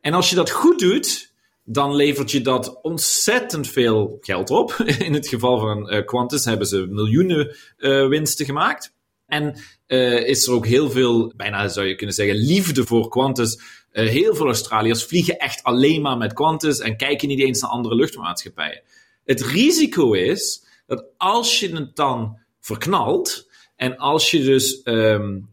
En 0.00 0.12
als 0.12 0.30
je 0.30 0.36
dat 0.36 0.50
goed 0.50 0.78
doet, 0.78 1.32
dan 1.64 1.94
levert 1.94 2.30
je 2.30 2.40
dat 2.40 2.82
ontzettend 2.82 3.68
veel 3.68 4.18
geld 4.20 4.50
op. 4.50 4.72
In 4.98 5.12
het 5.12 5.28
geval 5.28 5.58
van 5.58 5.92
uh, 5.92 6.04
Qantas 6.04 6.44
hebben 6.44 6.66
ze 6.66 6.86
miljoenen 6.86 7.56
uh, 7.78 8.08
winsten 8.08 8.46
gemaakt. 8.46 8.92
En 9.26 9.56
uh, 9.86 10.28
is 10.28 10.46
er 10.46 10.52
ook 10.52 10.66
heel 10.66 10.90
veel, 10.90 11.32
bijna 11.36 11.68
zou 11.68 11.86
je 11.86 11.94
kunnen 11.94 12.14
zeggen, 12.14 12.36
liefde 12.36 12.86
voor 12.86 13.08
Qantas. 13.08 13.60
heel 13.90 14.34
veel 14.34 14.46
Australiërs 14.46 15.04
vliegen 15.04 15.38
echt 15.38 15.62
alleen 15.62 16.02
maar 16.02 16.16
met 16.16 16.32
Qantas 16.32 16.78
en 16.78 16.96
kijken 16.96 17.28
niet 17.28 17.40
eens 17.40 17.60
naar 17.60 17.70
andere 17.70 17.94
luchtmaatschappijen. 17.94 18.82
Het 19.24 19.40
risico 19.40 20.12
is 20.12 20.64
dat 20.86 21.04
als 21.16 21.60
je 21.60 21.76
het 21.76 21.96
dan 21.96 22.38
verknalt 22.60 23.50
en 23.76 23.96
als 23.96 24.30
je 24.30 24.42
dus 24.42 24.80
um, 24.84 25.48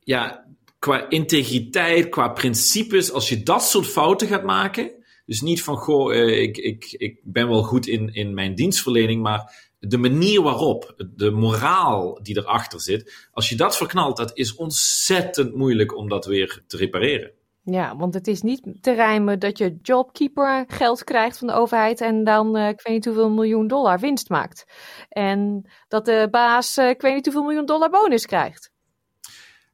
ja, 0.00 0.46
qua 0.78 1.08
integriteit, 1.08 2.08
qua 2.08 2.28
principes, 2.28 3.12
als 3.12 3.28
je 3.28 3.42
dat 3.42 3.64
soort 3.64 3.86
fouten 3.86 4.28
gaat 4.28 4.44
maken, 4.44 4.97
dus 5.28 5.40
niet 5.40 5.62
van, 5.62 5.76
goh, 5.76 6.14
uh, 6.14 6.42
ik, 6.42 6.56
ik, 6.56 6.94
ik 6.96 7.20
ben 7.22 7.48
wel 7.48 7.62
goed 7.62 7.86
in, 7.86 8.14
in 8.14 8.34
mijn 8.34 8.54
dienstverlening, 8.54 9.22
maar 9.22 9.70
de 9.78 9.96
manier 9.96 10.42
waarop, 10.42 10.94
de 11.14 11.30
moraal 11.30 12.22
die 12.22 12.38
erachter 12.38 12.80
zit, 12.80 13.28
als 13.32 13.48
je 13.48 13.56
dat 13.56 13.76
verknalt, 13.76 14.16
dat 14.16 14.30
is 14.34 14.54
ontzettend 14.54 15.54
moeilijk 15.54 15.96
om 15.96 16.08
dat 16.08 16.26
weer 16.26 16.62
te 16.66 16.76
repareren. 16.76 17.30
Ja, 17.62 17.96
want 17.96 18.14
het 18.14 18.26
is 18.26 18.42
niet 18.42 18.62
te 18.80 18.92
rijmen 18.92 19.38
dat 19.38 19.58
je 19.58 19.76
jobkeeper 19.82 20.64
geld 20.68 21.04
krijgt 21.04 21.38
van 21.38 21.46
de 21.46 21.52
overheid 21.52 22.00
en 22.00 22.24
dan 22.24 22.56
uh, 22.56 22.68
ik 22.68 22.80
weet 22.82 22.94
niet 22.94 23.04
hoeveel 23.04 23.30
miljoen 23.30 23.66
dollar 23.66 23.98
winst 23.98 24.28
maakt. 24.28 24.64
En 25.08 25.70
dat 25.88 26.04
de 26.04 26.28
baas 26.30 26.76
uh, 26.76 26.88
ik 26.88 27.00
weet 27.00 27.14
niet 27.14 27.24
hoeveel 27.24 27.44
miljoen 27.44 27.66
dollar 27.66 27.90
bonus 27.90 28.26
krijgt. 28.26 28.70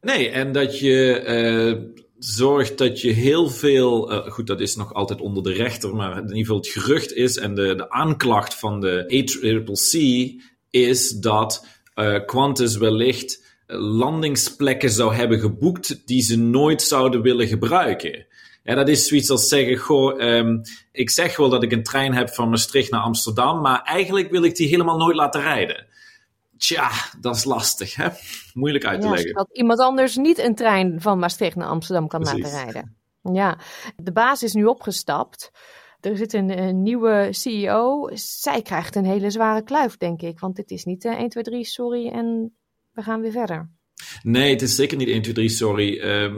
Nee, 0.01 0.31
en 0.31 0.53
dat 0.53 0.79
je 0.79 1.25
uh, 1.27 2.04
zorgt 2.25 2.79
dat 2.79 3.01
je 3.01 3.11
heel 3.11 3.49
veel. 3.49 4.13
Uh, 4.13 4.31
goed, 4.33 4.47
dat 4.47 4.61
is 4.61 4.77
nog 4.77 4.95
altijd 4.95 5.21
onder 5.21 5.43
de 5.43 5.53
rechter, 5.53 5.95
maar 5.95 6.17
in 6.17 6.23
ieder 6.23 6.37
geval 6.37 6.57
het 6.57 6.67
gerucht 6.67 7.13
is 7.13 7.37
en 7.37 7.55
de, 7.55 7.75
de 7.75 7.91
aanklacht 7.91 8.55
van 8.55 8.81
de 8.81 9.05
ACCC 9.09 9.95
is 10.71 11.11
dat 11.11 11.67
uh, 11.95 12.25
Qantas 12.27 12.77
wellicht 12.77 13.45
landingsplekken 13.67 14.91
zou 14.91 15.15
hebben 15.15 15.41
geboekt 15.41 16.07
die 16.07 16.23
ze 16.23 16.39
nooit 16.39 16.83
zouden 16.83 17.23
willen 17.23 17.47
gebruiken. 17.47 18.27
Ja, 18.63 18.75
dat 18.75 18.89
is 18.89 19.07
zoiets 19.07 19.31
als 19.31 19.49
zeggen: 19.49 19.77
Goh, 19.77 20.21
um, 20.21 20.61
ik 20.93 21.11
zeg 21.11 21.37
wel 21.37 21.49
dat 21.49 21.63
ik 21.63 21.73
een 21.73 21.83
trein 21.83 22.15
heb 22.15 22.29
van 22.29 22.49
Maastricht 22.49 22.91
naar 22.91 23.01
Amsterdam, 23.01 23.61
maar 23.61 23.83
eigenlijk 23.83 24.31
wil 24.31 24.43
ik 24.43 24.57
die 24.57 24.69
helemaal 24.69 24.97
nooit 24.97 25.17
laten 25.17 25.41
rijden. 25.41 25.87
Tja, 26.67 26.91
dat 27.21 27.37
is 27.37 27.45
lastig, 27.45 27.95
hè? 27.95 28.09
Moeilijk 28.55 28.85
uit 28.85 29.01
te 29.01 29.07
ja, 29.07 29.13
leggen. 29.13 29.35
Dat 29.35 29.49
iemand 29.53 29.79
anders 29.79 30.17
niet 30.17 30.39
een 30.39 30.55
trein 30.55 31.01
van 31.01 31.19
Maastricht 31.19 31.57
naar 31.57 31.69
Amsterdam 31.69 32.09
kan 32.09 32.21
Precies. 32.21 32.43
laten 32.43 32.63
rijden. 32.63 32.97
Ja, 33.33 33.59
de 33.97 34.13
baas 34.13 34.43
is 34.43 34.53
nu 34.53 34.65
opgestapt. 34.65 35.51
Er 36.01 36.17
zit 36.17 36.33
een, 36.33 36.59
een, 36.59 36.83
nieuwe 36.83 37.29
CEO. 37.31 38.11
Zij 38.15 38.63
krijgt 38.63 38.97
een 38.97 39.05
hele 39.05 39.31
zware 39.31 39.63
kluif, 39.63 39.97
denk 39.97 40.23
ik. 40.23 40.39
Want 40.39 40.57
dit 40.57 40.71
is 40.71 40.85
niet 40.85 41.05
uh, 41.05 41.13
1, 41.13 41.29
2, 41.29 41.45
3, 41.45 41.65
sorry 41.65 42.09
en 42.09 42.57
we 42.93 43.03
gaan 43.03 43.21
weer 43.21 43.33
verder. 43.33 43.71
Nee, 44.23 44.51
het 44.51 44.63
is 44.63 44.75
zeker 44.75 44.97
niet 44.97 45.09
1, 45.09 45.23
2, 45.23 45.35
3, 45.35 45.49
sorry. 45.49 45.99
Uh, 45.99 46.35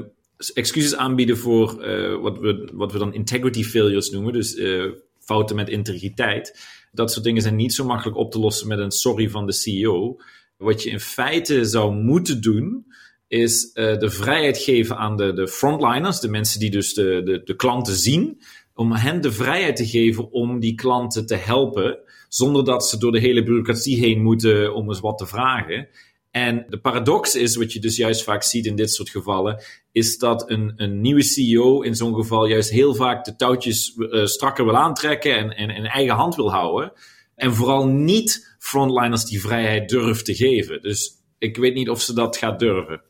excuses 0.55 0.97
aanbieden 0.97 1.39
voor 1.39 1.87
uh, 1.89 2.21
wat, 2.21 2.39
we, 2.39 2.71
wat 2.73 2.93
we 2.93 2.99
dan 2.99 3.15
integrity 3.15 3.62
failures 3.62 4.11
noemen. 4.11 4.33
Dus 4.33 4.55
uh, 4.55 4.93
fouten 5.27 5.57
met 5.57 5.69
integriteit 5.69 6.75
dat 6.97 7.12
soort 7.12 7.25
dingen 7.25 7.43
zijn 7.43 7.57
niet 7.57 7.75
zo 7.75 7.85
makkelijk 7.85 8.17
op 8.17 8.31
te 8.31 8.39
lossen 8.39 8.69
met 8.69 8.79
een 8.79 8.91
sorry 8.91 9.31
van 9.31 9.47
de 9.47 9.53
CEO. 9.53 10.17
Wat 10.57 10.83
je 10.83 10.91
in 10.91 11.01
feite 11.01 11.65
zou 11.65 11.95
moeten 11.95 12.41
doen, 12.41 12.87
is 13.29 13.71
uh, 13.75 13.99
de 13.99 14.11
vrijheid 14.11 14.59
geven 14.59 14.97
aan 14.97 15.17
de, 15.17 15.33
de 15.33 15.49
frontliners, 15.49 16.21
de 16.21 16.29
mensen 16.29 16.61
die 16.61 16.71
dus 16.71 16.95
de, 16.95 17.23
de, 17.25 17.43
de 17.45 17.57
klanten 17.57 17.95
zien, 17.95 18.41
om 18.75 18.93
hen 18.93 19.21
de 19.21 19.33
vrijheid 19.33 19.77
te 19.77 19.87
geven 19.87 20.31
om 20.31 20.61
die 20.61 20.75
klanten 20.75 21.27
te 21.27 21.35
helpen, 21.35 21.99
zonder 22.29 22.65
dat 22.65 22.87
ze 22.87 22.99
door 22.99 23.12
de 23.12 23.21
hele 23.21 23.43
bureaucratie 23.43 23.99
heen 23.99 24.23
moeten 24.23 24.75
om 24.75 24.89
eens 24.89 25.01
wat 25.01 25.19
te 25.19 25.27
vragen. 25.27 25.89
En 26.37 26.66
de 26.68 26.79
paradox 26.79 27.35
is, 27.35 27.57
wat 27.57 27.72
je 27.72 27.81
dus 27.81 27.96
juist 27.96 28.22
vaak 28.22 28.42
ziet 28.42 28.66
in 28.66 28.77
dit 28.77 28.92
soort 28.92 29.09
gevallen, 29.09 29.62
is 29.92 30.18
dat 30.18 30.51
een, 30.51 30.72
een 30.77 31.01
nieuwe 31.01 31.22
CEO 31.22 31.81
in 31.81 31.94
zo'n 31.94 32.14
geval 32.14 32.46
juist 32.46 32.70
heel 32.70 32.94
vaak 32.94 33.25
de 33.25 33.37
touwtjes 33.37 33.94
uh, 33.96 34.25
strakker 34.25 34.64
wil 34.64 34.77
aantrekken 34.77 35.37
en, 35.37 35.51
en 35.51 35.70
in 35.70 35.85
eigen 35.85 36.14
hand 36.14 36.35
wil 36.35 36.51
houden. 36.51 36.92
En 37.35 37.55
vooral 37.55 37.87
niet 37.87 38.57
frontliners 38.59 39.25
die 39.25 39.40
vrijheid 39.40 39.88
durft 39.88 40.25
te 40.25 40.35
geven. 40.35 40.83
Dus 40.83 41.11
ik 41.38 41.57
weet 41.57 41.75
niet 41.75 41.88
of 41.88 42.01
ze 42.01 42.14
dat 42.14 42.37
gaat 42.37 42.59
durven. 42.59 43.03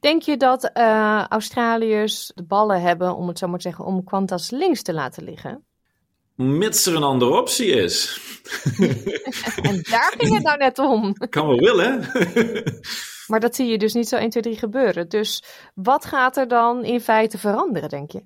Denk 0.00 0.22
je 0.22 0.36
dat 0.36 0.70
uh, 0.74 1.24
Australiërs 1.28 2.32
de 2.34 2.44
ballen 2.44 2.80
hebben, 2.82 3.16
om 3.16 3.28
het 3.28 3.38
zo 3.38 3.46
maar 3.46 3.58
te 3.58 3.68
zeggen, 3.68 3.84
om 3.84 4.04
Qantas 4.04 4.50
links 4.50 4.82
te 4.82 4.92
laten 4.92 5.24
liggen? 5.24 5.64
Mits 6.36 6.86
er 6.86 6.94
een 6.94 7.02
andere 7.02 7.40
optie 7.40 7.66
is. 7.66 8.20
en 9.62 9.82
daar 9.82 10.14
ging 10.18 10.34
het 10.34 10.42
nou 10.42 10.58
net 10.58 10.78
om. 10.78 11.14
Kan 11.28 11.46
wel 11.46 11.58
willen. 11.58 12.10
maar 13.30 13.40
dat 13.40 13.56
zie 13.56 13.66
je 13.66 13.78
dus 13.78 13.92
niet 13.92 14.08
zo 14.08 14.16
1, 14.16 14.30
2, 14.30 14.42
3 14.42 14.56
gebeuren. 14.56 15.08
Dus 15.08 15.42
wat 15.74 16.04
gaat 16.04 16.36
er 16.36 16.48
dan 16.48 16.84
in 16.84 17.00
feite 17.00 17.38
veranderen, 17.38 17.88
denk 17.88 18.10
je? 18.10 18.22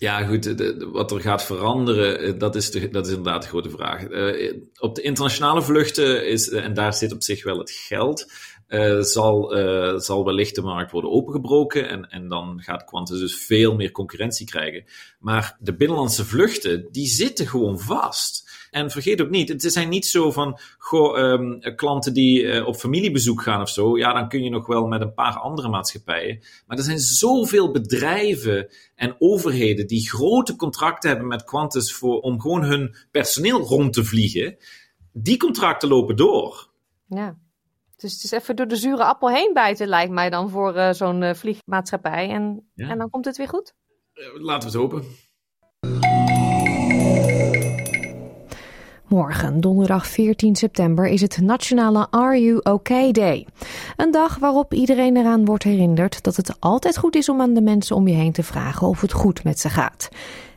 Ja, 0.00 0.24
goed, 0.24 0.42
de, 0.42 0.54
de, 0.54 0.88
wat 0.92 1.10
er 1.10 1.20
gaat 1.20 1.44
veranderen, 1.44 2.20
eh, 2.20 2.38
dat 2.38 2.54
is, 2.56 2.70
de, 2.70 2.88
dat 2.88 3.06
is 3.06 3.12
inderdaad 3.12 3.42
de 3.42 3.48
grote 3.48 3.70
vraag. 3.70 4.08
Uh, 4.08 4.54
op 4.78 4.94
de 4.94 5.02
internationale 5.02 5.62
vluchten 5.62 6.26
is, 6.26 6.48
en 6.48 6.74
daar 6.74 6.94
zit 6.94 7.12
op 7.12 7.22
zich 7.22 7.44
wel 7.44 7.58
het 7.58 7.70
geld, 7.70 8.32
uh, 8.70 9.00
zal, 9.00 9.58
uh, 9.58 9.98
zal 9.98 10.24
wellicht 10.24 10.54
de 10.54 10.62
markt 10.62 10.90
worden 10.90 11.10
opengebroken 11.10 11.88
en, 11.88 12.10
en 12.10 12.28
dan 12.28 12.60
gaat 12.62 12.84
Qantas 12.84 13.18
dus 13.18 13.44
veel 13.44 13.74
meer 13.74 13.90
concurrentie 13.90 14.46
krijgen. 14.46 14.84
Maar 15.18 15.56
de 15.60 15.76
binnenlandse 15.76 16.24
vluchten, 16.24 16.88
die 16.90 17.06
zitten 17.06 17.46
gewoon 17.46 17.78
vast. 17.78 18.48
En 18.70 18.90
vergeet 18.90 19.22
ook 19.22 19.30
niet, 19.30 19.48
het 19.48 19.62
zijn 19.62 19.88
niet 19.88 20.06
zo 20.06 20.30
van 20.30 20.58
um, 21.16 21.60
klanten 21.76 22.12
die 22.12 22.42
uh, 22.42 22.66
op 22.66 22.76
familiebezoek 22.76 23.42
gaan 23.42 23.60
of 23.60 23.68
zo. 23.68 23.98
Ja, 23.98 24.12
dan 24.12 24.28
kun 24.28 24.42
je 24.42 24.50
nog 24.50 24.66
wel 24.66 24.86
met 24.86 25.00
een 25.00 25.14
paar 25.14 25.38
andere 25.38 25.68
maatschappijen. 25.68 26.40
Maar 26.66 26.76
er 26.76 26.84
zijn 26.84 26.98
zoveel 26.98 27.70
bedrijven 27.70 28.68
en 28.94 29.16
overheden 29.18 29.86
die 29.86 30.08
grote 30.08 30.56
contracten 30.56 31.10
hebben 31.10 31.28
met 31.28 31.44
Qantas 31.44 31.92
voor, 31.92 32.20
om 32.20 32.40
gewoon 32.40 32.64
hun 32.64 32.94
personeel 33.10 33.60
rond 33.60 33.92
te 33.92 34.04
vliegen. 34.04 34.56
Die 35.12 35.36
contracten 35.36 35.88
lopen 35.88 36.16
door. 36.16 36.68
Ja. 37.08 37.38
Dus 38.00 38.12
het 38.12 38.24
is 38.24 38.30
even 38.30 38.56
door 38.56 38.68
de 38.68 38.76
zure 38.76 39.04
appel 39.04 39.30
heen 39.30 39.50
bijten, 39.54 39.88
lijkt 39.88 40.12
mij 40.12 40.30
dan 40.30 40.50
voor 40.50 40.76
uh, 40.76 40.92
zo'n 40.92 41.22
uh, 41.22 41.34
vliegmaatschappij. 41.34 42.30
En, 42.30 42.70
ja. 42.74 42.88
en 42.88 42.98
dan 42.98 43.10
komt 43.10 43.24
het 43.24 43.36
weer 43.36 43.48
goed? 43.48 43.74
Laten 44.34 44.70
we 44.70 44.78
het 44.78 44.82
hopen. 44.82 45.04
Morgen, 49.08 49.60
donderdag 49.60 50.06
14 50.06 50.56
september, 50.56 51.06
is 51.06 51.20
het 51.20 51.40
Nationale 51.40 52.06
Are 52.10 52.42
You 52.42 52.60
OK 52.62 53.14
Day. 53.14 53.46
Een 53.96 54.10
dag 54.10 54.38
waarop 54.38 54.74
iedereen 54.74 55.16
eraan 55.16 55.44
wordt 55.44 55.64
herinnerd 55.64 56.22
dat 56.22 56.36
het 56.36 56.60
altijd 56.60 56.98
goed 56.98 57.16
is 57.16 57.28
om 57.28 57.40
aan 57.40 57.54
de 57.54 57.62
mensen 57.62 57.96
om 57.96 58.08
je 58.08 58.14
heen 58.14 58.32
te 58.32 58.42
vragen 58.42 58.86
of 58.86 59.00
het 59.00 59.12
goed 59.12 59.44
met 59.44 59.58
ze 59.58 59.68
gaat. 59.68 60.08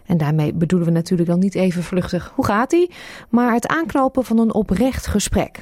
En 0.06 0.18
daarmee 0.18 0.54
bedoelen 0.54 0.88
we 0.88 0.94
natuurlijk 0.94 1.30
dan 1.30 1.40
niet 1.40 1.56
even 1.56 1.84
vluchtig 1.84 2.32
hoe 2.36 2.46
gaat-ie, 2.46 2.92
maar 3.30 3.54
het 3.54 3.68
aanknopen 3.68 4.26
van 4.26 4.38
een 4.38 4.54
oprecht 4.54 5.08
gesprek. 5.08 5.62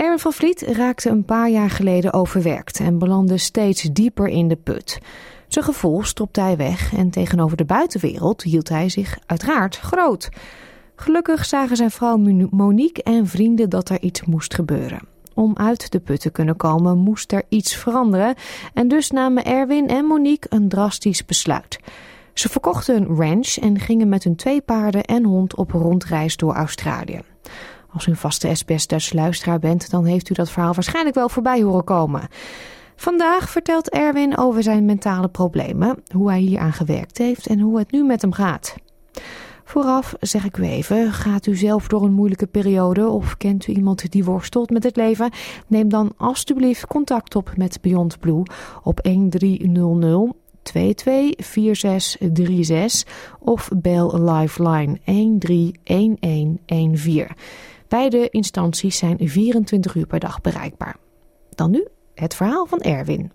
Erwin 0.00 0.18
van 0.18 0.32
Vliet 0.32 0.62
raakte 0.62 1.08
een 1.08 1.24
paar 1.24 1.48
jaar 1.50 1.70
geleden 1.70 2.12
overwerkt 2.12 2.80
en 2.80 2.98
belandde 2.98 3.38
steeds 3.38 3.82
dieper 3.82 4.28
in 4.28 4.48
de 4.48 4.56
put. 4.56 4.98
Zijn 5.48 5.64
gevoel 5.64 6.02
stopte 6.02 6.40
hij 6.40 6.56
weg 6.56 6.94
en 6.94 7.10
tegenover 7.10 7.56
de 7.56 7.64
buitenwereld 7.64 8.42
hield 8.42 8.68
hij 8.68 8.88
zich 8.88 9.18
uiteraard 9.26 9.76
groot. 9.76 10.28
Gelukkig 10.96 11.44
zagen 11.44 11.76
zijn 11.76 11.90
vrouw 11.90 12.16
Monique 12.50 13.02
en 13.02 13.26
vrienden 13.26 13.70
dat 13.70 13.88
er 13.88 14.00
iets 14.00 14.24
moest 14.24 14.54
gebeuren. 14.54 15.00
Om 15.34 15.56
uit 15.56 15.92
de 15.92 16.00
put 16.00 16.20
te 16.20 16.30
kunnen 16.30 16.56
komen 16.56 16.98
moest 16.98 17.32
er 17.32 17.42
iets 17.48 17.76
veranderen 17.76 18.34
en 18.74 18.88
dus 18.88 19.10
namen 19.10 19.44
Erwin 19.44 19.88
en 19.88 20.04
Monique 20.04 20.56
een 20.56 20.68
drastisch 20.68 21.24
besluit. 21.24 21.78
Ze 22.34 22.48
verkochten 22.48 22.96
een 22.96 23.16
ranch 23.16 23.56
en 23.56 23.80
gingen 23.80 24.08
met 24.08 24.24
hun 24.24 24.36
twee 24.36 24.60
paarden 24.60 25.04
en 25.04 25.24
hond 25.24 25.54
op 25.54 25.70
rondreis 25.70 26.36
door 26.36 26.54
Australië. 26.54 27.20
Als 27.92 28.06
u 28.06 28.10
een 28.10 28.16
vaste 28.16 28.54
SBS 28.54 28.86
Dutch 28.86 29.12
luisteraar 29.12 29.58
bent, 29.58 29.90
dan 29.90 30.04
heeft 30.04 30.30
u 30.30 30.34
dat 30.34 30.50
verhaal 30.50 30.74
waarschijnlijk 30.74 31.14
wel 31.14 31.28
voorbij 31.28 31.62
horen 31.62 31.84
komen. 31.84 32.28
Vandaag 32.96 33.50
vertelt 33.50 33.90
Erwin 33.90 34.36
over 34.36 34.62
zijn 34.62 34.84
mentale 34.84 35.28
problemen, 35.28 36.02
hoe 36.14 36.30
hij 36.30 36.40
hier 36.40 36.58
aan 36.58 36.72
gewerkt 36.72 37.18
heeft 37.18 37.46
en 37.46 37.60
hoe 37.60 37.78
het 37.78 37.92
nu 37.92 38.04
met 38.04 38.22
hem 38.22 38.32
gaat. 38.32 38.74
Vooraf 39.64 40.14
zeg 40.20 40.44
ik 40.44 40.56
u 40.56 40.64
even, 40.64 41.12
gaat 41.12 41.46
u 41.46 41.56
zelf 41.56 41.88
door 41.88 42.02
een 42.02 42.12
moeilijke 42.12 42.46
periode 42.46 43.08
of 43.08 43.36
kent 43.36 43.66
u 43.66 43.72
iemand 43.72 44.10
die 44.10 44.24
worstelt 44.24 44.70
met 44.70 44.82
het 44.82 44.96
leven? 44.96 45.30
Neem 45.66 45.88
dan 45.88 46.12
alstublieft 46.16 46.86
contact 46.86 47.36
op 47.36 47.52
met 47.56 47.80
Beyond 47.80 48.20
Blue 48.20 48.42
op 48.82 49.02
1300 49.02 50.32
224636 50.62 53.06
of 53.38 53.70
bel 53.76 54.30
Lifeline 54.30 54.98
131114. 55.04 57.26
Beide 57.90 58.28
instanties 58.28 58.98
zijn 58.98 59.18
24 59.18 59.94
uur 59.94 60.06
per 60.06 60.20
dag 60.20 60.40
bereikbaar. 60.40 60.96
Dan 61.54 61.70
nu 61.70 61.86
het 62.14 62.34
verhaal 62.34 62.66
van 62.66 62.80
Erwin. 62.80 63.32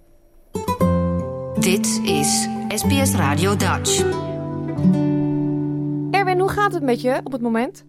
Dit 1.60 2.02
is 2.04 2.48
SBS 2.68 3.16
Radio 3.16 3.56
Dutch. 3.56 4.00
Erwin, 6.12 6.40
hoe 6.40 6.50
gaat 6.50 6.74
het 6.74 6.84
met 6.84 7.02
je 7.02 7.22
op 7.24 7.32
het 7.32 7.42
moment? 7.42 7.86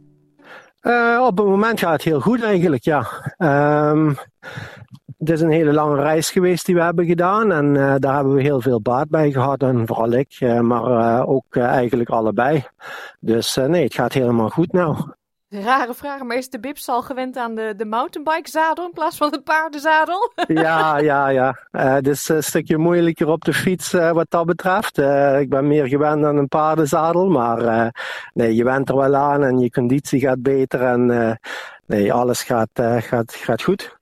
Uh, 0.83 1.25
op 1.27 1.39
het 1.39 1.47
moment 1.47 1.79
gaat 1.79 1.93
het 1.93 2.03
heel 2.03 2.21
goed 2.21 2.43
eigenlijk, 2.43 2.85
ja. 2.85 3.07
Um, 3.39 4.17
het 5.19 5.31
is 5.31 5.41
een 5.41 5.51
hele 5.51 5.73
lange 5.73 6.03
reis 6.03 6.31
geweest 6.31 6.67
die 6.67 6.75
we 6.75 6.83
hebben 6.83 7.07
gedaan 7.07 7.53
en 7.53 7.75
uh, 7.75 7.95
daar 7.99 8.15
hebben 8.15 8.35
we 8.35 8.43
heel 8.43 8.61
veel 8.61 8.81
baat 8.81 9.09
bij 9.09 9.31
gehad 9.31 9.63
en 9.63 9.87
vooral 9.87 10.11
ik, 10.13 10.41
uh, 10.41 10.61
maar 10.61 11.27
ook 11.27 11.57
eigenlijk 11.57 12.11
allebei. 12.11 12.65
Dus 13.21 13.55
nee, 13.55 13.85
het 13.85 13.95
gaat 13.95 14.13
helemaal 14.13 14.49
goed 14.49 14.73
nou. 14.73 14.97
Rare 15.49 15.95
vraag, 15.95 16.23
maar 16.23 16.37
is 16.37 16.51
de 16.51 16.61
Bips 16.61 16.89
al 16.89 17.03
gewend 17.03 17.37
aan 17.37 17.55
de, 17.55 17.75
de 17.77 17.85
mountainbike 17.85 18.51
zadel 18.51 18.85
in 18.85 18.93
plaats 18.93 19.17
van 19.17 19.31
de 19.31 19.41
paardenzadel? 19.41 20.33
ja, 20.47 20.99
ja, 20.99 21.29
ja. 21.29 21.59
Uh, 21.73 21.93
het 21.93 22.07
is 22.07 22.29
een 22.29 22.43
stukje 22.43 22.77
moeilijker 22.77 23.29
op 23.29 23.45
de 23.45 23.53
fiets 23.53 23.95
uh, 23.95 24.13
wat 24.13 24.31
dat 24.31 24.47
betreft. 24.47 24.99
Uh, 24.99 25.41
ik 25.41 25.49
ben 25.49 25.67
meer 25.67 25.89
gewend 25.89 26.25
aan 26.25 26.37
een 26.37 26.49
paardenzadel, 26.49 27.29
maar 27.29 27.93
nee, 28.33 28.55
je 28.55 28.65
went 28.65 28.89
er 28.89 28.97
wel 28.97 29.15
aan 29.15 29.45
en 29.45 29.59
je 29.59 29.71
conditie 29.71 30.21
gaat 30.21 30.43
beter 30.43 30.83
en 30.83 31.39
nee, 31.87 32.13
alles 32.13 32.43
gaat, 32.43 32.71
gaat, 32.99 33.35
gaat 33.35 33.63
goed. 33.63 33.97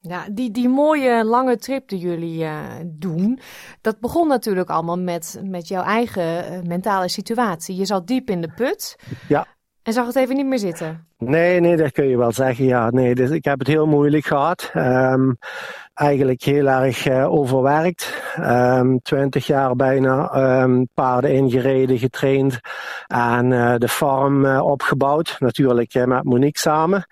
Ja, 0.00 0.24
die, 0.32 0.50
die 0.50 0.68
mooie 0.68 1.24
lange 1.24 1.56
trip 1.56 1.88
die 1.88 1.98
jullie 1.98 2.46
doen, 2.84 3.40
dat 3.80 4.00
begon 4.00 4.28
natuurlijk 4.28 4.70
allemaal 4.70 4.98
met, 4.98 5.40
met 5.42 5.68
jouw 5.68 5.82
eigen 5.82 6.66
mentale 6.66 7.08
situatie. 7.08 7.76
Je 7.76 7.84
zat 7.84 8.06
diep 8.06 8.30
in 8.30 8.40
de 8.40 8.52
put. 8.56 8.96
Ja. 9.28 9.46
En 9.86 9.92
zag 9.92 10.06
het 10.06 10.16
even 10.16 10.36
niet 10.36 10.46
meer 10.46 10.58
zitten? 10.58 11.06
Nee, 11.18 11.60
nee, 11.60 11.76
dat 11.76 11.92
kun 11.92 12.08
je 12.08 12.16
wel 12.16 12.32
zeggen. 12.32 12.64
Ja, 12.64 12.90
nee, 12.90 13.14
dus 13.14 13.30
ik 13.30 13.44
heb 13.44 13.58
het 13.58 13.68
heel 13.68 13.86
moeilijk 13.86 14.26
gehad. 14.26 14.70
Um, 14.74 15.38
eigenlijk 15.96 16.42
heel 16.42 16.66
erg 16.66 17.08
uh, 17.08 17.32
overwerkt. 17.32 18.22
Um, 18.40 19.00
twintig 19.02 19.46
jaar 19.46 19.76
bijna 19.76 20.34
um, 20.62 20.88
paarden 20.94 21.32
ingereden, 21.32 21.98
getraind 21.98 22.60
en 23.06 23.50
uh, 23.50 23.74
de 23.76 23.88
farm 23.88 24.44
uh, 24.44 24.66
opgebouwd. 24.66 25.36
Natuurlijk 25.38 26.06
met 26.06 26.24
Monique 26.24 26.58
samen. 26.58 27.06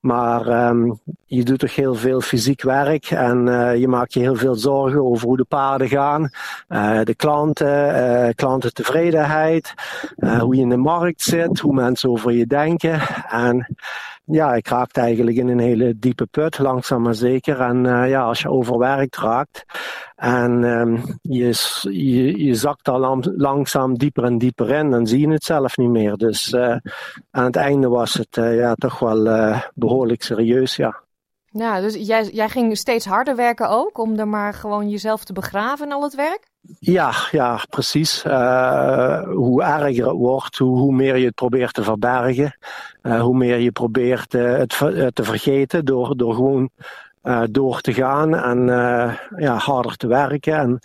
Maar 0.00 0.68
um, 0.68 1.00
je 1.26 1.44
doet 1.44 1.58
toch 1.58 1.74
heel 1.74 1.94
veel 1.94 2.20
fysiek 2.20 2.62
werk 2.62 3.10
en 3.10 3.44
je 3.78 3.88
maakt 3.88 4.12
je 4.12 4.20
heel 4.20 4.36
veel 4.36 4.54
zorgen 4.54 5.04
over 5.04 5.26
hoe 5.26 5.36
de 5.36 5.44
paarden 5.44 5.88
gaan. 5.88 6.30
de 7.04 7.14
klanten, 7.16 8.34
klantentevredenheid, 8.34 9.74
hoe 10.40 10.56
je 10.56 10.62
in 10.62 10.68
de 10.68 10.76
markt 10.76 11.22
zit, 11.22 11.58
hoe 11.58 11.74
mensen 11.74 12.10
over 12.10 12.32
je 12.32 12.46
denken. 12.46 13.00
En 13.28 13.49
ja, 14.24 14.54
ik 14.54 14.68
raakte 14.68 15.00
eigenlijk 15.00 15.36
in 15.36 15.48
een 15.48 15.58
hele 15.58 15.98
diepe 15.98 16.26
put, 16.26 16.58
langzaam 16.58 17.02
maar 17.02 17.14
zeker. 17.14 17.60
En 17.60 17.84
uh, 17.84 18.08
ja, 18.08 18.22
als 18.22 18.40
je 18.40 18.50
overwerkt 18.50 19.16
raakt 19.16 19.64
en 20.16 20.62
um, 20.64 21.18
je, 21.22 21.54
je, 21.82 22.44
je 22.44 22.54
zakt 22.54 22.88
al 22.88 23.20
langzaam 23.36 23.98
dieper 23.98 24.24
en 24.24 24.38
dieper 24.38 24.70
in, 24.70 24.90
dan 24.90 25.06
zie 25.06 25.20
je 25.20 25.32
het 25.32 25.44
zelf 25.44 25.76
niet 25.76 25.90
meer. 25.90 26.16
Dus 26.16 26.52
uh, 26.52 26.76
aan 27.30 27.44
het 27.44 27.56
einde 27.56 27.88
was 27.88 28.14
het 28.14 28.36
uh, 28.36 28.56
ja, 28.56 28.74
toch 28.74 28.98
wel 28.98 29.54
behoorlijk 29.74 30.22
serieus, 30.22 30.76
ja. 30.76 31.02
Ja, 31.52 31.80
dus 31.80 31.94
jij, 31.94 32.24
jij 32.24 32.48
ging 32.48 32.76
steeds 32.76 33.06
harder 33.06 33.36
werken 33.36 33.68
ook, 33.68 33.98
om 33.98 34.18
er 34.18 34.28
maar 34.28 34.54
gewoon 34.54 34.88
jezelf 34.88 35.24
te 35.24 35.32
begraven 35.32 35.92
al 35.92 36.02
het 36.02 36.14
werk? 36.14 36.49
Ja, 36.78 37.12
ja, 37.30 37.64
precies. 37.70 38.24
Uh, 38.24 39.22
hoe 39.22 39.62
erger 39.62 40.06
het 40.06 40.16
wordt, 40.16 40.58
hoe, 40.58 40.92
meer 40.94 41.16
je 41.16 41.26
het 41.26 41.34
probeert 41.34 41.74
te 41.74 41.82
verbergen. 41.82 42.56
Uh, 43.02 43.20
hoe 43.20 43.36
meer 43.36 43.58
je 43.58 43.72
probeert 43.72 44.34
uh, 44.34 44.56
het 44.58 45.14
te 45.14 45.24
vergeten 45.24 45.84
door, 45.84 46.16
door 46.16 46.34
gewoon 46.34 46.70
door 47.50 47.80
te 47.80 47.92
gaan 47.92 48.34
en 48.34 48.66
ja, 49.36 49.56
harder 49.56 49.96
te 49.96 50.06
werken 50.06 50.54
en, 50.54 50.78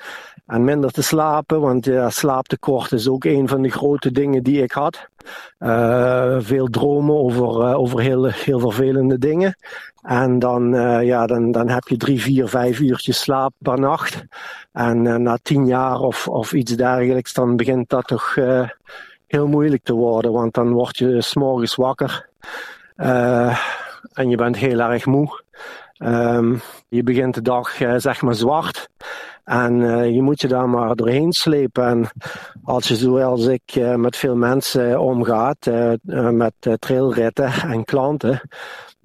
en 0.45 0.63
minder 0.63 0.91
te 0.91 1.01
slapen. 1.03 1.61
Want 1.61 1.89
slaaptekort 2.07 2.91
is 2.91 3.07
ook 3.07 3.23
een 3.23 3.47
van 3.47 3.61
de 3.61 3.69
grote 3.69 4.11
dingen 4.11 4.43
die 4.43 4.63
ik 4.63 4.71
had. 4.71 5.07
veel 6.43 6.67
dromen 6.67 7.15
over, 7.15 7.76
over 7.76 7.99
heel, 7.99 8.26
heel 8.26 8.59
vervelende 8.59 9.17
dingen. 9.17 9.55
En 10.05 10.39
dan, 10.39 10.73
uh, 10.73 11.03
ja, 11.03 11.25
dan, 11.25 11.51
dan 11.51 11.69
heb 11.69 11.87
je 11.87 11.97
drie, 11.97 12.21
vier, 12.21 12.47
vijf 12.47 12.79
uurtjes 12.79 13.19
slaap 13.19 13.53
per 13.57 13.79
nacht. 13.79 14.25
En 14.71 15.05
uh, 15.05 15.15
na 15.15 15.37
tien 15.41 15.65
jaar 15.65 15.99
of, 15.99 16.27
of 16.27 16.53
iets 16.53 16.75
dergelijks, 16.75 17.33
dan 17.33 17.55
begint 17.55 17.89
dat 17.89 18.07
toch 18.07 18.35
uh, 18.35 18.69
heel 19.27 19.47
moeilijk 19.47 19.83
te 19.83 19.93
worden. 19.93 20.31
Want 20.31 20.53
dan 20.53 20.71
word 20.71 20.97
je 20.97 21.21
s'morgens 21.21 21.75
wakker. 21.75 22.29
en 24.13 24.29
je 24.29 24.35
bent 24.35 24.57
heel 24.57 24.79
erg 24.79 25.05
moe. 25.05 25.43
Um, 25.97 26.61
je 26.87 27.03
begint 27.03 27.33
de 27.33 27.41
dag 27.41 27.81
zeg 27.97 28.21
maar 28.21 28.35
zwart. 28.35 28.89
En 29.43 29.79
je 30.13 30.21
moet 30.21 30.41
je 30.41 30.47
daar 30.47 30.69
maar 30.69 30.95
doorheen 30.95 31.31
slepen. 31.31 31.85
En 31.85 32.09
als 32.63 32.87
je 32.87 32.95
zoals 32.95 33.45
ik 33.45 33.95
met 33.95 34.17
veel 34.17 34.35
mensen 34.35 34.99
omgaat, 34.99 35.69
met 36.31 36.53
trailritten 36.79 37.51
en 37.73 37.85
klanten, 37.85 38.41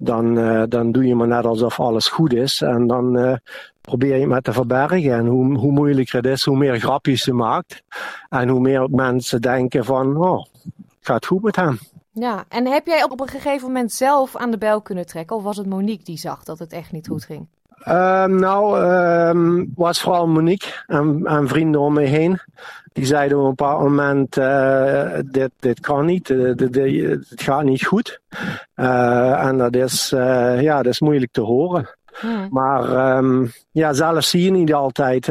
dan, 0.03 0.37
uh, 0.37 0.63
dan 0.67 0.91
doe 0.91 1.07
je 1.07 1.15
maar 1.15 1.27
net 1.27 1.45
alsof 1.45 1.79
alles 1.79 2.07
goed 2.07 2.33
is. 2.33 2.61
En 2.61 2.87
dan 2.87 3.17
uh, 3.17 3.33
probeer 3.81 4.13
je 4.13 4.19
het 4.19 4.29
maar 4.29 4.41
te 4.41 4.53
verbergen. 4.53 5.13
En 5.13 5.25
hoe, 5.25 5.57
hoe 5.57 5.71
moeilijker 5.71 6.15
het 6.15 6.25
is, 6.25 6.45
hoe 6.45 6.57
meer 6.57 6.79
grapjes 6.79 7.23
je 7.23 7.33
maakt. 7.33 7.83
En 8.29 8.47
hoe 8.49 8.59
meer 8.59 8.87
mensen 8.89 9.41
denken 9.41 9.85
van, 9.85 10.17
oh, 10.17 10.45
het 10.63 10.83
gaat 11.01 11.25
goed 11.25 11.41
met 11.41 11.55
hem. 11.55 11.79
Ja, 12.11 12.45
en 12.49 12.67
heb 12.67 12.85
jij 12.85 13.03
op 13.03 13.19
een 13.19 13.27
gegeven 13.27 13.67
moment 13.67 13.91
zelf 13.91 14.35
aan 14.35 14.51
de 14.51 14.57
bel 14.57 14.81
kunnen 14.81 15.05
trekken? 15.05 15.35
Of 15.35 15.43
was 15.43 15.57
het 15.57 15.67
Monique 15.67 16.03
die 16.03 16.17
zag 16.17 16.43
dat 16.43 16.59
het 16.59 16.73
echt 16.73 16.91
niet 16.91 17.07
goed 17.07 17.25
ging? 17.25 17.47
Um, 17.87 18.35
nou, 18.39 18.83
um, 19.29 19.71
was 19.75 20.01
vooral 20.01 20.27
Monique 20.27 20.83
en, 20.87 21.21
en, 21.25 21.47
vrienden 21.47 21.81
om 21.81 21.93
me 21.93 22.01
heen. 22.01 22.39
Die 22.93 23.05
zeiden 23.05 23.37
op 23.37 23.43
een 23.43 23.49
bepaald 23.49 23.81
moment: 23.81 24.37
uh, 24.37 25.13
dit, 25.25 25.51
dit 25.59 25.79
kan 25.79 26.05
niet, 26.05 26.27
dit, 26.27 26.73
dit, 26.73 27.29
het 27.29 27.41
gaat 27.41 27.63
niet 27.63 27.85
goed. 27.85 28.21
Uh, 28.75 29.45
en 29.45 29.57
dat 29.57 29.75
is, 29.75 30.09
ja, 30.59 30.75
dat 30.75 30.93
is 30.93 30.99
moeilijk 30.99 31.31
te 31.31 31.41
horen. 31.41 31.89
Hmm. 32.19 32.47
Maar 32.49 33.17
um, 33.17 33.51
ja, 33.71 33.93
zelf 33.93 34.23
zie 34.23 34.43
je 34.43 34.51
niet 34.51 34.73
altijd. 34.73 35.25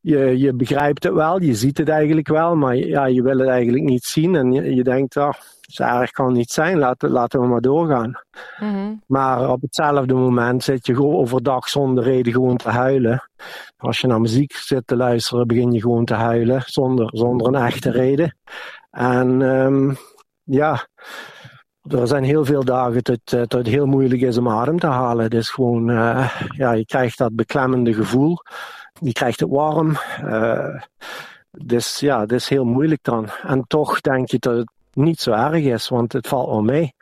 je, 0.00 0.38
je 0.38 0.52
begrijpt 0.52 1.04
het 1.04 1.12
wel, 1.12 1.42
je 1.42 1.54
ziet 1.54 1.78
het 1.78 1.88
eigenlijk 1.88 2.28
wel, 2.28 2.56
maar 2.56 2.76
ja, 2.76 3.06
je 3.06 3.22
wil 3.22 3.38
het 3.38 3.48
eigenlijk 3.48 3.84
niet 3.84 4.04
zien. 4.04 4.36
En 4.36 4.52
je, 4.52 4.74
je 4.74 4.84
denkt, 4.84 5.16
oh, 5.16 5.32
erg 5.74 6.10
kan 6.10 6.32
niet 6.32 6.50
zijn, 6.50 6.78
laten, 6.78 7.10
laten 7.10 7.40
we 7.40 7.46
maar 7.46 7.60
doorgaan. 7.60 8.20
Mm-hmm. 8.58 9.02
Maar 9.06 9.50
op 9.50 9.60
hetzelfde 9.60 10.14
moment 10.14 10.64
zit 10.64 10.86
je 10.86 10.94
gewoon 10.94 11.16
overdag 11.16 11.68
zonder 11.68 12.04
reden 12.04 12.32
gewoon 12.32 12.56
te 12.56 12.68
huilen. 12.68 13.30
Als 13.76 14.00
je 14.00 14.06
naar 14.06 14.20
muziek 14.20 14.52
zit 14.52 14.86
te 14.86 14.96
luisteren, 14.96 15.46
begin 15.46 15.72
je 15.72 15.80
gewoon 15.80 16.04
te 16.04 16.14
huilen 16.14 16.62
zonder, 16.66 17.08
zonder 17.12 17.46
een 17.46 17.54
echte 17.54 17.90
reden. 17.90 18.36
En 18.90 19.40
um, 19.40 19.96
ja, 20.42 20.86
er 21.82 22.06
zijn 22.06 22.24
heel 22.24 22.44
veel 22.44 22.64
dagen 22.64 23.02
dat, 23.02 23.20
dat 23.24 23.52
het 23.52 23.66
heel 23.66 23.86
moeilijk 23.86 24.20
is 24.20 24.38
om 24.38 24.48
adem 24.48 24.78
te 24.78 24.86
halen. 24.86 25.24
Het 25.24 25.34
is 25.34 25.50
gewoon, 25.50 25.90
uh, 25.90 26.42
ja, 26.48 26.72
je 26.72 26.84
krijgt 26.84 27.18
dat 27.18 27.34
beklemmende 27.34 27.94
gevoel. 27.94 28.38
Je 29.00 29.12
krijgt 29.12 29.40
het 29.40 29.50
warm. 29.50 29.96
Uh, 30.24 30.80
dus 31.50 32.00
ja, 32.00 32.20
het 32.20 32.32
is 32.32 32.48
heel 32.48 32.64
moeilijk 32.64 33.02
dan. 33.02 33.28
En 33.42 33.64
toch 33.66 34.00
denk 34.00 34.30
je 34.30 34.38
dat 34.38 34.56
het 34.56 34.70
niet 34.96 35.20
zo 35.20 35.32
erg 35.32 35.64
is, 35.64 35.88
want 35.88 36.12
het 36.12 36.28
valt 36.28 36.48
wel 36.48 36.62
mee. 36.62 36.94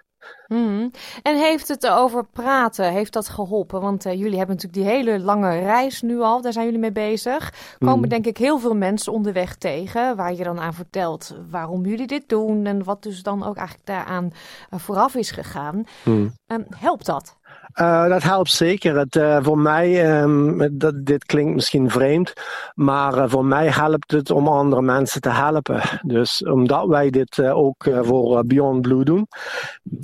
Mm. 0.49 0.91
En 1.23 1.37
heeft 1.37 1.69
het 1.69 1.87
over 1.87 2.27
praten, 2.27 2.93
heeft 2.93 3.13
dat 3.13 3.29
geholpen? 3.29 3.81
Want 3.81 4.07
uh, 4.07 4.13
jullie 4.13 4.39
hebben 4.39 4.57
natuurlijk 4.57 4.87
die 4.87 4.97
hele 4.97 5.21
lange 5.21 5.59
reis 5.59 6.03
nu 6.03 6.21
al, 6.21 6.41
daar 6.41 6.53
zijn 6.53 6.65
jullie 6.65 6.81
mee 6.81 6.93
bezig. 6.93 7.53
Komen 7.79 7.99
mm. 7.99 8.09
denk 8.09 8.27
ik 8.27 8.37
heel 8.37 8.59
veel 8.59 8.75
mensen 8.75 9.13
onderweg 9.13 9.57
tegen, 9.57 10.17
waar 10.17 10.35
je 10.35 10.45
dan 10.45 10.61
aan 10.61 10.75
vertelt 10.75 11.37
waarom 11.51 11.87
jullie 11.87 12.07
dit 12.07 12.29
doen 12.29 12.67
en 12.67 12.85
wat 12.85 13.03
dus 13.03 13.23
dan 13.23 13.45
ook 13.45 13.57
eigenlijk 13.57 13.87
daaraan 13.87 14.25
uh, 14.25 14.81
vooraf 14.81 15.15
is 15.15 15.31
gegaan. 15.31 15.85
Mm. 16.05 16.33
Um, 16.47 16.67
helpt 16.77 17.07
dat? 17.07 17.37
Uh, 17.81 18.09
dat 18.09 18.23
helpt 18.23 18.51
zeker. 18.51 19.07
Uh, 19.17 19.39
voor 19.43 19.59
mij, 19.59 20.21
um, 20.23 20.79
dat, 20.79 21.07
dit 21.07 21.25
klinkt 21.25 21.55
misschien 21.55 21.91
vreemd, 21.91 22.33
maar 22.75 23.17
uh, 23.17 23.25
voor 23.27 23.45
mij 23.45 23.69
helpt 23.69 24.11
het 24.11 24.31
om 24.31 24.49
andere 24.49 24.83
mensen 24.83 25.21
te 25.21 25.29
helpen. 25.29 25.81
Dus 26.03 26.45
omdat 26.45 26.87
wij 26.87 27.11
dit 27.11 27.43
ook 27.43 27.89
voor 28.03 28.47
Beyond 28.47 28.81
Blue 28.81 29.05
doen, 29.05 29.27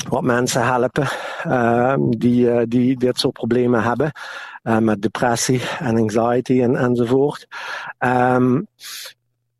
wat 0.08 0.22
mensen 0.22 0.66
helpen 0.66 1.08
ehm, 1.42 2.00
die, 2.10 2.66
die 2.66 2.96
dit 2.96 3.18
soort 3.18 3.32
problemen 3.32 3.82
hebben, 3.82 4.12
met 4.62 5.02
depressie 5.02 5.62
en 5.78 5.96
anxiety 5.96 6.62
en, 6.62 6.76
enzovoort. 6.76 7.46
Um, 7.98 8.66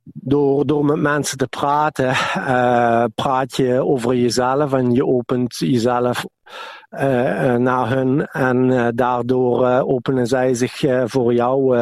door, 0.02 0.66
door 0.66 0.84
met 0.84 1.00
mensen 1.00 1.38
te 1.38 1.46
praten, 1.46 2.14
praat 3.14 3.56
je 3.56 3.84
over 3.84 4.14
jezelf 4.14 4.72
en 4.72 4.92
je 4.92 5.06
opent 5.06 5.56
jezelf 5.56 6.24
naar 7.58 7.88
hun. 7.88 8.26
En 8.26 8.68
uh, 8.70 8.88
daardoor 8.94 9.66
openen 9.66 10.26
zij 10.26 10.54
zich 10.54 10.84
voor 11.04 11.34
jou 11.34 11.78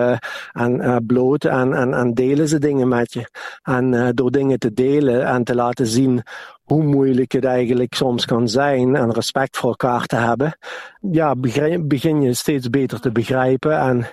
en 0.52 1.04
bloot 1.06 1.44
en, 1.44 1.72
en, 1.72 1.94
en 1.94 2.14
delen 2.14 2.48
ze 2.48 2.58
dingen 2.58 2.88
met 2.88 3.12
je. 3.12 3.30
En 3.62 4.14
door 4.14 4.30
dingen 4.30 4.58
te 4.58 4.72
delen 4.72 5.26
en 5.26 5.44
te 5.44 5.54
laten 5.54 5.86
zien 5.86 6.22
hoe 6.68 6.82
moeilijk 6.82 7.32
het 7.32 7.44
eigenlijk 7.44 7.94
soms 7.94 8.24
kan 8.24 8.48
zijn 8.48 8.96
en 8.96 9.12
respect 9.12 9.56
voor 9.56 9.68
elkaar 9.68 10.06
te 10.06 10.16
hebben, 10.16 10.58
ja, 11.00 11.34
begin 11.80 12.22
je 12.22 12.34
steeds 12.34 12.70
beter 12.70 13.00
te 13.00 13.12
begrijpen. 13.12 13.78
En 13.78 14.06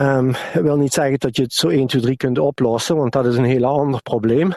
Um, 0.00 0.28
ik 0.28 0.60
wil 0.62 0.76
niet 0.76 0.92
zeggen 0.92 1.18
dat 1.18 1.36
je 1.36 1.42
het 1.42 1.52
zo 1.52 1.68
1, 1.68 1.86
2, 1.86 2.02
3 2.02 2.16
kunt 2.16 2.38
oplossen, 2.38 2.96
want 2.96 3.12
dat 3.12 3.26
is 3.26 3.36
een 3.36 3.44
heel 3.44 3.64
ander 3.64 4.02
probleem. 4.02 4.52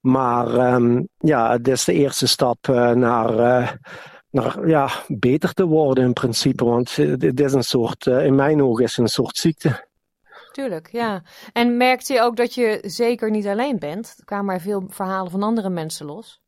Maar 0.00 0.74
um, 0.74 1.08
ja, 1.18 1.52
het 1.52 1.68
is 1.68 1.84
de 1.84 1.92
eerste 1.92 2.26
stap 2.26 2.66
naar, 2.94 3.78
naar 4.32 4.68
ja, 4.68 4.90
beter 5.08 5.52
te 5.52 5.66
worden 5.66 6.04
in 6.04 6.12
principe. 6.12 6.64
Want 6.64 6.96
het 6.96 7.40
is 7.40 7.52
een 7.52 7.64
soort, 7.64 8.06
uh, 8.06 8.24
in 8.24 8.34
mijn 8.34 8.62
ogen 8.62 8.84
is 8.84 8.90
het 8.90 9.04
een 9.04 9.10
soort 9.10 9.36
ziekte. 9.36 9.90
Tuurlijk, 10.52 10.88
ja. 10.90 11.22
En 11.52 11.76
merkte 11.76 12.12
je 12.12 12.20
ook 12.20 12.36
dat 12.36 12.54
je 12.54 12.78
zeker 12.82 13.30
niet 13.30 13.46
alleen 13.46 13.78
bent? 13.78 14.14
Er 14.18 14.24
kwamen 14.24 14.54
er 14.54 14.60
veel 14.60 14.84
verhalen 14.88 15.30
van 15.30 15.42
andere 15.42 15.68
mensen 15.68 16.06
los. 16.06 16.40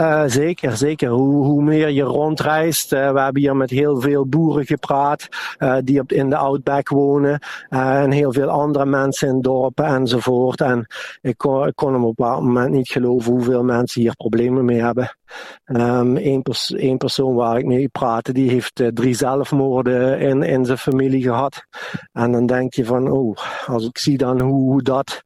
Uh, 0.00 0.22
zeker, 0.26 0.76
zeker. 0.76 1.08
Hoe, 1.08 1.44
hoe, 1.44 1.62
meer 1.62 1.88
je 1.88 2.02
rondreist. 2.02 2.92
Uh, 2.92 3.12
we 3.12 3.20
hebben 3.20 3.42
hier 3.42 3.56
met 3.56 3.70
heel 3.70 4.00
veel 4.00 4.26
boeren 4.26 4.66
gepraat 4.66 5.28
uh, 5.58 5.76
die 5.84 6.00
op, 6.00 6.12
in 6.12 6.30
de 6.30 6.36
Outback 6.36 6.88
wonen. 6.88 7.38
en 7.68 8.10
heel 8.10 8.32
veel 8.32 8.48
andere 8.48 8.86
mensen 8.86 9.28
in 9.28 9.40
dorpen 9.40 9.84
enzovoort. 9.84 10.60
En 10.60 10.86
ik 11.20 11.38
kon, 11.38 11.66
ik 11.66 11.76
kon 11.76 11.88
op 11.88 11.94
een 11.94 12.14
bepaald 12.14 12.42
moment 12.42 12.70
niet 12.70 12.88
geloven 12.88 13.32
hoeveel 13.32 13.64
mensen 13.64 14.00
hier 14.00 14.16
problemen 14.16 14.64
mee 14.64 14.82
hebben. 14.82 15.16
Um, 15.64 16.16
Eén 16.16 16.42
pers 16.42 16.74
persoon 16.98 17.34
waar 17.34 17.58
ik 17.58 17.66
mee 17.66 17.88
praatte, 17.88 18.32
die 18.32 18.50
heeft 18.50 18.82
drie 18.94 19.14
zelfmoorden 19.14 20.18
in, 20.18 20.42
in 20.42 20.64
zijn 20.64 20.78
familie 20.78 21.22
gehad. 21.22 21.64
En 22.12 22.32
dan 22.32 22.46
denk 22.46 22.74
je 22.74 22.84
van, 22.84 23.10
oh, 23.10 23.36
als 23.66 23.86
ik 23.86 23.98
zie 23.98 24.16
dan 24.16 24.40
hoe, 24.40 24.82
dat... 24.82 25.22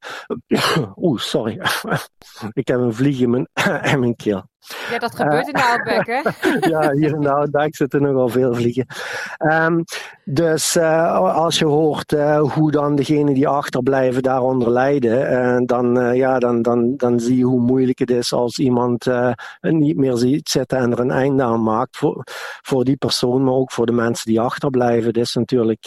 Oeh, 0.97 1.21
sorry. 1.21 1.61
ik 2.53 2.69
heb 2.69 2.79
een 2.79 2.95
vlieg 2.95 3.21
in 3.21 3.31
mijn 3.31 3.49
mijn 4.01 4.17
keel. 4.17 4.45
Ja, 4.91 4.99
dat 4.99 5.15
gebeurt 5.15 5.47
in 5.47 5.53
de 5.53 5.65
Outback, 5.65 6.07
hè? 6.07 6.21
ja, 6.73 6.93
hier 6.93 7.15
in 7.15 7.21
de 7.21 7.31
Outback 7.31 7.75
zitten 7.75 8.03
nogal 8.03 8.29
veel 8.29 8.55
vliegen. 8.55 8.87
Um, 9.39 9.85
dus 10.25 10.77
uh, 10.77 11.19
als 11.21 11.59
je 11.59 11.65
hoort 11.65 12.13
uh, 12.13 12.53
hoe 12.53 12.71
dan 12.71 12.95
degenen 12.95 13.35
die 13.35 13.49
achterblijven 13.49 14.23
daaronder 14.23 14.71
lijden, 14.71 15.33
uh, 15.33 15.67
dan, 15.67 16.15
ja, 16.15 16.39
dan, 16.39 16.63
dan, 16.63 16.97
dan 16.97 17.21
zie 17.21 17.37
je 17.37 17.45
hoe 17.45 17.61
moeilijk 17.61 17.99
het 17.99 18.11
is 18.11 18.33
als 18.33 18.59
iemand 18.59 19.07
niet 19.61 19.97
meer 19.97 20.17
ziet 20.17 20.49
zitten 20.49 20.79
en 20.79 20.93
er 20.93 21.01
een 21.01 21.11
einde 21.11 21.43
aan 21.43 21.63
maakt. 21.63 21.97
Voor, 21.97 22.25
voor 22.63 22.85
die 22.85 22.97
persoon, 22.97 23.45
maar 23.45 23.55
ook 23.55 23.73
voor 23.73 23.87
de 23.87 23.93
mensen 23.93 24.31
die 24.31 24.41
achterblijven. 24.41 25.13
Dat 25.13 25.23
is 25.23 25.35
natuurlijk 25.35 25.85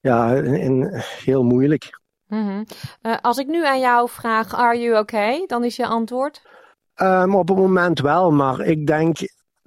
ja, 0.00 0.34
in, 0.34 1.02
heel 1.24 1.42
moeilijk. 1.42 1.98
Mm 2.26 2.46
-hmm. 2.46 2.64
als 3.20 3.38
ik 3.38 3.46
nu 3.46 3.66
aan 3.66 3.80
jou 3.80 4.08
vraag, 4.08 4.54
are 4.54 4.78
you 4.78 4.98
okay? 4.98 5.44
Dan 5.46 5.64
is 5.64 5.76
je 5.76 5.86
antwoord? 5.86 6.42
Um, 7.02 7.34
op 7.34 7.48
het 7.48 7.56
moment 7.56 8.00
wel, 8.00 8.30
maar 8.30 8.60
ik 8.60 8.86
denk 8.86 9.18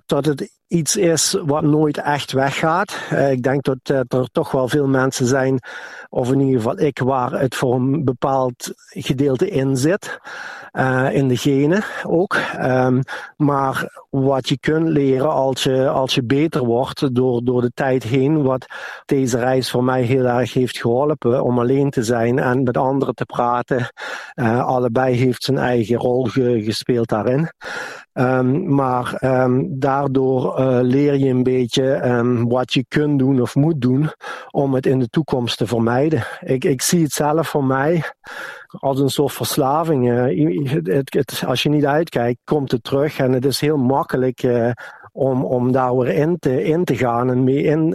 dat 0.06 0.26
het 0.26 0.61
iets 0.72 0.96
is 0.96 1.38
wat 1.46 1.64
nooit 1.64 1.98
echt 1.98 2.32
weggaat. 2.32 3.00
Uh, 3.14 3.32
ik 3.32 3.44
denk 3.44 3.64
dat 3.64 3.78
uh, 3.92 3.98
er 4.08 4.30
toch 4.32 4.52
wel 4.52 4.68
veel 4.68 4.88
mensen 4.88 5.26
zijn, 5.26 5.60
of 6.10 6.32
in 6.32 6.40
ieder 6.40 6.62
geval 6.62 6.80
ik, 6.80 7.00
waar 7.00 7.32
het 7.32 7.56
voor 7.56 7.76
een 7.76 8.04
bepaald 8.04 8.74
gedeelte 8.90 9.50
in 9.50 9.78
zit. 9.78 10.20
Uh, 10.72 11.16
in 11.16 11.28
de 11.28 11.38
genen 11.38 11.84
ook. 12.04 12.38
Um, 12.62 13.02
maar 13.38 14.04
wat 14.10 14.50
je 14.50 14.60
kunt 14.60 14.88
leren 14.88 15.30
als 15.30 15.64
je, 15.64 15.90
als 15.90 16.16
je 16.16 16.24
beter 16.24 16.66
wordt 16.66 17.16
door, 17.16 17.44
door 17.44 17.62
de 17.62 17.72
tijd 17.74 18.04
heen, 18.04 18.44
wat 18.44 18.66
deze 19.06 19.38
reis 19.38 19.72
voor 19.72 19.84
mij 19.84 20.02
heel 20.02 20.26
erg 20.26 20.54
heeft 20.54 20.78
geholpen 20.78 21.44
om 21.44 21.60
alleen 21.60 21.90
te 21.90 22.04
zijn 22.04 22.40
en 22.40 22.64
met 22.64 22.78
anderen 22.78 23.14
te 23.14 23.26
praten. 23.26 23.92
allebei 24.64 25.16
heeft 25.16 25.44
zijn 25.44 25.58
eigen 25.58 25.98
rol 25.98 26.24
ge, 26.24 26.62
gespeeld 26.64 27.10
daarin. 27.10 27.50
Um, 28.14 28.76
maar 28.76 29.18
um, 29.24 29.80
daardoor 29.80 30.60
uh, 30.62 30.80
leer 30.82 31.18
je 31.18 31.30
een 31.30 31.44
beetje 31.44 32.06
um, 32.06 32.50
wat 32.50 32.74
je 32.74 32.86
kunt 32.88 33.20
doen 33.20 33.42
of 33.42 33.56
moet 33.56 33.82
doen 33.82 34.10
om 34.52 34.74
het 34.74 34.86
in 34.86 35.00
de 35.00 35.08
toekomst 35.08 35.58
te 35.58 35.68
vermijden. 35.68 36.24
Ik, 36.40 36.64
ik 36.64 36.82
zie 36.82 37.04
het 37.04 37.12
zelf 37.12 37.48
voor 37.48 37.64
mij 37.64 38.04
als 38.70 39.00
een 39.00 39.10
soort 39.10 39.34
verslaving. 39.34 40.10
Uh, 40.10 40.84
het, 40.84 41.44
als 41.46 41.64
je 41.64 41.70
niet 41.70 41.86
uitkijkt, 41.86 42.40
komt 42.44 42.72
het 42.72 42.84
terug 42.84 43.18
en 43.18 43.32
het 43.32 43.46
is 43.46 43.60
heel 43.60 43.78
makkelijk 43.78 44.44
uh, 44.44 44.72
om, 45.12 45.46
om 45.46 45.72
daar 45.72 45.98
weer 45.98 46.14
in 46.14 46.40
te, 46.40 46.64
in 46.64 46.84
te 46.84 46.96
gaan 46.96 47.30
en 47.30 47.44
mee 47.44 47.64
in, 47.64 47.94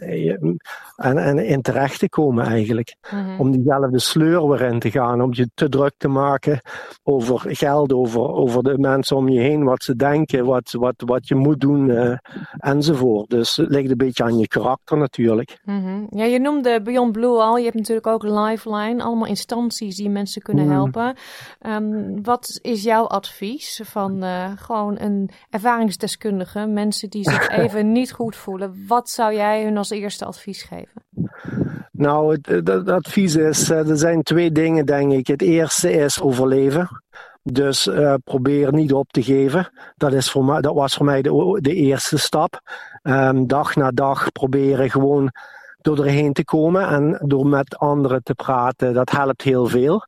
en, 0.97 1.19
en 1.19 1.39
in 1.39 1.63
terecht 1.63 1.99
te 1.99 2.09
komen 2.09 2.45
eigenlijk. 2.45 2.97
Mm-hmm. 3.11 3.41
Om 3.41 3.51
diezelfde 3.51 3.99
sleur 3.99 4.49
weer 4.49 4.61
in 4.63 4.79
te 4.79 4.91
gaan, 4.91 5.23
om 5.23 5.35
je 5.35 5.51
te 5.55 5.69
druk 5.69 5.95
te 5.97 6.09
maken 6.09 6.61
over 7.03 7.43
geld, 7.57 7.93
over, 7.93 8.21
over 8.21 8.63
de 8.63 8.79
mensen 8.79 9.17
om 9.17 9.29
je 9.29 9.41
heen, 9.41 9.65
wat 9.65 9.83
ze 9.83 9.97
denken, 9.97 10.45
wat, 10.45 10.73
wat, 10.73 10.95
wat 11.07 11.29
je 11.29 11.35
moet 11.35 11.61
doen 11.61 11.89
uh, 11.89 12.17
enzovoort. 12.59 13.31
Dus 13.31 13.57
het 13.57 13.69
ligt 13.69 13.91
een 13.91 13.97
beetje 13.97 14.25
aan 14.25 14.39
je 14.39 14.49
karakter 14.49 14.99
natuurlijk. 14.99 15.61
Mm-hmm. 15.65 16.07
Ja, 16.11 16.25
je 16.25 16.39
noemde 16.39 16.83
Beyond 16.83 17.13
Blue 17.13 17.39
al, 17.39 17.57
je 17.57 17.65
hebt 17.65 17.77
natuurlijk 17.77 18.07
ook 18.07 18.23
Lifeline, 18.23 19.03
allemaal 19.03 19.27
instanties 19.27 19.97
die 19.97 20.11
mensen 20.11 20.43
kunnen 20.43 20.65
mm. 20.65 20.71
helpen. 20.71 21.17
Um, 21.67 22.23
wat 22.23 22.59
is 22.63 22.83
jouw 22.83 23.05
advies 23.05 23.81
van 23.85 24.25
uh, 24.25 24.51
gewoon 24.57 24.99
een 24.99 25.31
ervaringsdeskundige, 25.51 26.67
mensen 26.67 27.06
die 27.09 27.31
zich 27.31 27.49
even 27.63 27.93
niet 27.93 28.13
goed 28.13 28.37
voelen? 28.37 28.85
Wat 28.87 29.11
zou 29.11 29.35
jij 29.35 29.65
hun 29.65 29.77
als 29.77 29.91
eerste 29.91 30.25
advies 30.25 30.63
geven? 30.63 31.05
Nou, 31.93 32.33
het, 32.33 32.69
het, 32.69 32.89
advies 32.89 33.37
is, 33.37 33.71
eh, 33.71 33.89
er 33.89 33.97
zijn 33.97 34.23
twee 34.23 34.53
dingen 34.53 34.87
denk 34.87 35.13
ik. 35.13 35.27
Het 35.27 35.43
eerste 35.43 35.93
is 35.93 36.21
overleven. 36.21 36.89
Dus 37.43 37.87
uh, 37.87 38.15
probeer 38.25 38.73
niet 38.73 38.93
op 38.93 39.11
te 39.11 39.23
geven. 39.23 39.71
Dat, 39.97 40.13
is 40.13 40.31
voor 40.31 40.45
mij, 40.45 40.61
dat 40.61 40.75
was 40.75 40.95
voor 40.95 41.07
mij 41.07 41.23
de, 41.23 41.59
de 41.61 41.75
eerste 41.75 42.19
stap. 42.19 42.61
Um, 43.03 43.47
dag 43.47 43.77
na 43.77 43.91
dag 43.91 44.33
proberen 44.33 44.91
gewoon 44.91 45.31
door 45.81 45.99
erheen 45.99 46.33
te 46.33 46.45
komen 46.45 46.89
en 46.89 47.21
door 47.25 47.47
met 47.47 47.79
anderen 47.79 48.23
te 48.23 48.35
praten. 48.35 48.95
Dat 48.95 49.11
helpt 49.11 49.43
heel 49.43 49.67
veel. 49.67 50.07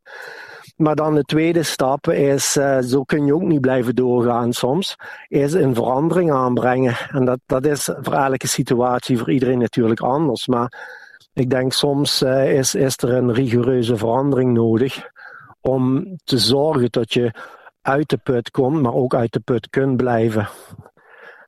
Maar 0.78 0.94
dan 0.94 1.14
de 1.14 1.22
tweede 1.22 1.62
stap 1.62 2.08
is, 2.08 2.56
uh, 2.56 2.78
zo 2.78 3.02
kun 3.02 3.26
je 3.26 3.34
ook 3.34 3.42
niet 3.42 3.60
blijven 3.60 3.94
doorgaan 3.94 4.52
soms, 4.52 4.96
is 5.28 5.52
een 5.52 5.74
verandering 5.74 6.32
aanbrengen. 6.32 6.96
En 7.10 7.24
dat, 7.24 7.38
dat 7.46 7.66
is 7.66 7.90
voor 8.00 8.12
elke 8.12 8.46
situatie 8.46 9.18
voor 9.18 9.30
iedereen 9.30 9.58
natuurlijk 9.58 10.00
anders. 10.00 10.46
Maar 10.46 10.72
ik 11.32 11.50
denk 11.50 11.72
soms 11.72 12.22
uh, 12.22 12.58
is, 12.58 12.74
is 12.74 12.96
er 12.96 13.12
een 13.12 13.32
rigoureuze 13.32 13.96
verandering 13.96 14.52
nodig 14.52 15.10
om 15.60 16.16
te 16.24 16.38
zorgen 16.38 16.90
dat 16.90 17.12
je 17.12 17.32
uit 17.82 18.08
de 18.08 18.18
put 18.18 18.50
komt, 18.50 18.82
maar 18.82 18.94
ook 18.94 19.14
uit 19.14 19.32
de 19.32 19.40
put 19.40 19.68
kunt 19.68 19.96
blijven. 19.96 20.48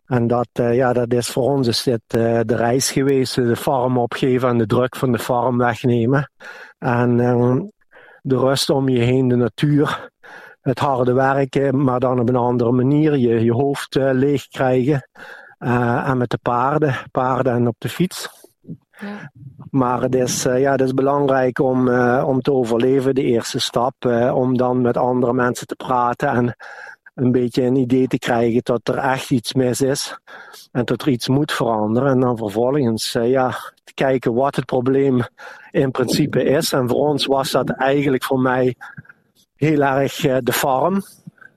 En 0.06 0.26
dat, 0.26 0.48
uh, 0.60 0.74
ja, 0.74 0.92
dat 0.92 1.12
is 1.12 1.28
voor 1.28 1.42
ons 1.42 1.82
de 1.82 2.44
reis 2.46 2.90
geweest, 2.90 3.34
de 3.34 3.56
farm 3.56 3.98
opgeven 3.98 4.48
en 4.48 4.58
de 4.58 4.66
druk 4.66 4.96
van 4.96 5.12
de 5.12 5.18
farm 5.18 5.58
wegnemen. 5.58 6.30
En 6.78 7.18
uh, 7.18 7.56
de 8.22 8.36
rust 8.36 8.70
om 8.70 8.88
je 8.88 8.98
heen, 8.98 9.28
de 9.28 9.36
natuur, 9.36 10.10
het 10.60 10.78
harde 10.78 11.12
werken, 11.12 11.84
maar 11.84 12.00
dan 12.00 12.20
op 12.20 12.28
een 12.28 12.36
andere 12.36 12.72
manier. 12.72 13.16
Je, 13.16 13.44
je 13.44 13.52
hoofd 13.52 13.96
uh, 13.96 14.10
leeg 14.12 14.48
krijgen. 14.48 15.08
Uh, 15.58 16.08
en 16.08 16.18
met 16.18 16.30
de 16.30 16.38
paarden, 16.42 16.94
paarden 17.10 17.52
en 17.52 17.66
op 17.66 17.74
de 17.78 17.88
fiets. 17.88 18.48
Ja. 18.98 19.30
Maar 19.70 20.00
het 20.00 20.14
is, 20.14 20.46
uh, 20.46 20.60
ja, 20.60 20.70
het 20.70 20.80
is 20.80 20.94
belangrijk 20.94 21.58
om, 21.58 21.88
om 22.22 22.40
te 22.40 22.52
overleven, 22.52 23.14
de 23.14 23.22
eerste 23.22 23.60
stap. 23.60 23.94
om 24.34 24.56
dan 24.56 24.80
met 24.80 24.96
andere 24.96 25.32
mensen 25.32 25.66
te 25.66 25.76
praten 25.76 26.28
en 26.28 26.56
een 27.20 27.32
beetje 27.32 27.62
een 27.62 27.76
idee 27.76 28.06
te 28.06 28.18
krijgen 28.18 28.60
dat 28.62 28.88
er 28.88 28.96
echt 28.96 29.30
iets 29.30 29.54
mis 29.54 29.80
is. 29.80 30.18
En 30.72 30.84
dat 30.84 31.02
er 31.02 31.08
iets 31.08 31.28
moet 31.28 31.52
veranderen. 31.52 32.10
En 32.10 32.20
dan 32.20 32.36
vervolgens 32.36 33.12
ja, 33.12 33.50
te 33.84 33.94
kijken 33.94 34.34
wat 34.34 34.56
het 34.56 34.64
probleem 34.64 35.20
in 35.70 35.90
principe 35.90 36.42
is. 36.42 36.72
En 36.72 36.88
voor 36.88 37.08
ons 37.08 37.26
was 37.26 37.50
dat 37.50 37.70
eigenlijk 37.70 38.24
voor 38.24 38.40
mij 38.40 38.74
heel 39.56 39.82
erg 39.82 40.24
uh, 40.24 40.36
de 40.42 40.52
farm. 40.52 41.02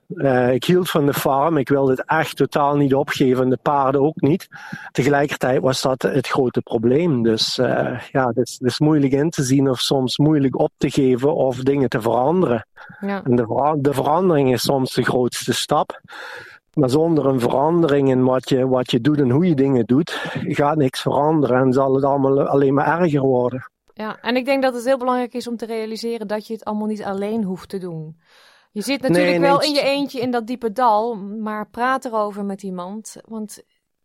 Uh, 0.08 0.52
ik 0.52 0.64
hield 0.64 0.90
van 0.90 1.06
de 1.06 1.14
farm. 1.14 1.56
Ik 1.56 1.68
wilde 1.68 1.90
het 1.90 2.04
echt 2.06 2.36
totaal 2.36 2.76
niet 2.76 2.94
opgeven. 2.94 3.48
De 3.48 3.58
paarden 3.62 4.00
ook 4.00 4.20
niet. 4.20 4.48
Tegelijkertijd 4.92 5.60
was 5.60 5.82
dat 5.82 6.02
het 6.02 6.28
grote 6.28 6.60
probleem. 6.60 7.22
Dus 7.22 7.58
uh, 7.58 8.00
ja, 8.12 8.26
het 8.26 8.36
is, 8.36 8.56
het 8.58 8.70
is, 8.70 8.78
moeilijk 8.78 9.12
in 9.12 9.30
te 9.30 9.42
zien 9.42 9.70
of 9.70 9.80
soms 9.80 10.18
moeilijk 10.18 10.58
op 10.58 10.70
te 10.76 10.90
geven 10.90 11.34
of 11.34 11.56
dingen 11.56 11.88
te 11.88 12.00
veranderen. 12.00 12.66
Ja. 13.00 13.22
En 13.24 13.36
de, 13.36 13.76
de 13.80 13.92
verandering 13.92 14.52
is 14.52 14.62
soms 14.62 14.94
de 14.94 15.02
grootste 15.02 15.52
stap. 15.52 16.00
Maar 16.74 16.90
zonder 16.90 17.26
een 17.26 17.40
verandering 17.40 18.08
in 18.08 18.24
wat 18.24 18.48
je, 18.48 18.68
wat 18.68 18.90
je 18.90 19.00
doet 19.00 19.18
en 19.18 19.30
hoe 19.30 19.46
je 19.46 19.54
dingen 19.54 19.84
doet, 19.84 20.10
gaat 20.32 20.76
niks 20.76 21.00
veranderen 21.00 21.60
en 21.60 21.72
zal 21.72 21.94
het 21.94 22.04
allemaal 22.04 22.48
alleen 22.48 22.74
maar 22.74 23.00
erger 23.00 23.20
worden. 23.20 23.68
Ja, 23.96 24.20
en 24.20 24.36
ik 24.36 24.44
denk 24.44 24.62
dat 24.62 24.74
het 24.74 24.84
heel 24.84 24.98
belangrijk 24.98 25.34
is 25.34 25.48
om 25.48 25.56
te 25.56 25.66
realiseren 25.66 26.26
dat 26.26 26.46
je 26.46 26.52
het 26.52 26.64
allemaal 26.64 26.86
niet 26.86 27.04
alleen 27.04 27.44
hoeft 27.44 27.68
te 27.68 27.78
doen. 27.78 28.16
Je 28.74 28.82
zit 28.82 29.02
natuurlijk 29.02 29.38
wel 29.38 29.62
in 29.62 29.72
je 29.72 29.82
eentje 29.82 30.20
in 30.20 30.30
dat 30.30 30.46
diepe 30.46 30.72
dal, 30.72 31.14
maar 31.16 31.68
praat 31.68 32.04
erover 32.04 32.44
met 32.44 32.62
iemand. 32.62 33.16
Want 33.24 33.62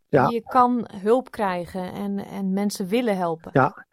ja. 0.07 0.28
je 0.28 0.41
kan 0.41 0.89
hulp 1.01 1.32
krijgen 1.32 1.93
en, 1.93 2.26
en 2.26 2.53
mensen 2.53 2.88
willen 2.88 3.17
helpen. 3.17 3.49
Ja, 3.53 3.86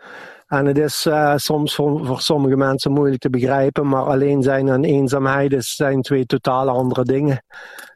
en 0.46 0.66
het 0.66 0.78
is 0.78 1.06
uh, 1.06 1.32
soms 1.36 1.74
voor, 1.74 2.06
voor, 2.06 2.20
sommige 2.20 2.56
mensen 2.56 2.92
moeilijk 2.92 3.20
te 3.20 3.30
begrijpen, 3.30 3.88
maar 3.88 4.02
alleen 4.02 4.42
zijn 4.42 4.68
en 4.68 4.84
eenzaamheid 4.84 5.64
zijn 5.64 6.02
twee 6.02 6.26
totaal 6.26 6.68
andere 6.68 7.02
dingen. 7.02 7.44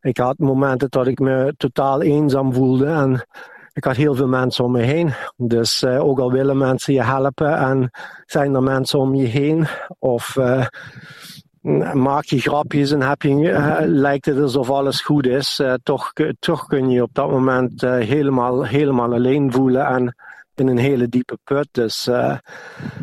Ik 0.00 0.16
had 0.16 0.38
momenten 0.38 0.90
dat 0.90 1.06
ik 1.06 1.18
me 1.18 1.54
totaal 1.56 2.02
eenzaam 2.02 2.52
voelde 2.52 2.86
en 2.86 3.26
ik 3.72 3.84
had 3.84 3.96
heel 3.96 4.14
veel 4.14 4.28
mensen 4.28 4.64
om 4.64 4.72
me 4.72 4.82
heen. 4.82 5.12
Dus 5.36 5.82
uh, 5.82 6.04
ook 6.04 6.18
al 6.18 6.32
willen 6.32 6.58
mensen 6.58 6.94
je 6.94 7.02
helpen 7.02 7.56
en 7.56 7.90
zijn 8.26 8.54
er 8.54 8.62
mensen 8.62 8.98
om 8.98 9.14
je 9.14 9.26
heen 9.26 9.66
of 9.98 10.36
uh, 10.36 10.66
maak 11.92 12.24
je 12.24 12.40
grapjes 12.40 12.90
en 12.90 13.02
heb 13.02 13.22
je, 13.22 13.30
uh, 13.30 13.76
lijkt 13.80 14.26
het 14.26 14.38
alsof 14.38 14.70
alles 14.70 15.00
goed 15.00 15.26
is, 15.26 15.62
toch, 15.82 16.12
toch 16.38 16.66
kun 16.66 16.90
je 16.90 17.02
op 17.02 17.10
dat 17.12 17.30
moment 17.30 17.80
helemaal, 17.80 18.64
helemaal 18.64 19.12
alleen 19.12 19.52
voelen 19.52 19.86
en 19.86 20.14
in 20.54 20.68
een 20.68 20.78
hele 20.78 21.08
diepe 21.08 21.38
put. 21.44 21.68
Dus, 21.72 22.08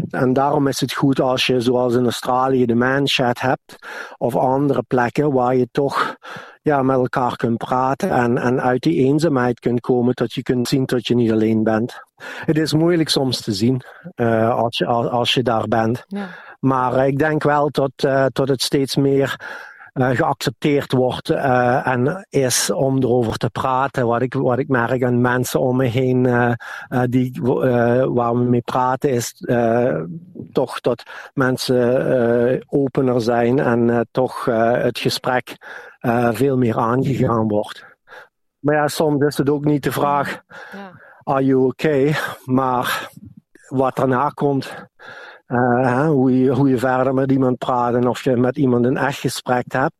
en 0.09 0.33
daarom 0.33 0.67
is 0.67 0.79
het 0.79 0.93
goed 0.93 1.19
als 1.19 1.45
je, 1.45 1.61
zoals 1.61 1.93
in 1.93 2.03
Australië, 2.03 2.65
de 2.65 2.75
manchat 2.75 3.39
hebt, 3.39 3.75
of 4.17 4.35
andere 4.35 4.83
plekken 4.87 5.31
waar 5.31 5.55
je 5.55 5.67
toch 5.71 6.15
ja, 6.61 6.81
met 6.81 6.95
elkaar 6.95 7.35
kunt 7.35 7.57
praten 7.57 8.09
en, 8.09 8.37
en 8.37 8.61
uit 8.61 8.81
die 8.81 9.05
eenzaamheid 9.05 9.59
kunt 9.59 9.79
komen, 9.79 10.13
dat 10.15 10.33
je 10.33 10.43
kunt 10.43 10.67
zien 10.67 10.85
dat 10.85 11.07
je 11.07 11.15
niet 11.15 11.31
alleen 11.31 11.63
bent. 11.63 12.01
Het 12.45 12.57
is 12.57 12.73
moeilijk 12.73 13.09
soms 13.09 13.41
te 13.41 13.53
zien 13.53 13.81
als, 14.51 14.77
je, 14.77 14.85
als, 14.85 15.33
je 15.33 15.43
daar 15.43 15.67
bent. 15.67 16.03
Ja. 16.07 16.27
Maar 16.67 17.07
ik 17.07 17.17
denk 17.17 17.43
wel 17.43 17.69
dat, 17.71 17.91
uh, 18.05 18.25
dat 18.31 18.47
het 18.47 18.61
steeds 18.61 18.95
meer 18.95 19.39
uh, 19.93 20.09
geaccepteerd 20.09 20.91
wordt 20.91 21.29
uh, 21.29 21.87
en 21.87 22.25
is 22.29 22.71
om 22.71 22.97
erover 22.97 23.37
te 23.37 23.49
praten. 23.49 24.07
Wat 24.07 24.21
ik, 24.21 24.33
wat 24.33 24.59
ik 24.59 24.67
merk 24.67 25.03
aan 25.03 25.21
mensen 25.21 25.59
om 25.59 25.77
me 25.77 25.85
heen 25.85 26.25
uh, 26.25 26.51
die, 27.09 27.39
waar 27.41 28.33
we 28.33 28.43
mee 28.43 28.61
praten, 28.61 29.09
is 29.09 29.43
toch 30.51 30.81
dat 30.81 31.03
mensen 31.33 32.63
opener 32.67 33.21
zijn 33.21 33.59
en 33.59 34.07
toch 34.11 34.45
het 34.81 34.99
gesprek 34.99 35.55
veel 36.31 36.57
meer 36.57 36.77
aangegaan 36.77 37.47
wordt. 37.47 37.85
Maar 38.59 38.75
ja, 38.75 38.87
soms 38.87 39.25
is 39.25 39.37
het 39.37 39.49
ook 39.49 39.65
niet 39.65 39.83
de 39.83 39.91
vraag: 39.91 40.41
ja. 40.71 40.91
are 41.23 41.45
you 41.45 41.65
okay? 41.65 42.15
Maar 42.45 43.09
wat 43.67 43.95
daarna 43.95 44.29
komt. 44.29 44.87
Uh, 45.47 46.07
hoe, 46.07 46.39
je, 46.39 46.51
hoe 46.51 46.69
je 46.69 46.77
verder 46.77 47.13
met 47.13 47.31
iemand 47.31 47.57
praat 47.57 47.93
en 47.93 48.07
of 48.07 48.23
je 48.23 48.35
met 48.35 48.57
iemand 48.57 48.85
een 48.85 48.97
echt 48.97 49.19
gesprek 49.19 49.65
hebt. 49.67 49.93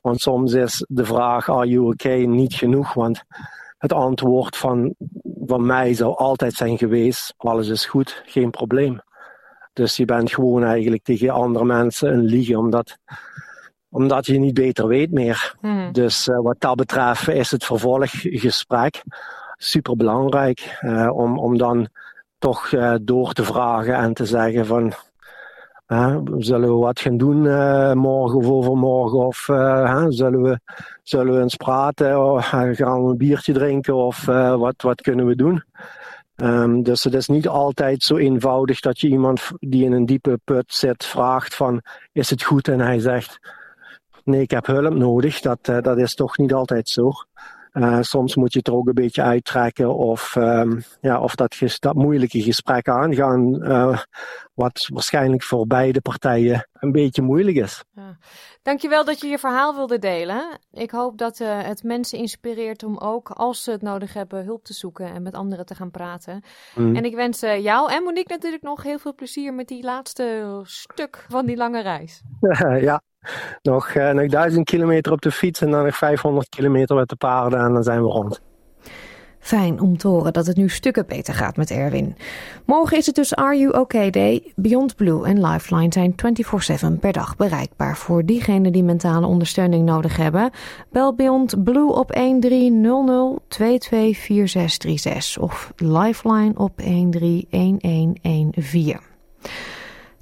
Want 0.00 0.20
soms 0.20 0.52
is 0.52 0.84
de 0.88 1.04
vraag, 1.04 1.50
are 1.50 1.68
you 1.68 1.86
okay, 1.86 2.24
niet 2.24 2.54
genoeg. 2.54 2.94
Want 2.94 3.22
het 3.78 3.92
antwoord 3.92 4.56
van, 4.56 4.94
van 5.46 5.66
mij 5.66 5.94
zou 5.94 6.16
altijd 6.16 6.54
zijn 6.54 6.78
geweest, 6.78 7.34
alles 7.36 7.68
is 7.68 7.86
goed, 7.86 8.22
geen 8.26 8.50
probleem. 8.50 9.00
Dus 9.72 9.96
je 9.96 10.04
bent 10.04 10.32
gewoon 10.32 10.64
eigenlijk 10.64 11.04
tegen 11.04 11.30
andere 11.30 11.64
mensen 11.64 12.12
een 12.12 12.24
liegen, 12.24 12.58
omdat, 12.58 12.98
omdat 13.88 14.26
je 14.26 14.38
niet 14.38 14.54
beter 14.54 14.86
weet 14.86 15.10
meer. 15.10 15.56
Hmm. 15.60 15.92
Dus 15.92 16.28
uh, 16.28 16.38
wat 16.38 16.60
dat 16.60 16.76
betreft 16.76 17.28
is 17.28 17.50
het 17.50 17.64
vervolggesprek 17.64 19.02
super 19.56 19.96
belangrijk 19.96 20.78
uh, 20.80 21.10
om, 21.12 21.38
om 21.38 21.58
dan 21.58 21.88
toch 22.44 22.72
uh, 22.72 22.94
door 23.02 23.32
te 23.32 23.44
vragen 23.44 23.94
en 23.94 24.14
te 24.14 24.26
zeggen 24.26 24.66
van 24.66 24.92
zullen 26.38 26.68
we 26.68 26.74
wat 26.74 27.00
gaan 27.00 27.16
doen 27.16 27.44
uh, 27.44 27.92
morgen 27.92 28.38
of 28.38 28.46
overmorgen 28.46 29.18
of 29.18 29.36
zullen, 30.08 30.42
we, 30.42 30.60
zullen 31.02 31.34
we 31.34 31.40
eens 31.40 31.56
praten 31.56 32.32
of 32.32 32.46
gaan 32.46 33.04
we 33.04 33.10
een 33.10 33.16
biertje 33.16 33.52
drinken 33.52 33.94
of 33.94 34.24
wat, 34.56 34.82
wat 34.82 35.00
kunnen 35.00 35.26
we 35.26 35.36
doen. 35.36 35.62
Um, 36.36 36.82
dus 36.82 37.04
het 37.04 37.14
is 37.14 37.28
niet 37.28 37.48
altijd 37.48 38.02
zo 38.02 38.16
eenvoudig 38.16 38.80
dat 38.80 39.00
je 39.00 39.08
iemand 39.08 39.50
die 39.60 39.84
in 39.84 39.92
een 39.92 40.06
diepe 40.06 40.40
put 40.44 40.74
zit 40.74 41.04
vraagt 41.04 41.54
van 41.54 41.82
is 42.12 42.30
het 42.30 42.42
goed 42.42 42.68
en 42.68 42.80
hij 42.80 42.98
zegt 42.98 43.38
nee 44.24 44.40
ik 44.40 44.50
heb 44.50 44.66
hulp 44.66 44.94
nodig. 44.94 45.40
Dat, 45.40 45.64
dat 45.64 45.98
is 45.98 46.14
toch 46.14 46.38
niet 46.38 46.52
altijd 46.52 46.88
zo. 46.88 47.12
Uh, 47.74 47.98
soms 48.00 48.36
moet 48.36 48.52
je 48.52 48.58
het 48.58 48.68
er 48.68 48.74
ook 48.74 48.86
een 48.86 48.94
beetje 48.94 49.22
uittrekken 49.22 49.94
of, 49.94 50.36
um, 50.36 50.82
ja, 51.00 51.20
of 51.20 51.34
dat, 51.34 51.56
dat 51.78 51.94
moeilijke 51.94 52.42
gesprek 52.42 52.88
aangaan, 52.88 53.54
uh, 53.62 53.98
wat 54.54 54.88
waarschijnlijk 54.92 55.42
voor 55.42 55.66
beide 55.66 56.00
partijen 56.00 56.68
een 56.72 56.92
beetje 56.92 57.22
moeilijk 57.22 57.56
is. 57.56 57.84
Ja. 57.94 58.18
Dankjewel 58.62 59.04
dat 59.04 59.20
je 59.20 59.26
je 59.26 59.38
verhaal 59.38 59.74
wilde 59.74 59.98
delen. 59.98 60.58
Ik 60.72 60.90
hoop 60.90 61.18
dat 61.18 61.40
uh, 61.40 61.62
het 61.62 61.82
mensen 61.82 62.18
inspireert 62.18 62.82
om 62.82 62.98
ook, 62.98 63.30
als 63.30 63.62
ze 63.62 63.70
het 63.70 63.82
nodig 63.82 64.14
hebben, 64.14 64.44
hulp 64.44 64.64
te 64.64 64.72
zoeken 64.72 65.06
en 65.06 65.22
met 65.22 65.34
anderen 65.34 65.66
te 65.66 65.74
gaan 65.74 65.90
praten. 65.90 66.42
Mm. 66.74 66.96
En 66.96 67.04
ik 67.04 67.14
wens 67.14 67.40
jou 67.40 67.92
en 67.92 68.02
Monique 68.02 68.32
natuurlijk 68.32 68.62
nog 68.62 68.82
heel 68.82 68.98
veel 68.98 69.14
plezier 69.14 69.54
met 69.54 69.68
die 69.68 69.82
laatste 69.82 70.60
stuk 70.62 71.26
van 71.28 71.46
die 71.46 71.56
lange 71.56 71.82
reis. 71.82 72.22
ja, 72.80 73.02
nog, 73.62 73.94
uh, 73.94 74.10
nog 74.10 74.26
1000 74.26 74.64
kilometer 74.64 75.12
op 75.12 75.20
de 75.20 75.30
fiets 75.30 75.60
en 75.60 75.70
dan 75.70 75.84
nog 75.84 75.96
500 75.96 76.48
kilometer 76.48 76.96
met 76.96 77.08
de 77.08 77.16
paarden 77.16 77.60
en 77.60 77.72
dan 77.72 77.82
zijn 77.82 78.02
we 78.02 78.08
rond. 78.08 78.40
Fijn 79.44 79.80
om 79.80 79.96
te 79.96 80.08
horen 80.08 80.32
dat 80.32 80.46
het 80.46 80.56
nu 80.56 80.68
stukken 80.68 81.06
beter 81.06 81.34
gaat 81.34 81.56
met 81.56 81.70
Erwin. 81.70 82.16
Morgen 82.66 82.96
is 82.96 83.06
het 83.06 83.14
dus 83.14 83.34
Are 83.34 83.58
You 83.58 83.78
OK 83.78 84.12
Day. 84.12 84.52
Beyond 84.56 84.96
Blue 84.96 85.26
en 85.26 85.46
Lifeline 85.46 85.92
zijn 85.92 86.14
24-7 86.96 87.00
per 87.00 87.12
dag 87.12 87.36
bereikbaar 87.36 87.96
voor 87.96 88.24
diegenen 88.24 88.72
die 88.72 88.82
mentale 88.82 89.26
ondersteuning 89.26 89.84
nodig 89.84 90.16
hebben. 90.16 90.50
Bel 90.90 91.14
Beyond 91.14 91.64
Blue 91.64 91.92
op 91.92 92.12
1300 92.12 93.40
224636 93.48 95.42
of 95.42 95.72
Lifeline 95.76 96.52
op 96.54 96.76
131114. 96.76 99.00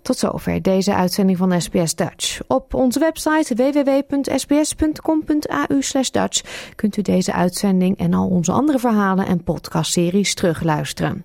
Tot 0.02 0.18
zover 0.18 0.62
deze 0.62 0.94
uitzending 0.94 1.38
van 1.38 1.60
SBS 1.60 1.94
Dutch. 1.94 2.40
Op 2.46 2.74
onze 2.74 2.98
website 2.98 3.54
www.sbs.com.au 3.54 5.80
Dutch 6.10 6.42
kunt 6.74 6.96
u 6.96 7.02
deze 7.02 7.32
uitzending 7.32 7.98
en 7.98 8.14
al 8.14 8.28
onze 8.28 8.52
andere 8.52 8.78
verhalen 8.78 9.26
en 9.26 9.44
podcastseries 9.44 10.34
terugluisteren. 10.34 11.24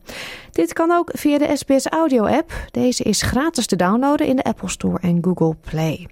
Dit 0.51 0.73
kan 0.73 0.91
ook 0.91 1.09
via 1.13 1.37
de 1.37 1.51
SBS 1.53 1.87
Audio 1.87 2.25
app. 2.25 2.51
Deze 2.71 3.03
is 3.03 3.21
gratis 3.21 3.65
te 3.65 3.75
downloaden 3.75 4.27
in 4.27 4.35
de 4.35 4.43
Apple 4.43 4.69
Store 4.69 4.99
en 5.01 5.17
Google 5.21 5.55
Play. 5.69 6.07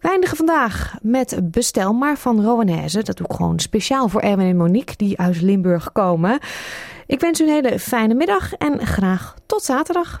We 0.00 0.08
eindigen 0.08 0.36
vandaag 0.36 0.94
met 1.02 1.38
Bestel 1.42 1.92
maar 1.92 2.18
van 2.18 2.44
Rowanese. 2.44 3.02
Dat 3.02 3.16
doe 3.16 3.26
ik 3.26 3.36
gewoon 3.36 3.58
speciaal 3.58 4.08
voor 4.08 4.20
Erwin 4.20 4.48
en 4.48 4.56
Monique 4.56 4.96
die 4.96 5.18
uit 5.18 5.40
Limburg 5.40 5.92
komen. 5.92 6.38
Ik 7.06 7.20
wens 7.20 7.40
u 7.40 7.44
een 7.44 7.50
hele 7.50 7.78
fijne 7.78 8.14
middag 8.14 8.52
en 8.52 8.86
graag 8.86 9.34
tot 9.46 9.62
zaterdag. 9.62 10.20